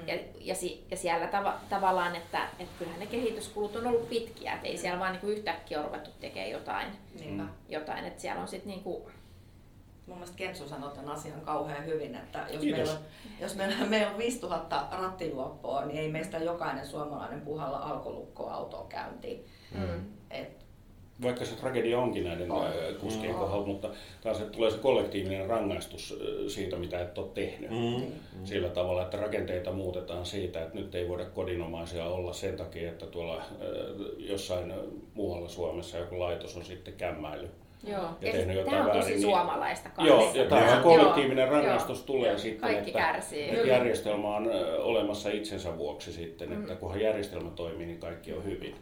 Mm. 0.00 0.08
Ja, 0.08 0.18
ja, 0.40 0.54
si, 0.54 0.86
ja 0.90 0.96
siellä 0.96 1.26
tava, 1.26 1.60
tavallaan, 1.68 2.16
että, 2.16 2.48
että 2.58 2.74
kyllähän 2.78 3.00
ne 3.00 3.06
kehityskulut 3.06 3.76
on 3.76 3.86
ollut 3.86 4.08
pitkiä, 4.08 4.54
että 4.54 4.66
ei 4.66 4.74
mm. 4.74 4.80
siellä 4.80 5.00
vaan 5.00 5.12
niin 5.12 5.20
kuin 5.20 5.32
yhtäkkiä 5.32 5.78
ole 5.78 5.86
ruvettu 5.86 6.10
tekemään 6.20 6.50
jotain. 6.50 6.88
Mm. 7.26 7.48
jotain 7.68 8.04
että 8.04 8.20
siellä 8.20 8.42
on 8.42 8.48
sitten 8.48 8.68
niin 8.68 8.82
kuin 8.82 9.02
mun 10.08 10.16
mielestä 10.16 10.36
Kensu 10.36 10.68
sanoi 10.68 10.92
tämän 10.92 11.08
asian 11.08 11.40
kauhean 11.40 11.86
hyvin, 11.86 12.14
että 12.14 12.46
jos 12.50 12.62
meillä 12.62 12.92
on, 12.92 12.98
jos 13.40 13.56
meillä, 13.56 13.86
meillä 13.86 14.10
on 14.10 14.18
5000 14.18 14.88
rattijuoppoa, 14.90 15.84
niin 15.84 15.98
ei 15.98 16.10
meistä 16.10 16.38
jokainen 16.38 16.86
suomalainen 16.86 17.40
puhalla 17.40 17.78
alkolukkoa 17.78 18.54
autoa 18.54 18.86
käyntiin. 18.88 19.46
Mm. 19.74 20.06
Et, 20.30 20.57
vaikka 21.22 21.44
se 21.44 21.56
tragedia 21.56 21.98
onkin 21.98 22.24
näiden 22.24 22.50
on. 22.50 22.66
kuskien 23.00 23.32
no. 23.32 23.38
kohdalla, 23.38 23.66
mutta 23.66 23.90
taas 24.20 24.40
että 24.40 24.52
tulee 24.52 24.70
se 24.70 24.78
kollektiivinen 24.78 25.46
rangaistus 25.46 26.18
siitä, 26.48 26.76
mitä 26.76 27.00
et 27.00 27.18
ole 27.18 27.26
tehnyt. 27.34 27.70
Mm. 27.70 28.02
Sillä 28.44 28.68
tavalla, 28.68 29.02
että 29.02 29.16
rakenteita 29.16 29.72
muutetaan 29.72 30.26
siitä, 30.26 30.62
että 30.62 30.78
nyt 30.78 30.94
ei 30.94 31.08
voida 31.08 31.24
kodinomaisia 31.24 32.04
olla 32.04 32.32
sen 32.32 32.56
takia, 32.56 32.88
että 32.88 33.06
tuolla 33.06 33.42
jossain 34.18 34.72
muualla 35.14 35.48
Suomessa 35.48 35.98
joku 35.98 36.18
laitos 36.18 36.56
on 36.56 36.64
sitten 36.64 36.94
kämmäily 36.94 37.48
Joo. 37.86 38.02
ja 38.20 38.32
tehnyt 38.32 38.56
jotain 38.56 38.76
Tämä 38.76 38.84
on 38.84 38.90
tosi 38.90 39.04
väärin, 39.04 39.22
suomalaista 39.22 39.88
kanssa. 39.88 40.14
Joo, 40.14 40.34
ja 40.34 40.44
tämä 40.44 40.76
on 40.76 40.82
kollektiivinen 40.82 41.48
rangaistus 41.48 42.02
tulee 42.02 42.28
joo. 42.28 42.38
sitten, 42.38 42.60
Kaikki 42.60 42.90
että, 42.90 42.98
kärsii. 42.98 43.50
että 43.50 43.68
järjestelmä 43.68 44.36
on 44.36 44.50
olemassa 44.78 45.30
itsensä 45.30 45.78
vuoksi 45.78 46.12
sitten, 46.12 46.52
että 46.52 46.72
mm. 46.72 46.78
kunhan 46.78 47.00
järjestelmä 47.00 47.50
toimii, 47.50 47.86
niin 47.86 47.98
kaikki 48.00 48.32
on 48.32 48.44
hyvin. 48.44 48.74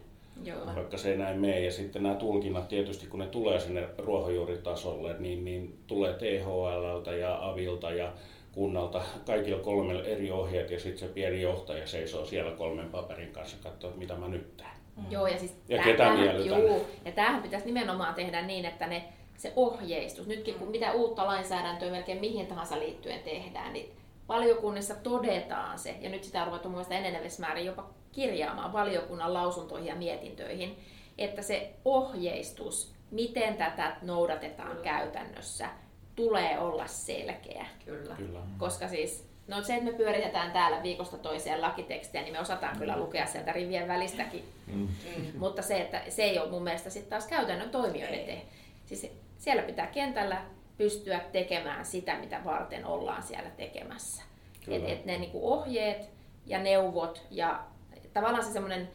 Joo. 0.43 0.65
Vaikka 0.75 0.97
se 0.97 1.11
ei 1.11 1.17
näin 1.17 1.39
mene. 1.39 1.59
Ja 1.59 1.71
sitten 1.71 2.03
nämä 2.03 2.15
tulkinnat 2.15 2.67
tietysti, 2.67 3.07
kun 3.07 3.19
ne 3.19 3.27
tulee 3.27 3.59
sinne 3.59 3.87
ruohonjuuritasolle, 3.97 5.15
niin, 5.19 5.45
niin 5.45 5.77
tulee 5.87 6.13
THLltä 6.13 7.11
ja 7.11 7.49
Avilta 7.49 7.91
ja 7.91 8.13
kunnalta 8.51 9.01
kaikilla 9.25 9.63
kolmella 9.63 10.03
eri 10.03 10.31
ohjeet 10.31 10.71
ja 10.71 10.79
sitten 10.79 11.07
se 11.07 11.13
pieni 11.13 11.41
johtaja 11.41 11.87
seisoo 11.87 12.25
siellä 12.25 12.51
kolmen 12.51 12.89
paperin 12.89 13.31
kanssa 13.31 13.57
katsoa, 13.63 13.91
mitä 13.95 14.15
mä 14.15 14.27
nyt 14.27 14.57
teen. 14.57 14.69
Mm. 14.95 15.03
Joo, 15.09 15.27
ja 15.27 15.39
siis 15.39 15.55
ja 15.69 15.83
ketä 15.83 15.97
tämähän, 15.97 16.45
juu, 16.45 16.87
ja 17.05 17.11
tämähän 17.11 17.41
pitäisi 17.41 17.65
nimenomaan 17.65 18.13
tehdä 18.13 18.41
niin, 18.41 18.65
että 18.65 18.87
ne, 18.87 19.03
se 19.37 19.53
ohjeistus, 19.55 20.27
nytkin 20.27 20.55
kun 20.55 20.71
mitä 20.71 20.91
uutta 20.91 21.25
lainsäädäntöä 21.25 21.91
melkein 21.91 22.19
mihin 22.19 22.47
tahansa 22.47 22.79
liittyen 22.79 23.19
tehdään, 23.19 23.73
niin 23.73 23.91
valiokunnissa 24.27 24.95
todetaan 24.95 25.79
se, 25.79 25.95
ja 26.01 26.09
nyt 26.09 26.23
sitä 26.23 26.41
on 26.41 26.47
ruvettu 26.47 26.69
muista 26.69 26.93
enenevässä 26.93 27.41
määrin 27.41 27.65
jopa 27.65 27.89
kirjaamaan 28.17 28.73
valiokunnan 28.73 29.33
lausuntoihin 29.33 29.87
ja 29.87 29.95
mietintöihin, 29.95 30.77
että 31.17 31.41
se 31.41 31.73
ohjeistus, 31.85 32.93
miten 33.11 33.57
tätä 33.57 33.95
noudatetaan 34.01 34.71
Kyllä. 34.71 34.83
käytännössä, 34.83 35.69
tulee 36.15 36.59
olla 36.59 36.87
selkeä. 36.87 37.65
Kyllä. 37.85 38.15
Kyllä. 38.15 38.39
Koska 38.57 38.87
siis 38.87 39.27
No 39.47 39.63
se, 39.63 39.75
että 39.75 39.91
me 39.91 39.97
pyöritetään 39.97 40.51
täällä 40.51 40.83
viikosta 40.83 41.17
toiseen 41.17 41.61
lakitekstiä, 41.61 42.21
niin 42.21 42.33
me 42.33 42.39
osataan 42.39 42.73
mm. 42.73 42.79
kyllä 42.79 42.97
lukea 42.97 43.25
sieltä 43.25 43.51
rivien 43.51 43.87
välistäkin. 43.87 44.43
Mm. 44.67 44.87
Mm. 45.17 45.39
Mutta 45.39 45.61
se, 45.61 45.81
että 45.81 46.01
se 46.09 46.23
ei 46.23 46.39
ole 46.39 46.49
mun 46.49 46.63
mielestä 46.63 46.89
sitten 46.89 47.09
taas 47.09 47.27
käytännön 47.27 47.69
toimijoiden 47.69 48.25
te. 48.25 48.41
Siis 48.85 49.11
siellä 49.37 49.63
pitää 49.63 49.87
kentällä 49.87 50.41
pystyä 50.77 51.19
tekemään 51.19 51.85
sitä, 51.85 52.19
mitä 52.19 52.41
varten 52.45 52.85
ollaan 52.85 53.23
siellä 53.23 53.49
tekemässä. 53.49 54.23
Että 54.67 54.91
et 54.91 55.05
ne 55.05 55.17
niinku 55.17 55.53
ohjeet 55.53 56.09
ja 56.45 56.59
neuvot 56.59 57.23
ja 57.31 57.63
tavallaan 58.19 58.45
se 58.45 58.53
semmoinen, 58.53 58.89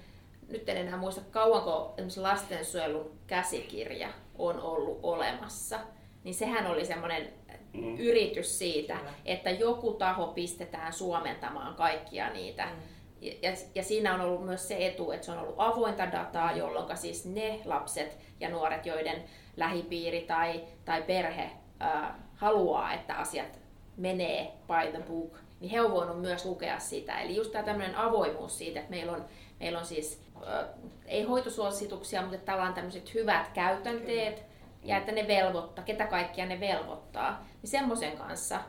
nyt 0.49 0.69
en 0.69 0.77
enää 0.77 0.97
muista 0.97 1.21
kauanko 1.31 1.95
lastensuojelun 2.17 3.19
käsikirja 3.27 4.09
on 4.39 4.61
ollut 4.61 4.99
olemassa, 5.03 5.81
niin 6.25 6.35
sehän 6.35 6.67
oli 6.67 6.85
semmoinen 6.85 7.33
mm. 7.73 7.99
yritys 7.99 8.59
siitä, 8.59 8.96
Kyllä. 8.96 9.13
että 9.25 9.51
joku 9.51 9.92
taho 9.92 10.27
pistetään 10.27 10.92
suomentamaan 10.92 11.75
kaikkia 11.75 12.31
niitä. 12.31 12.65
Mm. 12.67 12.73
Ja, 13.21 13.53
ja 13.75 13.83
siinä 13.83 14.15
on 14.15 14.21
ollut 14.21 14.46
myös 14.46 14.69
se 14.69 14.87
etu, 14.87 15.11
että 15.11 15.27
se 15.27 15.33
on 15.33 15.38
ollut 15.38 15.55
avointa 15.59 16.13
dataa, 16.13 16.53
jolloin 16.53 16.96
siis 16.96 17.27
ne 17.27 17.61
lapset 17.65 18.19
ja 18.40 18.51
nuoret, 18.51 18.87
joiden 18.87 19.25
lähipiiri 19.57 20.21
tai, 20.21 20.65
tai 20.85 21.03
perhe 21.03 21.51
äh, 21.83 22.15
haluaa, 22.35 22.92
että 22.92 23.15
asiat 23.15 23.61
menee 23.96 24.53
by 24.67 24.90
the 24.90 25.03
book, 25.09 25.38
niin 25.63 25.71
he 25.71 25.81
on 25.81 25.92
voinut 25.92 26.21
myös 26.21 26.44
lukea 26.44 26.79
sitä. 26.79 27.21
Eli 27.21 27.37
just 27.37 27.52
tämä 27.52 27.65
tämmöinen 27.65 27.96
avoimuus 27.96 28.58
siitä, 28.58 28.81
että 28.81 28.90
meillä 28.90 29.13
on, 29.13 29.25
meillä 29.60 29.79
on 29.79 29.85
siis, 29.85 30.23
äh, 30.46 30.65
ei 31.06 31.23
hoitosuosituksia, 31.23 32.23
mutta 32.23 32.38
tavallaan 32.38 32.75
tämmöiset 32.75 33.15
hyvät 33.15 33.48
käytänteet, 33.48 34.42
ja 34.85 34.96
että 34.96 35.13
ne 35.13 35.29
velvoittaa, 35.29 35.85
ketä 35.85 36.06
kaikkia 36.06 36.46
ne 36.46 36.60
velvoittaa, 36.60 37.46
niin 37.63 37.71
semmoisen 37.71 38.17
kanssa 38.17 38.60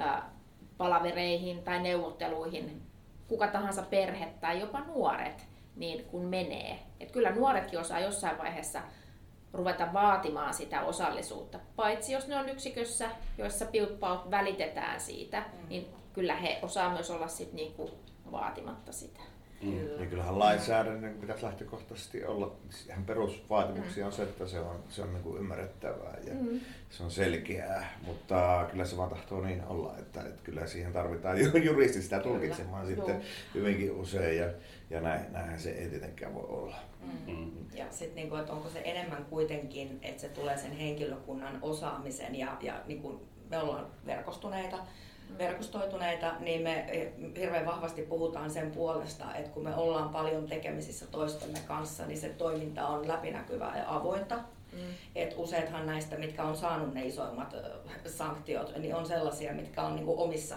äh, 0.00 0.22
palavereihin 0.76 1.62
tai 1.62 1.82
neuvotteluihin 1.82 2.82
kuka 3.28 3.46
tahansa 3.46 3.82
perhe 3.82 4.28
tai 4.40 4.60
jopa 4.60 4.80
nuoret, 4.80 5.46
niin 5.76 6.04
kun 6.04 6.24
menee. 6.24 6.78
Et 7.00 7.12
kyllä 7.12 7.30
nuoretkin 7.30 7.80
osaa 7.80 8.00
jossain 8.00 8.38
vaiheessa 8.38 8.80
ruveta 9.52 9.92
vaatimaan 9.92 10.54
sitä 10.54 10.82
osallisuutta. 10.82 11.58
Paitsi 11.76 12.12
jos 12.12 12.28
ne 12.28 12.36
on 12.36 12.48
yksikössä, 12.48 13.10
joissa 13.38 13.66
pilppaut 13.66 14.30
välitetään 14.30 15.00
siitä, 15.00 15.40
mm. 15.40 15.68
niin 15.68 16.03
kyllä 16.14 16.36
he 16.36 16.58
osaa 16.62 16.92
myös 16.92 17.10
olla 17.10 17.28
sit 17.28 17.52
niinku 17.52 17.90
vaatimatta 18.32 18.92
sitä. 18.92 19.20
Mm. 19.62 19.70
Niin 19.70 20.10
kyllähän 20.10 20.38
lainsäädännön 20.38 21.14
pitäisi 21.20 21.42
lähtökohtaisesti 21.42 22.24
olla, 22.24 22.56
ihan 22.88 23.04
perusvaatimuksia 23.04 24.06
on 24.06 24.12
se, 24.12 24.22
että 24.22 24.46
se 24.46 24.60
on, 24.60 24.84
se 24.88 25.02
on 25.02 25.12
niin 25.12 25.22
kuin 25.22 25.38
ymmärrettävää 25.38 26.16
ja 26.26 26.34
mm. 26.34 26.60
se 26.90 27.02
on 27.02 27.10
selkeää, 27.10 27.98
mutta 28.02 28.66
kyllä 28.70 28.84
se 28.84 28.96
vaan 28.96 29.10
tahtoo 29.10 29.40
niin 29.40 29.64
olla, 29.64 29.98
että, 29.98 30.20
että 30.20 30.42
kyllä 30.44 30.66
siihen 30.66 30.92
tarvitaan 30.92 31.64
juristi 31.64 32.02
sitä 32.02 32.20
tulkitsemaan 32.20 32.86
kyllä. 32.86 32.96
sitten 32.96 33.14
Joo. 33.14 33.24
hyvinkin 33.54 33.92
usein 33.92 34.38
ja, 34.38 34.46
ja 34.90 35.00
näin, 35.00 35.32
näinhän 35.32 35.60
se 35.60 35.70
ei 35.70 35.88
tietenkään 35.88 36.34
voi 36.34 36.46
olla. 36.48 36.76
Mm. 37.02 37.34
Mm. 37.34 37.50
Ja 37.74 37.86
sitten 37.90 38.16
niin 38.16 38.28
kuin, 38.28 38.40
että 38.40 38.52
onko 38.52 38.70
se 38.70 38.82
enemmän 38.84 39.24
kuitenkin, 39.24 39.98
että 40.02 40.20
se 40.20 40.28
tulee 40.28 40.56
sen 40.56 40.72
henkilökunnan 40.72 41.58
osaamisen 41.62 42.34
ja, 42.34 42.56
ja 42.60 42.80
niin 42.86 43.02
kuin 43.02 43.20
me 43.50 43.58
ollaan 43.58 43.86
verkostuneita, 44.06 44.78
verkostoituneita, 45.38 46.32
niin 46.40 46.62
me 46.62 46.86
hirveän 47.36 47.66
vahvasti 47.66 48.02
puhutaan 48.02 48.50
sen 48.50 48.70
puolesta, 48.70 49.34
että 49.34 49.50
kun 49.50 49.64
me 49.64 49.74
ollaan 49.74 50.08
paljon 50.08 50.46
tekemisissä 50.46 51.06
toistemme 51.06 51.58
kanssa, 51.66 52.06
niin 52.06 52.18
se 52.18 52.28
toiminta 52.28 52.86
on 52.86 53.08
läpinäkyvää 53.08 53.78
ja 53.78 53.94
avointa. 53.94 54.36
Mm. 54.72 54.78
Et 55.14 55.34
useathan 55.36 55.86
näistä, 55.86 56.16
mitkä 56.16 56.44
on 56.44 56.56
saanut 56.56 56.94
ne 56.94 57.06
isoimmat 57.06 57.54
sanktiot, 58.06 58.76
niin 58.76 58.94
on 58.94 59.06
sellaisia, 59.06 59.52
mitkä 59.52 59.82
on 59.82 59.96
niinku 59.96 60.22
omissa 60.22 60.56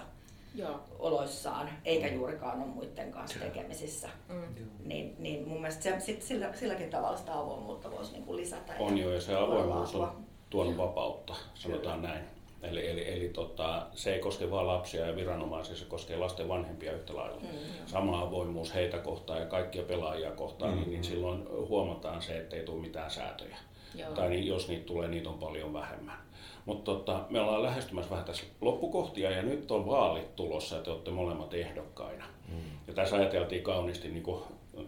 Joo. 0.55 0.79
oloissaan, 0.99 1.69
eikä 1.85 2.07
juurikaan 2.07 2.61
ole 2.61 2.67
muiden 2.67 3.11
kanssa 3.11 3.39
tekemisissä. 3.39 4.09
Mm. 4.29 4.43
Niin, 4.85 5.15
niin 5.19 5.47
mun 5.47 5.61
mielestä 5.61 5.83
se, 5.83 5.99
sit 5.99 6.21
sillä, 6.21 6.53
silläkin 6.53 6.89
tavalla 6.89 7.17
sitä 7.17 7.39
avoimuutta 7.39 7.91
voisi 7.91 8.11
niinku 8.11 8.35
lisätä. 8.35 8.73
On 8.79 8.97
jo, 8.97 9.11
ja 9.11 9.21
se 9.21 9.35
avoimuus 9.35 9.95
on 9.95 10.25
tuonut 10.49 10.77
vapautta, 10.77 11.35
sanotaan 11.53 11.99
Kyllä. 12.01 12.13
näin. 12.13 12.36
Eli, 12.61 12.89
eli, 12.89 13.13
eli 13.13 13.29
tota, 13.29 13.87
se 13.93 14.13
ei 14.13 14.19
koske 14.19 14.51
vain 14.51 14.67
lapsia 14.67 15.05
ja 15.05 15.15
viranomaisia, 15.15 15.75
se 15.75 15.85
koskee 15.85 16.17
lasten 16.17 16.49
vanhempia 16.49 16.91
yhtä 16.91 17.15
lailla. 17.15 17.41
Mm, 17.41 17.47
Sama 17.85 18.21
avoimuus 18.21 18.73
heitä 18.73 18.97
kohtaan 18.97 19.39
ja 19.39 19.45
kaikkia 19.45 19.83
pelaajia 19.83 20.31
kohtaan, 20.31 20.71
mm, 20.71 20.79
niin, 20.79 20.89
niin 20.89 21.03
silloin 21.03 21.47
huomataan 21.49 22.21
se, 22.21 22.37
että 22.37 22.55
ei 22.55 22.63
tule 22.63 22.81
mitään 22.81 23.11
säätöjä. 23.11 23.57
Joo. 23.95 24.11
Tai 24.11 24.29
niin, 24.29 24.47
jos 24.47 24.67
niitä 24.67 24.85
tulee, 24.85 25.07
niitä 25.07 25.29
on 25.29 25.39
paljon 25.39 25.73
vähemmän. 25.73 26.17
Mutta 26.65 26.91
tota, 26.91 27.25
me 27.29 27.41
ollaan 27.41 27.63
lähestymässä 27.63 28.11
vähän 28.11 28.25
tässä 28.25 28.43
loppukohtia 28.61 29.31
ja 29.31 29.41
nyt 29.41 29.71
on 29.71 29.85
vaalit 29.85 30.35
tulossa 30.35 30.75
ja 30.75 30.81
te 30.81 30.91
olette 30.91 31.11
molemmat 31.11 31.53
ehdokkaina. 31.53 32.25
Mm. 32.47 32.55
Ja 32.87 32.93
tässä 32.93 33.15
ajateltiin 33.15 33.63
kauniisti, 33.63 34.07
niin 34.07 34.23
kuin, 34.23 34.43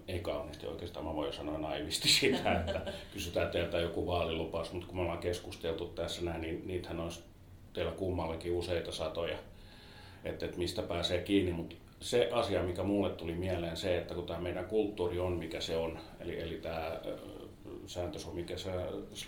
ei 0.08 0.20
kauniisti 0.20 0.68
oikeastaan, 0.68 1.06
mä 1.06 1.16
voin 1.16 1.34
sanoa 1.34 1.58
naivisti 1.58 2.08
sitä, 2.10 2.52
että 2.60 2.82
kysytään 3.14 3.52
teiltä 3.52 3.80
joku 3.80 4.08
vaalilupaus, 4.08 4.72
mutta 4.74 4.88
kun 4.88 4.96
me 4.96 5.02
ollaan 5.02 5.18
keskusteltu 5.18 5.86
tässä 5.86 6.22
näin, 6.22 6.42
niin 6.42 6.68
niitähän 6.68 7.00
olisi 7.00 7.24
teillä 7.74 7.92
kummallakin 7.92 8.54
useita 8.54 8.92
satoja, 8.92 9.38
että, 10.24 10.46
että 10.46 10.58
mistä 10.58 10.82
pääsee 10.82 11.22
kiinni, 11.22 11.52
mutta 11.52 11.76
se 12.02 12.30
asia, 12.34 12.64
mikä 12.64 12.84
mulle 12.84 13.10
tuli 13.10 13.34
mieleen, 13.34 13.78
se, 13.78 13.98
että 13.98 14.16
kun 14.16 14.26
tämä 14.26 14.40
meidän 14.40 14.66
kulttuuri 14.66 15.20
on, 15.20 15.32
mikä 15.34 15.62
se 15.62 15.78
on, 15.78 16.00
eli, 16.20 16.40
eli 16.40 16.56
tämä 16.56 17.00
sääntö 17.88 18.20
on 18.28 18.36
mikä 18.36 18.58
se... 18.58 18.70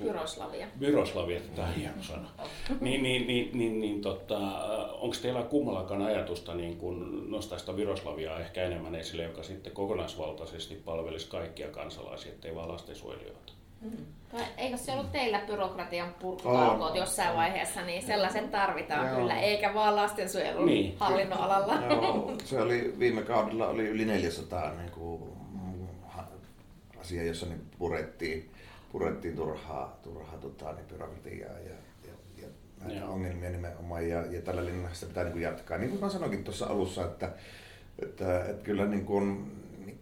Byroslavia. 0.04 0.68
Byroslavia, 0.80 1.40
tämä 1.56 1.68
on 1.68 1.74
hieno 1.74 2.04
sana. 2.04 2.30
niin, 2.82 3.04
niin, 3.04 3.28
niin, 3.28 3.50
niin, 3.54 3.80
niin 3.80 4.02
tota, 4.02 4.40
onko 4.92 5.16
teillä 5.22 5.44
kummallakaan 5.44 6.02
ajatusta 6.02 6.56
niin 6.56 6.78
kun 6.78 7.26
nostaa 7.32 7.60
sitä 7.60 7.74
Byroslavia 7.74 8.40
ehkä 8.40 8.64
enemmän 8.64 8.96
esille, 8.96 9.24
joka 9.24 9.44
sitten 9.44 9.74
kokonaisvaltaisesti 9.74 10.76
palvelisi 10.76 11.30
kaikkia 11.30 11.68
kansalaisia, 11.68 12.32
ettei 12.32 12.56
vaan 12.56 12.70
lastensuojelijoita? 12.70 13.54
Mm. 13.82 13.92
Eikö 14.58 14.78
se 14.78 14.92
ollut 14.92 15.12
teillä 15.12 15.42
byrokratian 15.48 16.14
purkutalkoot 16.22 16.96
jossain 16.96 17.36
vaiheessa, 17.36 17.82
niin 17.82 18.06
sellaisen 18.06 18.50
tarvitaan 18.50 19.08
Joo. 19.08 19.16
kyllä, 19.16 19.40
eikä 19.40 19.74
vaan 19.74 19.96
lastensuojelun 19.96 20.66
niin. 20.66 20.96
hallinnon 21.00 21.40
alalla. 21.40 21.74
Joo, 21.74 22.34
se 22.44 22.62
oli 22.62 22.96
viime 23.00 23.22
kaudella 23.22 23.68
oli 23.68 23.88
yli 23.88 24.06
400 24.06 24.74
niin 24.74 24.92
kuin, 24.92 25.22
asia, 27.02 27.24
jossa 27.24 27.46
niin 27.46 27.62
purettiin, 27.78 28.52
purettiin 28.92 29.36
turhaa, 29.36 30.00
turhaa 30.04 30.38
tota, 30.38 30.74
niin 30.74 30.86
byrokratiaa 30.86 31.60
ja, 31.60 31.76
ja, 32.08 32.14
ja 32.42 32.48
näitä 32.82 33.00
Joo. 33.00 33.14
ongelmia 33.14 33.50
nimenomaan. 33.50 34.10
Ja, 34.10 34.26
ja 34.26 34.42
tällä 34.42 34.66
linjalla 34.66 34.94
sitä 34.94 35.08
pitää 35.08 35.24
niin 35.24 35.34
kuin 35.34 35.44
jatkaa. 35.44 35.78
Niin 35.78 35.90
kuin 35.90 36.02
mä 36.02 36.10
sanoinkin 36.10 36.44
tuossa 36.44 36.66
alussa, 36.66 37.06
että, 37.06 37.32
että, 38.04 38.46
että 38.46 38.64
kyllä 38.64 38.86
niin 38.86 39.06
kuin, 39.06 39.52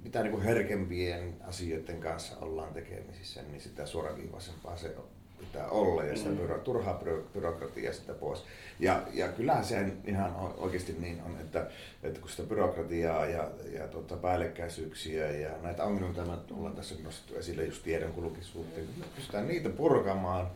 mitä 0.04 0.24
niin 0.24 0.32
kuin 0.32 0.44
herkempien 0.44 1.36
asioiden 1.48 2.00
kanssa 2.00 2.38
ollaan 2.38 2.74
tekemisissä, 2.74 3.42
niin 3.42 3.62
sitä 3.62 3.86
suoraviivaisempaa 3.86 4.78
se 4.78 4.96
pitää 5.40 5.70
olla 5.70 6.04
ja 6.04 6.18
sitä 6.18 6.30
byro, 6.30 6.58
turhaa 6.58 7.04
byrokratiaa 7.34 7.94
sitä 7.94 8.14
pois. 8.14 8.44
Ja, 8.80 9.04
ja 9.14 9.28
kyllähän 9.28 9.66
se 9.66 9.92
ihan 10.06 10.36
oikeasti 10.58 10.96
niin 11.00 11.22
on, 11.26 11.38
että, 11.42 11.68
että 12.04 12.20
kun 12.20 12.30
sitä 12.30 12.44
byrokratiaa 12.44 13.26
ja, 13.26 13.52
ja 13.74 13.88
tuota, 13.88 14.16
päällekkäisyyksiä 14.16 15.32
ja 15.32 15.50
näitä 15.62 15.84
ongelmia, 15.84 16.10
mitä 16.10 16.26
me 16.26 16.58
ollaan 16.58 16.76
tässä 16.76 16.96
nostettu 17.04 17.36
esille 17.36 17.66
just 17.66 17.84
tiedonkulkisuutta, 17.84 18.80
kun 18.80 19.00
me 19.00 19.06
pystytään 19.16 19.48
niitä 19.48 19.70
purkamaan, 19.70 20.52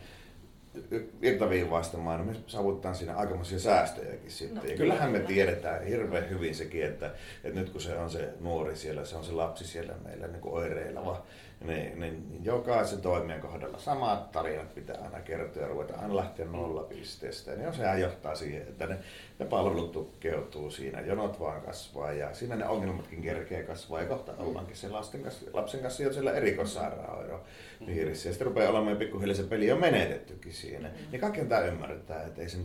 virtaviivaistamaan, 1.22 2.20
niin 2.20 2.38
me 2.38 2.44
saavutetaan 2.48 2.96
siinä 2.96 3.16
aikamoisia 3.16 3.60
säästöjäkin 3.60 4.32
sitten. 4.32 4.58
No, 4.58 4.70
ja 4.70 4.78
kyllähän 4.78 5.12
me 5.12 5.20
tiedetään 5.20 5.86
hirveän 5.86 6.30
hyvin 6.30 6.56
sekin, 6.56 6.86
että, 6.86 7.12
että 7.44 7.60
nyt 7.60 7.70
kun 7.70 7.82
se 7.82 7.98
on 7.98 8.10
se 8.10 8.30
nuori 8.40 8.76
siellä, 8.76 9.06
se 9.06 9.16
on 9.16 9.24
se 9.24 9.32
lapsi 9.32 9.68
siellä 9.68 9.94
meillä 10.06 10.28
niin 10.28 10.42
kuin 10.42 10.54
oireileva, 10.54 11.26
niin, 11.64 12.00
niin, 12.00 12.40
jokaisen 12.44 13.02
toimijan 13.02 13.42
kohdalla 13.42 13.78
samat 13.80 14.32
tarinat 14.32 14.76
pitää 14.76 14.98
aina 15.04 15.20
kertoa 15.20 15.62
ja 15.62 15.68
ruveta 15.68 15.94
aina 15.98 16.16
lähteä 16.16 16.46
nollapisteestä. 16.46 17.56
Niin 17.56 17.74
sehän 17.74 18.02
johtaa 18.02 18.36
siihen, 18.36 18.62
että 18.62 18.88
ne, 18.88 18.98
ne 19.40 19.46
palvelut 19.46 19.92
tukkeutuu 19.92 20.72
siinä, 20.72 21.02
jonot 21.02 21.40
vaan 21.40 21.62
kasvaa 21.62 22.12
ja 22.12 22.34
siinä 22.34 22.56
ne 22.56 22.68
ongelmatkin 22.68 23.22
kerkee 23.22 23.64
kasvaa 23.64 24.02
ja 24.02 24.06
kohta 24.06 24.34
ollaankin 24.38 24.76
sen 24.76 24.94
lasten 24.94 25.24
kanssa, 25.24 25.46
lapsen 25.54 25.80
kanssa 25.80 26.04
jo 26.04 26.14
siellä 26.14 26.34
erikoissairaanhoidon 26.34 27.42
piirissä. 27.86 28.30
Ja 28.30 28.34
sitten 28.34 28.48
rupeaa 28.48 28.72
olemaan 28.72 28.98
pikkuhiljaa 28.98 29.36
se 29.36 29.44
peli 29.44 29.72
on 29.72 29.80
menetettykin 29.80 30.54
siinä. 30.54 30.90
Niin 31.12 31.22
kaikki 31.22 31.46
tämä 31.46 31.62
ymmärretään, 31.62 32.28
että 32.28 32.42
ei 32.42 32.50
se, 32.50 32.58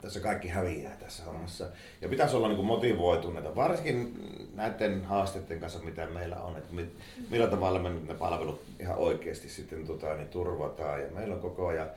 tässä 0.00 0.20
kaikki 0.20 0.48
häviää 0.48 0.96
tässä 0.96 1.24
hommassa. 1.24 1.66
Ja 2.00 2.08
pitäisi 2.08 2.36
olla 2.36 2.48
niin 2.48 2.64
motivoituneita, 2.64 3.56
varsinkin 3.56 4.14
näiden 4.54 5.04
haasteiden 5.04 5.60
kanssa, 5.60 5.78
mitä 5.78 6.06
meillä 6.06 6.36
on, 6.36 6.56
että 6.56 6.74
mit, 6.74 6.92
millä 7.30 7.46
tavalla 7.46 7.78
me 7.78 7.90
ne 7.90 8.14
palvelut 8.14 8.62
ihan 8.80 8.96
oikeasti 8.96 9.48
sitten 9.48 9.86
tota, 9.86 10.14
niin 10.14 10.28
turvataan. 10.28 11.00
Ja 11.00 11.10
meillä 11.10 11.34
on 11.34 11.40
koko 11.40 11.66
ajan 11.66 11.90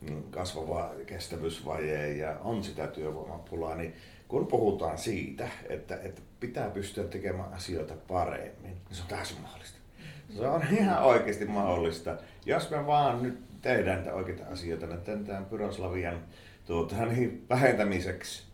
mm, 0.00 0.22
kasvava 0.30 0.90
kestävyysvaje 1.06 2.12
ja 2.12 2.36
on 2.44 2.64
sitä 2.64 2.86
työvoimapulaa, 2.86 3.74
niin 3.74 3.94
kun 4.28 4.46
puhutaan 4.46 4.98
siitä, 4.98 5.48
että, 5.68 5.98
että 6.02 6.22
pitää 6.40 6.70
pystyä 6.70 7.04
tekemään 7.04 7.52
asioita 7.52 7.94
paremmin, 8.08 8.62
niin 8.62 8.76
se 8.90 9.02
on 9.02 9.08
täysin 9.08 9.40
mahdollista. 9.40 9.78
Se 10.36 10.48
on 10.48 10.62
ihan 10.78 11.02
oikeasti 11.02 11.44
mahdollista. 11.44 12.16
Jos 12.46 12.70
me 12.70 12.86
vaan 12.86 13.22
nyt 13.22 13.55
tehdään 13.66 13.98
niitä 13.98 14.14
oikeita 14.14 14.44
asioita, 14.52 14.86
niin 14.86 15.24
tämän 15.24 15.46
Pyroslavian 15.46 16.24
tuota, 16.64 17.06
niin 17.06 17.46
vähentämiseksi, 17.50 18.44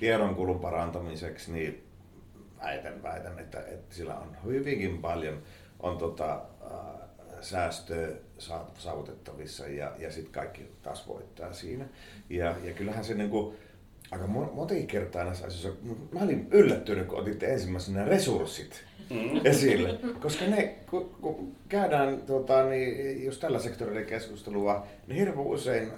tiedonkulun 0.00 0.60
parantamiseksi, 0.60 1.52
niin 1.52 1.86
väitän, 2.62 3.02
väitän 3.02 3.38
että, 3.38 3.60
että 3.60 3.94
sillä 3.94 4.14
on 4.14 4.36
hyvinkin 4.44 4.98
paljon 4.98 5.42
on 5.80 5.98
tota, 5.98 6.32
äh, 6.34 7.08
säästöä 7.40 8.08
saavutettavissa 8.78 9.66
ja, 9.66 9.92
ja 9.98 10.12
sitten 10.12 10.32
kaikki 10.32 10.70
taas 10.82 11.08
voittaa 11.08 11.52
siinä. 11.52 11.84
Ja, 12.30 12.54
ja 12.64 12.72
kyllähän 12.72 13.04
se 13.04 13.14
niinku, 13.14 13.54
aika 14.12 14.26
monta 14.26 14.74
kertaa 14.86 15.24
näissä 15.24 15.46
asioissa, 15.46 15.80
mä 16.12 16.20
olin 16.20 16.48
yllättynyt, 16.50 17.06
kun 17.06 17.18
otitte 17.18 17.52
ensimmäisenä 17.52 18.04
resurssit 18.04 18.84
mm. 19.10 19.40
esille. 19.44 19.98
Koska 20.20 20.44
ne, 20.44 20.74
kun, 20.90 21.14
kun 21.20 21.56
käydään 21.68 22.22
tota, 22.22 22.64
niin, 22.64 23.24
just 23.24 23.40
tällä 23.40 23.58
sektorilla 23.58 24.02
keskustelua, 24.02 24.86
niin 25.06 25.18
hirveän 25.18 25.46
usein 25.46 25.92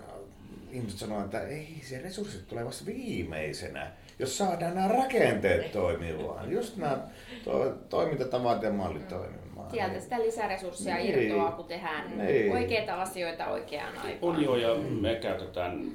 ihmiset 0.72 0.98
sanoo, 0.98 1.24
että 1.24 1.40
ei, 1.40 1.68
se 1.82 2.02
resurssit 2.02 2.48
tulee 2.48 2.64
vasta 2.64 2.86
viimeisenä, 2.86 3.90
jos 4.18 4.38
saadaan 4.38 4.74
nämä 4.74 4.88
rakenteet 4.88 5.72
toimimaan. 5.72 6.52
Just 6.52 6.76
nämä 6.76 6.98
to, 7.44 7.72
toimintatavat 7.88 8.62
ja 8.62 8.72
mallit 8.72 9.08
toimimaan. 9.08 9.70
Sieltä 9.70 10.00
sitä 10.00 10.20
lisäresursseja 10.20 10.96
niin. 10.96 11.18
irtoaa, 11.18 11.52
kun 11.52 11.64
tehdään 11.64 12.18
niin. 12.18 12.52
oikeita 12.52 13.02
asioita 13.02 13.46
oikeaan 13.46 13.98
aikaan. 13.98 14.18
On 14.34 14.42
joo, 14.42 14.56
ja 14.56 14.74
me 14.74 15.14
käytetään 15.14 15.92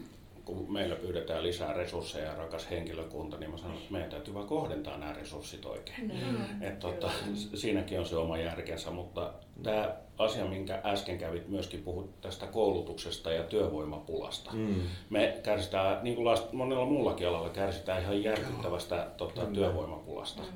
kun 0.55 0.73
meillä 0.73 0.95
pyydetään 0.95 1.43
lisää 1.43 1.73
resursseja 1.73 2.25
ja 2.25 2.35
rakas 2.35 2.69
henkilökunta, 2.71 3.37
niin 3.37 3.51
mä 3.51 3.57
sanon, 3.57 3.77
että 3.77 3.91
meidän 3.91 4.09
täytyy 4.09 4.33
vaan 4.33 4.47
kohdentaa 4.47 4.97
nämä 4.97 5.13
resurssit 5.13 5.65
oikein. 5.65 6.11
Mm. 6.29 6.61
Et 6.61 6.79
tota, 6.79 7.09
siinäkin 7.53 7.99
on 7.99 8.05
se 8.05 8.15
oma 8.15 8.37
järkensä, 8.37 8.91
mutta 8.91 9.33
tämä 9.63 9.95
asia, 10.17 10.45
minkä 10.45 10.81
äsken 10.85 11.17
kävit 11.17 11.47
myöskin 11.47 11.83
puhut 11.83 12.21
tästä 12.21 12.47
koulutuksesta 12.47 13.31
ja 13.31 13.43
työvoimapulasta. 13.43 14.51
Mm. 14.53 14.75
Me 15.09 15.39
kärsitään, 15.43 16.03
niin 16.03 16.15
kuin 16.15 16.37
monella 16.51 16.85
muullakin 16.85 17.27
alalla, 17.27 17.49
kärsitään 17.49 18.01
ihan 18.01 18.23
järkyttävästä 18.23 19.07
tota, 19.17 19.45
työvoimapulasta. 19.45 20.41
Mm. 20.41 20.47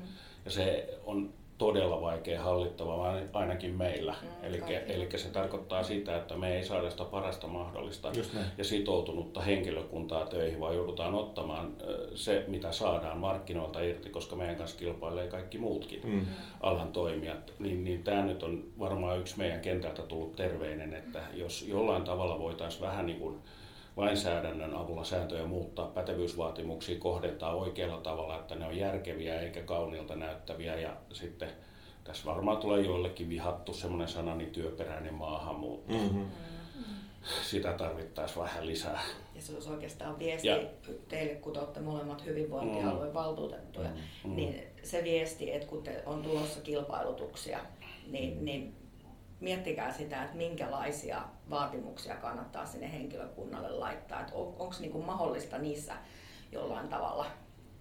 Ja 0.44 0.50
se 0.50 0.88
on 1.04 1.32
todella 1.58 2.00
vaikea 2.00 2.42
hallittava, 2.42 3.14
ainakin 3.32 3.74
meillä. 3.74 4.14
Mm, 4.22 4.54
eli 4.86 5.08
se 5.16 5.28
tarkoittaa 5.28 5.82
sitä, 5.82 6.16
että 6.16 6.36
me 6.36 6.56
ei 6.56 6.64
saada 6.64 6.90
sitä 6.90 7.04
parasta 7.04 7.46
mahdollista 7.46 8.12
ja 8.58 8.64
sitoutunutta 8.64 9.40
henkilökuntaa 9.40 10.26
töihin, 10.26 10.60
vaan 10.60 10.76
joudutaan 10.76 11.14
ottamaan 11.14 11.72
se, 12.14 12.44
mitä 12.48 12.72
saadaan 12.72 13.18
markkinoilta 13.18 13.80
irti, 13.80 14.10
koska 14.10 14.36
meidän 14.36 14.56
kanssa 14.56 14.78
kilpailee 14.78 15.28
kaikki 15.28 15.58
muutkin 15.58 16.00
mm. 16.04 16.26
alan 16.60 16.92
toimijat. 16.92 17.52
Niin, 17.58 17.84
niin 17.84 18.02
tämä 18.02 18.22
nyt 18.22 18.42
on 18.42 18.64
varmaan 18.78 19.18
yksi 19.18 19.38
meidän 19.38 19.60
kentältä 19.60 20.02
tullut 20.02 20.36
terveinen, 20.36 20.94
että 20.94 21.20
jos 21.34 21.62
jollain 21.68 22.04
tavalla 22.04 22.38
voitaisiin 22.38 22.82
vähän 22.82 23.06
niin 23.06 23.18
kuin 23.18 23.38
lainsäädännön 23.96 24.74
avulla 24.74 25.04
sääntöjä 25.04 25.46
muuttaa, 25.46 25.86
pätevyysvaatimuksia 25.86 26.98
kohdentaa 26.98 27.54
oikealla 27.54 28.00
tavalla, 28.00 28.38
että 28.38 28.54
ne 28.54 28.66
on 28.66 28.76
järkeviä 28.76 29.40
eikä 29.40 29.62
kauniilta 29.62 30.16
näyttäviä. 30.16 30.78
Ja 30.80 30.96
sitten 31.12 31.48
tässä 32.04 32.24
varmaan 32.26 32.56
tulee 32.56 32.80
joillekin 32.80 33.28
vihattu 33.28 33.74
semmoinen 33.74 34.08
sana, 34.08 34.36
niin 34.36 34.50
työperäinen 34.50 35.14
maahanmuutto. 35.14 35.94
Mm-hmm. 35.94 36.26
Sitä 37.42 37.72
tarvittaisiin 37.72 38.42
vähän 38.42 38.66
lisää. 38.66 39.00
Ja 39.34 39.42
se 39.42 39.54
olisi 39.54 39.70
oikeastaan 39.70 40.18
viesti 40.18 40.48
ja. 40.48 40.58
teille, 41.08 41.34
kun 41.34 41.52
te 41.52 41.58
olette 41.58 41.80
molemmat 41.80 42.24
hyvinvointialueen 42.24 43.10
mm. 43.10 43.14
valtuutettuja, 43.14 43.88
mm. 44.24 44.36
niin 44.36 44.62
se 44.82 45.04
viesti, 45.04 45.52
että 45.52 45.68
kun 45.68 45.82
te 45.82 46.02
on 46.06 46.22
tulossa 46.22 46.60
kilpailutuksia, 46.60 47.58
niin, 48.06 48.38
mm. 48.38 48.44
niin 48.44 48.83
miettikää 49.44 49.92
sitä, 49.92 50.24
että 50.24 50.36
minkälaisia 50.36 51.22
vaatimuksia 51.50 52.16
kannattaa 52.16 52.66
sinne 52.66 52.92
henkilökunnalle 52.92 53.70
laittaa. 53.70 54.20
Että 54.20 54.34
on, 54.34 54.46
onko 54.46 54.74
niinku 54.80 55.02
mahdollista 55.02 55.58
niissä 55.58 55.94
jollain 56.52 56.88
tavalla 56.88 57.26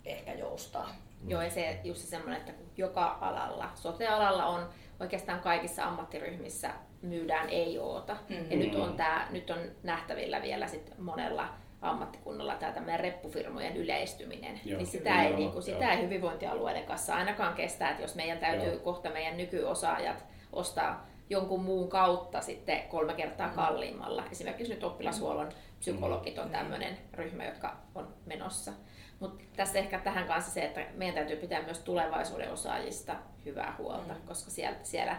ehkä 0.05 0.34
joustaa. 0.34 0.89
Joo, 1.28 1.41
ja 1.41 1.49
se 1.49 1.80
just 1.84 2.01
semmoinen, 2.01 2.39
että 2.39 2.53
joka 2.78 3.18
alalla, 3.22 3.72
sote-alalla 3.76 4.45
on 4.45 4.70
oikeastaan 4.99 5.39
kaikissa 5.39 5.84
ammattiryhmissä 5.84 6.70
myydään 7.01 7.49
ei-oota. 7.49 8.18
Mm-hmm. 8.30 8.51
Ja 8.51 8.57
nyt 8.57 8.76
on, 8.76 8.93
tää, 8.93 9.28
nyt 9.32 9.49
on 9.49 9.59
nähtävillä 9.84 10.41
vielä 10.41 10.68
sit 10.68 10.91
monella 10.97 11.49
ammattikunnalla 11.82 12.55
tämä 12.55 12.72
tämmöinen 12.72 12.99
reppufirmojen 12.99 13.78
yleistyminen, 13.78 14.59
joo, 14.66 14.78
niin 14.78 14.88
sitä, 14.88 15.09
joo, 15.09 15.22
ei, 15.22 15.36
niin 15.36 15.51
kuin, 15.51 15.64
sitä 15.64 15.91
ei 15.91 16.03
hyvinvointialueiden 16.03 16.86
kanssa 16.86 17.16
ainakaan 17.16 17.53
kestää, 17.53 17.89
että 17.89 18.03
jos 18.03 18.16
meidän 18.16 18.38
täytyy 18.38 18.72
joo. 18.72 18.80
kohta 18.80 19.09
meidän 19.09 19.38
nykyosaajat 19.38 20.26
ostaa 20.53 21.12
jonkun 21.30 21.63
muun 21.63 21.89
kautta 21.89 22.41
sitten 22.41 22.84
kolme 22.84 23.13
kertaa 23.13 23.47
mm. 23.47 23.53
kalliimmalla. 23.53 24.24
Esimerkiksi 24.32 24.74
nyt 24.74 24.84
oppilashuollon 24.84 25.49
psykologit 25.80 26.38
on 26.38 26.45
mm. 26.45 26.51
tämmöinen 26.51 26.97
ryhmä, 27.13 27.45
jotka 27.45 27.78
on 27.95 28.13
menossa. 28.26 28.71
Mutta 29.19 29.43
tässä 29.55 29.80
ehkä 29.80 29.99
tähän 29.99 30.28
kanssa 30.28 30.51
se, 30.51 30.65
että 30.65 30.86
meidän 30.95 31.15
täytyy 31.15 31.36
pitää 31.36 31.61
myös 31.61 31.80
tulevaisuuden 31.80 32.51
osaajista 32.51 33.15
hyvää 33.45 33.76
huolta, 33.78 34.13
mm. 34.13 34.28
koska 34.28 34.51
siellä, 34.51 34.78
siellä 34.84 35.17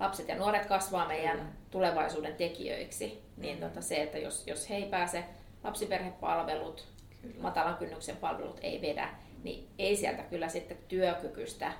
lapset 0.00 0.28
ja 0.28 0.36
nuoret 0.36 0.66
kasvaa 0.66 1.08
meidän 1.08 1.52
tulevaisuuden 1.70 2.34
tekijöiksi. 2.34 3.22
Niin 3.36 3.60
tota 3.60 3.80
se, 3.80 4.02
että 4.02 4.18
jos, 4.18 4.46
jos 4.46 4.70
he 4.70 4.76
ei 4.76 4.84
pääse 4.84 5.24
lapsiperhepalvelut, 5.64 6.88
kyllä. 7.22 7.42
matalan 7.42 7.76
kynnyksen 7.76 8.16
palvelut 8.16 8.58
ei 8.62 8.82
vedä, 8.82 9.08
niin 9.42 9.68
ei 9.78 9.96
sieltä 9.96 10.22
kyllä 10.22 10.48
sitten 10.48 10.78
työkykyistä 10.88 11.72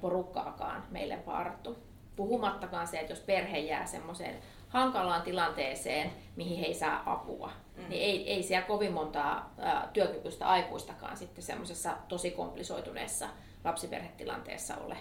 porukkaakaan 0.00 0.84
meille 0.90 1.18
vartu. 1.26 1.78
Puhumattakaan 2.16 2.86
se, 2.86 2.98
että 2.98 3.12
jos 3.12 3.20
perhe 3.20 3.58
jää 3.58 3.86
semmoiseen 3.86 4.36
hankalaan 4.68 5.22
tilanteeseen, 5.22 6.10
mihin 6.36 6.58
he 6.58 6.66
ei 6.66 6.74
saa 6.74 7.02
apua, 7.12 7.50
mm. 7.76 7.88
niin 7.88 8.02
ei, 8.02 8.32
ei 8.32 8.42
siellä 8.42 8.66
kovin 8.66 8.92
montaa 8.92 9.54
ä, 9.58 9.88
työkykyistä 9.92 10.48
aikuistakaan 10.48 11.16
sitten 11.16 11.44
semmoisessa 11.44 11.96
tosi 12.08 12.30
komplisoituneessa 12.30 13.28
lapsiperhetilanteessa 13.64 14.76
ole. 14.76 14.96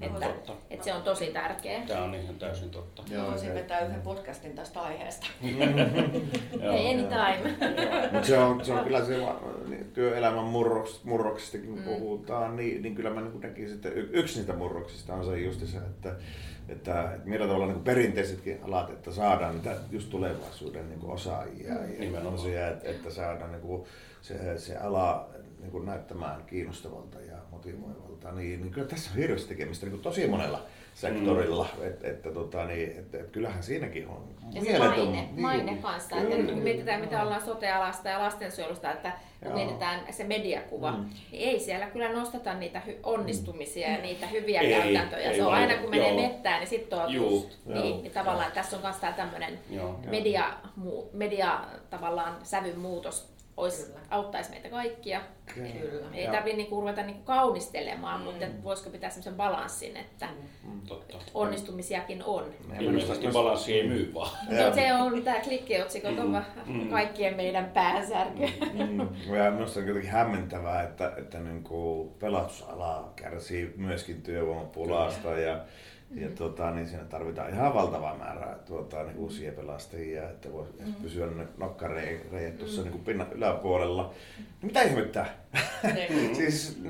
Että, 0.00 0.26
totta. 0.26 0.52
että 0.70 0.84
se 0.84 0.94
on 0.94 1.02
tosi 1.02 1.26
tärkeä. 1.26 1.80
Tämä 1.86 2.04
on 2.04 2.14
ihan 2.14 2.34
täysin 2.34 2.70
totta. 2.70 3.02
Joo, 3.10 3.30
voisin 3.30 3.54
vetää 3.54 3.80
yhden 3.80 4.00
podcastin 4.00 4.54
tästä 4.54 4.80
aiheesta. 4.80 5.26
Hey, 6.60 6.90
anytime. 6.90 7.56
Mutta 8.12 8.26
se 8.26 8.38
on, 8.38 8.64
se 8.64 8.72
on 8.72 8.84
kyllä 8.84 9.04
se 9.04 9.18
niin, 9.68 9.90
työelämän 9.94 10.44
murroks, 10.44 11.04
murroksista, 11.04 11.58
kun 11.58 11.78
mm. 11.78 11.84
puhutaan, 11.84 12.56
niin, 12.56 12.82
niin 12.82 12.94
kyllä 12.94 13.10
mä 13.10 13.20
niin 13.20 13.40
näkisin, 13.40 13.74
että 13.74 13.88
yksi 13.88 14.36
niistä 14.36 14.52
murroksista 14.52 15.14
on 15.14 15.24
se 15.24 15.40
just 15.40 15.66
se, 15.66 15.78
että 15.78 16.16
että, 16.68 17.12
että 17.14 17.28
millä 17.28 17.46
tavalla 17.46 17.66
niin 17.66 17.84
perinteisetkin 17.84 18.58
alat, 18.62 18.90
että 18.90 19.12
saadaan 19.12 19.54
niitä 19.54 19.76
just 19.90 20.10
tulevaisuuden 20.10 20.88
niin 20.88 21.04
osaajia 21.04 21.74
mm. 21.74 22.02
ja 22.02 22.20
sellaisia, 22.20 22.68
että, 22.68 22.88
että 22.88 23.10
saadaan 23.10 23.52
niin 23.52 23.62
kuin 23.62 23.84
se, 24.22 24.58
se 24.58 24.76
ala 24.76 25.28
niin 25.60 25.70
kuin 25.70 25.86
näyttämään 25.86 26.44
kiinnostavalta 26.44 27.20
ja 27.20 27.36
motivoivalta, 27.50 28.32
niin, 28.32 28.60
niin 28.60 28.70
kyllä 28.72 28.88
tässä 28.88 29.10
on 29.10 29.16
hirveästi 29.16 29.48
tekemistä 29.48 29.86
niin 29.86 29.92
kuin 29.92 30.02
tosi 30.02 30.26
monella 30.28 30.66
sektorilla. 30.96 31.68
Mm. 31.78 31.86
Että, 31.86 32.08
että, 32.08 32.30
tota, 32.30 32.64
niin, 32.64 32.90
että, 32.90 33.18
että 33.18 33.32
kyllähän 33.32 33.62
siinäkin 33.62 34.08
on 34.08 34.28
ja 34.52 34.64
se 34.64 34.78
maine, 34.78 35.04
niin, 35.04 35.40
maine 35.40 35.78
kanssa. 35.82 36.16
Että 36.16 36.36
nyt 36.36 36.50
kun 36.50 36.62
mietitään, 36.62 37.00
mitä 37.00 37.22
ollaan 37.22 37.44
sote-alasta 37.44 38.08
ja 38.08 38.18
lastensuojelusta, 38.18 38.92
että 38.92 39.12
kun 39.42 39.50
Joo. 39.50 39.56
mietitään 39.56 40.00
se 40.10 40.24
mediakuva, 40.24 40.90
mm. 40.92 41.10
niin 41.32 41.48
ei 41.48 41.60
siellä 41.60 41.86
kyllä 41.86 42.12
nosteta 42.12 42.54
niitä 42.54 42.82
hy- 42.86 42.98
onnistumisia 43.02 43.88
mm. 43.88 43.94
ja 43.94 44.00
niitä 44.00 44.26
hyviä 44.26 44.60
ei, 44.60 44.70
käytäntöjä. 44.70 45.30
Ei, 45.30 45.36
se 45.36 45.44
on 45.44 45.52
aina 45.52 45.76
kun 45.76 45.90
menee 45.90 46.12
Joo. 46.12 46.22
mettään, 46.22 46.60
niin 46.60 46.68
sitten 46.68 46.98
on 46.98 47.12
just. 47.12 47.48
Niin, 47.64 48.02
niin 48.02 48.12
tavallaan 48.12 48.52
tässä 48.52 48.76
on 48.76 48.82
myös 48.82 48.96
tämä 48.96 49.12
tämmöinen 49.12 49.58
media, 50.10 50.54
media 51.12 51.60
tavallaan 51.90 52.36
sävyn 52.42 52.78
muutos 52.78 53.35
olisi, 53.56 53.92
auttaisi 54.10 54.50
meitä 54.50 54.68
kaikkia. 54.68 55.20
Kyllä. 55.54 56.06
Ei 56.12 56.26
tarvitse 56.26 56.56
niinku 56.56 56.80
ruveta 56.80 57.02
niinku 57.02 57.22
kaunistelemaan, 57.22 58.20
mm. 58.20 58.24
mutta 58.24 58.46
voisiko 58.62 58.90
pitää 58.90 59.10
sellaisen 59.10 59.34
balanssin, 59.34 59.96
että 59.96 60.26
mm. 60.26 60.70
mm. 60.70 60.80
Totta. 60.80 61.18
onnistumisiakin 61.34 62.24
on. 62.24 62.44
Ilmeisesti 62.80 63.28
balanssi 63.28 63.74
ei 63.74 63.88
myy 63.88 64.14
vaan. 64.14 64.30
se 64.74 64.94
on 64.94 65.22
tämä 65.22 65.40
klikkiotsikot 65.40 66.18
on 66.18 66.42
mm. 66.66 66.88
kaikkien 66.88 67.36
meidän 67.36 67.70
päänsärky. 67.74 68.46
Mm. 68.72 69.34
Ja 69.34 69.50
minusta 69.50 69.80
on 69.80 69.86
jotenkin 69.86 70.12
hämmentävää, 70.12 70.82
että, 70.82 71.12
että 71.16 71.38
niin 71.38 71.62
kuin 71.62 72.10
pelastusala 72.10 73.12
kärsii 73.16 73.74
myöskin 73.76 74.22
työvoimapulasta 74.22 75.30
ja 75.30 75.60
ja 76.14 76.28
tuota, 76.28 76.70
niin 76.70 76.88
siinä 76.88 77.04
tarvitaan 77.04 77.50
ihan 77.50 77.74
valtava 77.74 78.16
määrä 78.18 78.56
tuota, 78.66 79.02
niin 79.02 79.16
uusia 79.16 79.52
pelastajia, 79.52 80.30
että 80.30 80.52
voi 80.52 80.66
mm. 80.86 80.94
pysyä 80.94 81.26
ne 81.26 81.46
nokkareijät 81.58 82.58
tuossa 82.58 82.82
mm. 82.82 82.90
niin 82.90 83.04
pinnan 83.04 83.32
yläpuolella. 83.32 84.02
No, 84.02 84.12
mitä 84.62 84.82
ihmettää? 84.82 85.34
Niin. 85.94 86.36
siis 86.36 86.82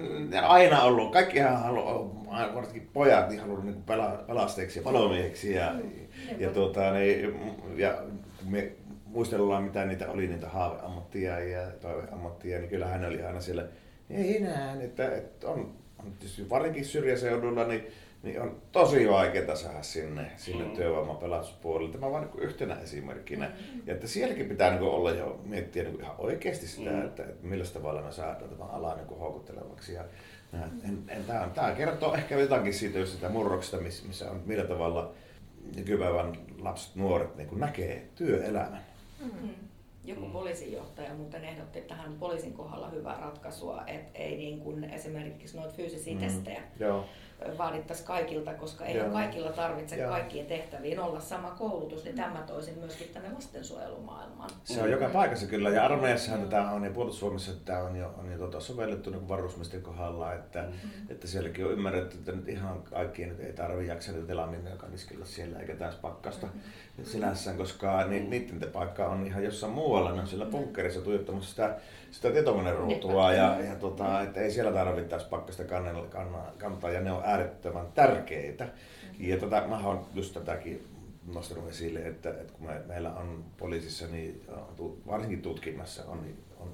aina 0.42 0.82
ollut, 0.82 1.12
kaikkihan 1.12 1.60
haluaa, 1.60 2.54
varsinkin 2.54 2.90
pojat, 2.92 3.28
niin 3.28 3.40
haluaa 3.40 3.64
niin 3.64 3.82
pela, 3.82 4.24
pelastajiksi 4.26 4.78
ja 4.78 4.82
palomieheksi. 4.82 5.54
Ja, 5.54 5.72
mm. 5.72 6.40
ja, 6.40 6.50
tuota, 6.50 6.92
niin, 6.92 7.40
ja 7.76 8.02
me 8.48 8.72
muistellaan, 9.06 9.62
mitä 9.64 9.84
niitä 9.84 10.10
oli, 10.10 10.26
niitä 10.26 10.48
haaveammattia 10.48 11.40
ja 11.40 11.70
toiveammattia, 11.80 12.58
niin 12.58 12.70
kyllähän 12.70 13.00
ne 13.00 13.06
oli 13.06 13.22
aina 13.22 13.40
siellä, 13.40 13.64
ei 14.10 14.36
enää, 14.36 14.76
että, 14.80 15.16
että 15.16 15.48
on, 15.48 15.74
on 15.98 16.12
varsinkin 16.50 16.84
syrjäseudulla, 16.84 17.64
niin 17.64 17.86
niin 18.26 18.40
on 18.40 18.62
tosi 18.72 19.08
vaikeaa 19.10 19.56
saada 19.56 19.82
sinne, 19.82 20.30
sinne 20.36 20.64
mm. 20.64 20.70
työvoimapelastuspuolelle. 20.70 21.92
Tämä 21.92 22.10
vain 22.10 22.28
niin 22.28 22.42
yhtenä 22.42 22.74
esimerkkinä. 22.74 23.46
Mm. 23.46 23.82
Ja 23.86 23.94
että 23.94 24.06
sielläkin 24.06 24.48
pitää 24.48 24.70
niin 24.70 24.82
olla 24.82 25.10
jo 25.10 25.40
miettiä 25.44 25.82
niin 25.82 26.00
ihan 26.00 26.14
oikeasti 26.18 26.66
sitä, 26.66 26.90
mm. 26.90 27.04
että, 27.04 27.22
että 27.22 27.46
millä 27.46 27.64
tavalla 27.64 28.02
me 28.02 28.12
saadaan 28.12 28.50
tämä 28.50 28.64
ala 28.64 28.94
niin 28.94 29.18
houkuttelevaksi. 29.18 29.94
Ja, 29.94 30.04
en, 30.84 30.98
en, 31.08 31.24
tämä, 31.24 31.50
tämä 31.54 31.72
kertoo 31.72 32.14
ehkä 32.14 32.38
jotakin 32.38 32.74
siitä, 32.74 32.98
jos 32.98 33.12
sitä 33.12 33.28
murroksesta, 33.28 33.76
missä 34.06 34.30
on, 34.30 34.42
millä 34.46 34.64
tavalla 34.64 35.12
nykypäivän 35.76 36.38
lapset, 36.58 36.96
nuoret 36.96 37.36
niin 37.36 37.60
näkee 37.60 38.08
työelämän. 38.14 38.80
Mm-hmm. 39.20 39.50
Joku 40.04 40.26
poliisijohtaja 40.26 41.14
muuten 41.14 41.44
ehdotti 41.44 41.80
tähän 41.80 42.12
poliisin 42.18 42.52
kohdalla 42.52 42.90
hyvää 42.90 43.20
ratkaisua, 43.20 43.82
että 43.86 44.18
ei 44.18 44.36
niin 44.36 44.60
kuin 44.60 44.84
esimerkiksi 44.84 45.56
noita 45.56 45.74
fyysisiä 45.74 46.14
mm. 46.14 46.20
testejä, 46.20 46.62
Joo 46.80 47.04
vaadittaisiin 47.58 48.06
kaikilta, 48.06 48.54
koska 48.54 48.84
ei 48.84 49.10
kaikilla 49.12 49.52
tarvitse 49.52 49.96
Joo. 49.96 50.10
kaikkiin 50.10 50.46
tehtäviin 50.46 51.00
olla 51.00 51.20
sama 51.20 51.50
koulutus, 51.50 52.04
niin 52.04 52.16
tämä 52.16 52.44
toisin 52.46 52.78
myöskin 52.78 53.08
tänne 53.08 53.32
lastensuojelumaailmaan. 53.34 54.50
Se 54.64 54.82
on 54.82 54.90
joka 54.90 55.08
paikassa 55.08 55.46
kyllä, 55.46 55.70
ja 55.70 55.84
armeijassahan 55.84 56.42
tätä 56.42 56.70
on, 56.70 56.84
ja 56.84 56.90
Puolustusvoimissa 56.90 57.52
tämä 57.64 57.78
on 57.78 57.96
jo, 57.96 58.14
on 58.18 58.32
jo 58.32 58.38
tota, 58.38 58.60
sovellettu 58.60 59.10
niin 59.10 59.28
varusmiesten 59.28 59.82
kohdalla, 59.82 60.34
että, 60.34 60.62
mm-hmm. 60.62 60.90
että 61.08 61.26
sielläkin 61.26 61.66
on 61.66 61.72
ymmärretty, 61.72 62.16
että 62.16 62.32
nyt 62.32 62.48
ihan 62.48 62.82
kaikkien 62.82 63.28
nyt 63.28 63.40
ei 63.40 63.52
tarvitse 63.52 63.92
jaksa 63.92 64.12
niitä 64.12 64.26
telamineja 64.26 64.76
kaniskella 64.76 65.24
siellä, 65.24 65.58
eikä 65.58 65.74
taas 65.74 65.94
pakkasta 65.94 66.46
mm-hmm. 66.46 67.04
sinänsään, 67.04 67.56
koska 67.56 68.04
ni, 68.04 68.20
niiden 68.20 68.60
te 68.60 68.66
paikka 68.66 69.08
on 69.08 69.26
ihan 69.26 69.44
jossain 69.44 69.72
muualla, 69.72 70.12
ne 70.12 70.20
on 70.20 70.26
siellä 70.26 70.46
bunkkerissa 70.46 71.00
tuijottamassa 71.00 71.50
sitä, 71.50 71.76
sitä 72.10 72.30
tietokoneruutua, 72.30 73.32
ja, 73.32 73.60
ja 73.60 73.74
tota, 73.74 74.20
että 74.20 74.40
ei 74.40 74.50
siellä 74.50 74.72
tarvittaisi 74.72 75.26
pakkasta 75.28 75.64
kannella, 75.64 76.06
kantaa, 76.58 76.90
ja 76.90 77.00
ne 77.00 77.12
on 77.12 77.22
äärettömän 77.24 77.86
tärkeitä. 77.94 78.68
Ja 79.18 79.36
tota, 79.36 79.62
mä 79.68 79.80
oon 79.84 80.06
just 80.14 80.34
tätäkin 80.34 80.95
nostanut 81.34 81.68
esille, 81.70 81.98
että, 82.06 82.30
että 82.30 82.52
kun 82.52 82.66
me, 82.66 82.80
meillä 82.86 83.14
on 83.14 83.44
poliisissa, 83.58 84.06
niin 84.06 84.42
äh, 84.48 84.58
varsinkin 85.06 85.42
tutkinnassa 85.42 86.04
on, 86.04 86.22
niin- 86.22 86.46
on 86.60 86.70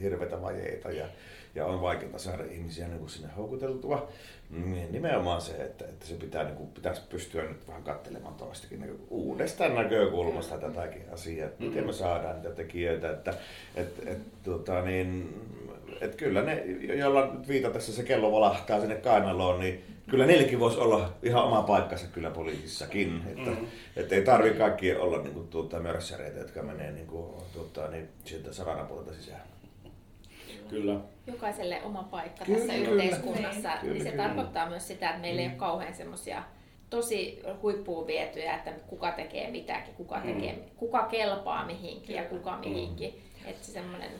hirveitä 0.00 0.42
vajeita 0.42 0.90
ja, 0.90 1.06
ja 1.54 1.66
on 1.66 1.80
vaikeaa 1.80 2.18
saada 2.18 2.44
ihmisiä 2.44 2.88
niin 2.88 2.98
kuin 2.98 3.10
sinne 3.10 3.28
houkuteltua. 3.36 4.08
Niin 4.50 4.92
nimenomaan 4.92 5.40
se, 5.40 5.52
että, 5.52 5.84
että 5.84 6.06
se 6.06 6.14
pitää, 6.14 6.44
niin 6.44 6.56
kuin, 6.56 6.68
pitäisi 6.70 7.02
pystyä 7.08 7.42
nyt 7.42 7.68
vähän 7.68 7.82
katselemaan 7.82 8.34
toistakin 8.34 8.80
niin 8.80 9.06
uudesta 9.10 9.68
näkökulmasta 9.68 10.58
tätäkin 10.58 11.02
asiaa, 11.12 11.46
että 11.46 11.64
miten 11.64 11.86
me 11.86 11.92
saadaan 11.92 12.36
niitä 12.36 12.54
tekijöitä, 12.54 13.10
että 13.10 13.34
et, 13.74 14.02
et, 14.06 14.18
tota, 14.42 14.82
niin, 14.82 15.40
et 16.00 16.14
kyllä 16.14 16.42
ne, 16.42 16.64
jolla 16.94 17.34
nyt 17.34 17.48
viitatessa 17.48 17.92
se 17.92 18.02
kello 18.02 18.32
valahtaa 18.32 18.80
sinne 18.80 18.94
kainaloon, 18.96 19.60
niin 19.60 19.84
kyllä 20.10 20.26
niillekin 20.26 20.60
voisi 20.60 20.78
olla 20.78 21.12
ihan 21.22 21.44
oma 21.44 21.62
paikkansa 21.62 22.06
kyllä 22.06 22.30
poliisissakin. 22.30 23.22
Että, 23.26 23.50
mm. 23.50 23.66
että 23.96 24.14
ei 24.14 24.22
tarvi 24.22 24.50
kaikki 24.50 24.94
olla 24.94 25.22
niin 25.22 25.34
kuin, 25.34 25.48
tuota, 25.48 25.80
mörssäreitä, 25.80 26.38
jotka 26.38 26.62
menee 26.62 26.92
niin 26.92 27.06
kuin, 27.06 27.34
tuota, 27.52 27.88
niin, 27.88 28.08
sieltä 28.24 28.52
sarana 28.52 28.84
puolelta 28.84 29.14
sisään. 29.14 29.42
Kyllä. 30.68 31.00
Jokaiselle 31.26 31.82
oma 31.82 32.02
paikka 32.02 32.44
Kyllä, 32.44 32.58
tässä 32.58 32.72
kyllä. 32.72 32.88
yhteiskunnassa, 32.90 33.70
Kyllä, 33.80 33.94
niin 33.94 34.02
se 34.04 34.10
kyllä. 34.10 34.24
tarkoittaa 34.24 34.68
myös 34.68 34.88
sitä, 34.88 35.08
että 35.08 35.20
meillä 35.20 35.42
ei 35.42 35.48
ole 35.48 35.56
kauhean 35.56 35.94
semmoisia 35.94 36.42
tosi 36.90 37.42
huippuun 37.62 38.06
vietyjä, 38.06 38.56
että 38.56 38.70
kuka 38.70 39.12
tekee 39.12 39.50
mitäkin, 39.50 39.94
kuka, 39.94 40.20
tekee, 40.20 40.58
kuka 40.76 41.02
kelpaa 41.02 41.66
mihinkin 41.66 42.16
ja 42.16 42.24
kuka 42.24 42.58
mihinkin. 42.58 43.22
Että 43.44 43.66
semmoinen 43.66 44.10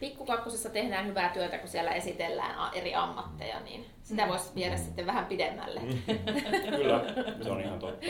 Pikkukakkosessa 0.00 0.70
tehdään 0.70 1.06
hyvää 1.06 1.28
työtä, 1.28 1.58
kun 1.58 1.68
siellä 1.68 1.90
esitellään 1.90 2.74
eri 2.74 2.94
ammatteja, 2.94 3.60
niin 3.60 3.84
sitä 4.02 4.28
voisi 4.28 4.50
viedä 4.54 4.76
sitten 4.76 5.06
vähän 5.06 5.26
pidemmälle. 5.26 5.80
Kyllä, 6.76 7.04
se 7.42 7.50
on 7.50 7.60
ihan 7.60 7.78
totta. 7.78 8.06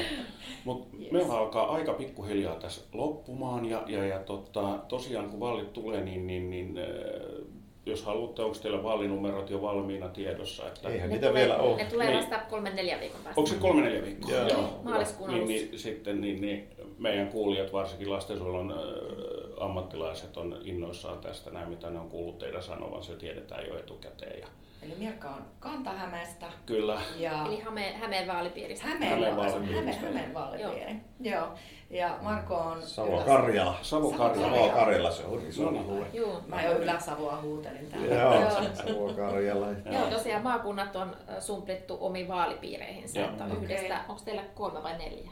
Mutta 0.64 0.96
yes. 1.00 1.12
meillä 1.12 1.38
alkaa 1.38 1.74
aika 1.74 1.92
pikkuhiljaa 1.92 2.54
tässä 2.54 2.80
loppumaan 2.92 3.66
ja, 3.66 3.82
ja, 3.86 4.06
ja 4.06 4.18
tota, 4.18 4.78
tosiaan 4.88 5.30
kun 5.30 5.40
vaalit 5.40 5.72
tulee, 5.72 6.00
niin, 6.00 6.26
niin, 6.26 6.50
niin 6.50 6.78
äh, 6.78 6.84
jos 7.86 8.04
haluatte, 8.04 8.42
onko 8.42 8.56
teillä 8.62 8.82
vaalinumerot 8.82 9.50
jo 9.50 9.62
valmiina 9.62 10.08
tiedossa? 10.08 10.66
Että 10.66 10.88
Eihän 10.88 11.08
Ne 11.08 11.14
niitä 11.14 11.28
tulee, 11.28 11.42
vielä 11.42 11.58
ole. 11.58 11.76
ne 11.76 11.84
tulee 11.84 12.06
Niin. 12.06 12.18
vasta 12.18 12.38
kolmen 12.50 12.76
neljän 12.76 13.00
viikon 13.00 13.20
päästä. 13.24 13.40
Onko 13.40 13.50
se 13.50 13.56
kolme 13.56 13.82
neljä 13.82 14.02
viikkoa? 14.02 14.30
Joo. 14.34 14.80
Maaliskuun 14.84 15.30
niin, 15.30 15.48
niin, 15.48 15.78
sitten 15.78 16.20
niin, 16.20 16.40
niin, 16.40 16.68
meidän 16.98 17.28
kuulijat, 17.28 17.72
varsinkin 17.72 18.10
lastensuojelun 18.10 18.72
äh, 18.72 18.78
ammattilaiset, 19.60 20.36
on 20.36 20.58
innoissaan 20.64 21.18
tästä, 21.18 21.50
näin 21.50 21.68
mitä 21.68 21.90
ne 21.90 21.98
on 22.00 22.08
kuullut 22.08 22.38
teidän 22.38 22.62
sanovan, 22.62 23.02
se 23.02 23.16
tiedetään 23.16 23.66
jo 23.66 23.78
etukäteen. 23.78 24.40
Ja 24.40 24.46
Eli 24.82 24.94
Mirka 24.98 25.28
on 25.28 25.42
Kanta-Hämeestä 25.60 26.46
kyllä, 26.66 27.00
ja 27.18 27.44
Eli 27.46 27.60
Hämeen, 27.60 27.96
Hämeen 28.00 28.28
vaalipiiristä. 28.28 28.86
Hämeen, 28.86 29.10
Hämeen 29.10 29.34
Hämeen, 29.34 29.52
vaalipiiri. 29.52 29.74
Hämeen, 29.76 29.98
Hämeen 30.00 30.34
vaalipiiri. 30.34 30.96
Joo. 31.20 31.48
Ja 31.90 32.18
Marko 32.22 32.54
on 32.56 32.82
Savo 32.82 33.08
Ylä- 33.16 33.24
Karjala. 33.24 33.74
Savo 33.82 34.10
Karjala. 34.10 34.56
Savo 34.56 34.68
Karjala, 34.68 35.10
se 35.10 35.24
on 35.26 35.46
iso 35.48 35.62
No 35.64 35.70
niin. 35.70 35.84
alue. 35.84 36.06
Joo. 36.12 36.40
Mä 36.46 36.62
jo 36.62 36.78
Ylä-Savoa 36.78 37.40
huutelin 37.42 37.86
täällä. 37.90 38.14
Joo, 38.14 38.50
Savo 38.74 39.12
Karjala. 39.16 39.66
Joo, 39.92 40.10
tosiaan 40.10 40.42
maakunnat 40.42 40.96
on 40.96 41.16
sumplittu 41.38 41.96
omiin 42.00 42.28
vaalipiireihinsä. 42.28 43.20
Joo. 43.20 43.28
Että 43.30 43.44
on 43.44 43.52
Okei. 43.52 43.64
yhdestä, 43.64 44.00
onko 44.08 44.22
teillä 44.24 44.42
kolme 44.54 44.82
vai 44.82 44.98
neljä 44.98 45.30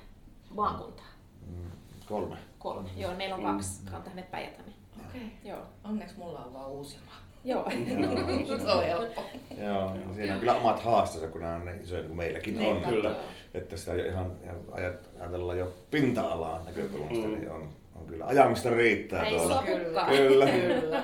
maakuntaa? 0.51 1.07
Mm, 1.47 1.71
Kolme. 2.09 2.37
Kolme. 2.59 2.89
Joo, 2.97 3.15
meillä 3.15 3.35
on 3.35 3.43
kaksi 3.43 3.83
kanta 3.91 4.11
päijät 4.31 4.61
Okei. 5.09 5.33
Joo. 5.45 5.59
Onneksi 5.85 6.19
mulla 6.19 6.39
on 6.39 6.55
vaan 6.55 6.71
Uusimaa. 6.71 7.15
Joo. 7.45 7.71
Se 8.65 8.71
on 8.73 8.85
helppo. 8.85 9.23
Joo, 9.65 9.93
siinä 10.15 10.33
on 10.35 10.39
kyllä 10.41 10.55
omat 10.55 10.81
haasteensa, 10.83 11.29
kun 11.29 11.41
nämä 11.41 11.55
on 11.55 11.65
niin 11.65 11.81
isoja 11.83 12.03
kuin 12.03 12.17
meilläkin 12.17 12.55
on. 12.59 12.63
Niinpä. 12.63 12.89
kyllä. 12.89 13.15
Että 13.55 13.77
sitä 13.77 13.95
ihan 13.95 14.33
ihan 14.45 14.57
ajat- 14.73 15.09
ajatellaan 15.21 15.59
jo 15.59 15.73
pinta-alaa 15.91 16.63
näkökulmasta, 16.65 17.29
Mm. 17.29 17.35
niin 17.35 17.51
on, 17.51 17.69
on 18.01 18.07
kyllä 18.07 18.25
ajamista 18.27 18.71
riittää 18.71 19.27
Ei 19.27 19.37
tuolla. 19.37 19.55
sopukkaan. 19.55 20.07
Kyllä. 20.17 20.47
Kyllä. 20.47 21.03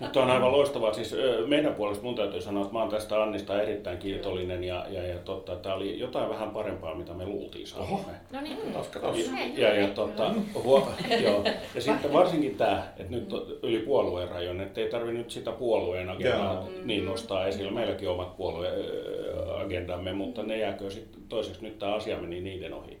Mutta 0.00 0.22
on 0.22 0.30
aivan 0.30 0.52
loistavaa. 0.52 0.92
Siis 0.92 1.16
meidän 1.46 1.74
puolesta 1.74 2.04
mun 2.04 2.14
täytyy 2.14 2.40
sanoa, 2.40 2.62
että 2.62 2.72
mä 2.72 2.80
oon 2.80 2.90
tästä 2.90 3.22
Annista 3.22 3.62
erittäin 3.62 3.98
kiitollinen 3.98 4.64
ja, 4.64 4.86
ja, 4.90 5.06
ja 5.06 5.18
totta, 5.18 5.56
tämä 5.56 5.74
oli 5.74 5.98
jotain 5.98 6.30
vähän 6.30 6.50
parempaa, 6.50 6.94
mitä 6.94 7.14
me 7.14 7.26
luultiin 7.26 7.66
saavamme. 7.66 8.12
No 8.32 8.40
niin. 8.40 8.56
Katos, 8.56 8.86
katos. 8.88 9.30
Ja, 9.56 9.74
ja, 9.74 9.88
tota, 9.88 10.34
huo, 10.64 10.88
joo. 11.22 11.44
ja 11.74 11.80
sitten 11.80 12.12
varsinkin 12.12 12.54
tämä, 12.54 12.82
että 12.96 13.12
nyt 13.12 13.28
yli 13.62 13.78
puolueen 13.78 14.28
rajoin, 14.28 14.60
että 14.60 14.80
ei 14.80 14.90
tarvitse 14.90 15.18
nyt 15.18 15.30
sitä 15.30 15.52
puolueen 15.52 16.08
agendaa 16.10 16.54
Joo. 16.54 16.68
niin 16.84 17.04
nostaa 17.06 17.46
esille. 17.46 17.70
Meilläkin 17.70 18.08
on 18.08 18.14
omat 18.14 18.36
puolueagendamme, 18.36 20.12
mutta 20.12 20.42
ne 20.42 20.58
jääkö 20.58 20.90
sitten 20.90 21.17
toiseksi 21.28 21.62
nyt 21.62 21.78
tämä 21.78 21.94
asia 21.94 22.18
meni 22.18 22.40
niiden 22.40 22.74
ohi, 22.74 22.98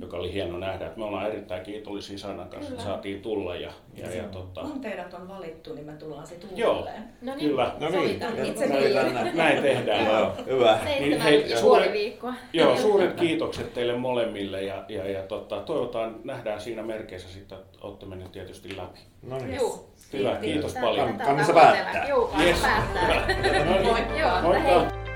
joka 0.00 0.16
oli 0.16 0.32
hieno 0.32 0.58
nähdä. 0.58 0.86
Että 0.86 0.98
me 0.98 1.04
ollaan 1.04 1.26
erittäin 1.26 1.62
kiitollisia 1.62 2.18
Sanan 2.18 2.36
kanssa, 2.48 2.58
että 2.58 2.68
Kyllä. 2.70 2.82
saatiin 2.82 3.22
tulla 3.22 3.56
ja, 3.56 3.70
ja, 3.96 4.14
ja 4.16 4.22
tota, 4.22 4.60
Kun 4.60 4.80
teidät 4.80 5.14
on 5.14 5.28
valittu, 5.28 5.74
niin 5.74 5.86
me 5.86 5.92
tullaan 5.92 6.26
sitten 6.26 6.50
Joo. 6.56 6.70
uudelleen. 6.72 7.02
No 7.22 7.34
niin. 7.34 7.48
Kyllä. 7.50 7.72
No 7.80 7.88
niin. 7.90 8.20
Itse 8.44 8.66
näin, 8.66 8.94
näin. 9.14 9.36
näin 9.36 9.62
tehdään. 9.62 10.06
Joo, 10.06 10.32
hyvä. 10.46 10.78
Niin, 10.84 11.20
hei, 11.20 11.50
ja 11.50 11.56
suuret- 11.56 11.60
puoli 11.60 11.92
viikkoa. 11.92 12.34
Joo, 12.52 12.76
suuret 12.76 13.12
kiitokset 13.14 13.74
teille 13.74 13.96
molemmille 13.96 14.62
ja, 14.62 14.84
ja, 14.88 15.10
ja 15.10 15.22
tota, 15.22 15.60
toivotaan, 15.60 16.16
nähdään 16.24 16.60
siinä 16.60 16.82
merkeissä 16.82 17.28
sitten, 17.28 17.58
että 17.58 17.78
olette 17.80 18.06
menneet 18.06 18.32
tietysti 18.32 18.76
läpi. 18.76 18.98
No 19.22 19.38
niin. 19.38 19.54
Joo. 19.54 19.86
Hyvä, 20.12 20.36
kiitos 20.36 20.74
paljon. 20.80 21.18
Kannessa 21.18 21.52
päättää. 21.52 22.08
Joo, 22.08 22.30
Yes. 22.44 22.58
päättää. 22.60 23.26
Hyvä. 23.42 23.64
No 23.64 23.94
niin. 23.94 24.18
Joo, 24.18 24.42
Moikka. 24.42 24.80
hei. 24.80 25.09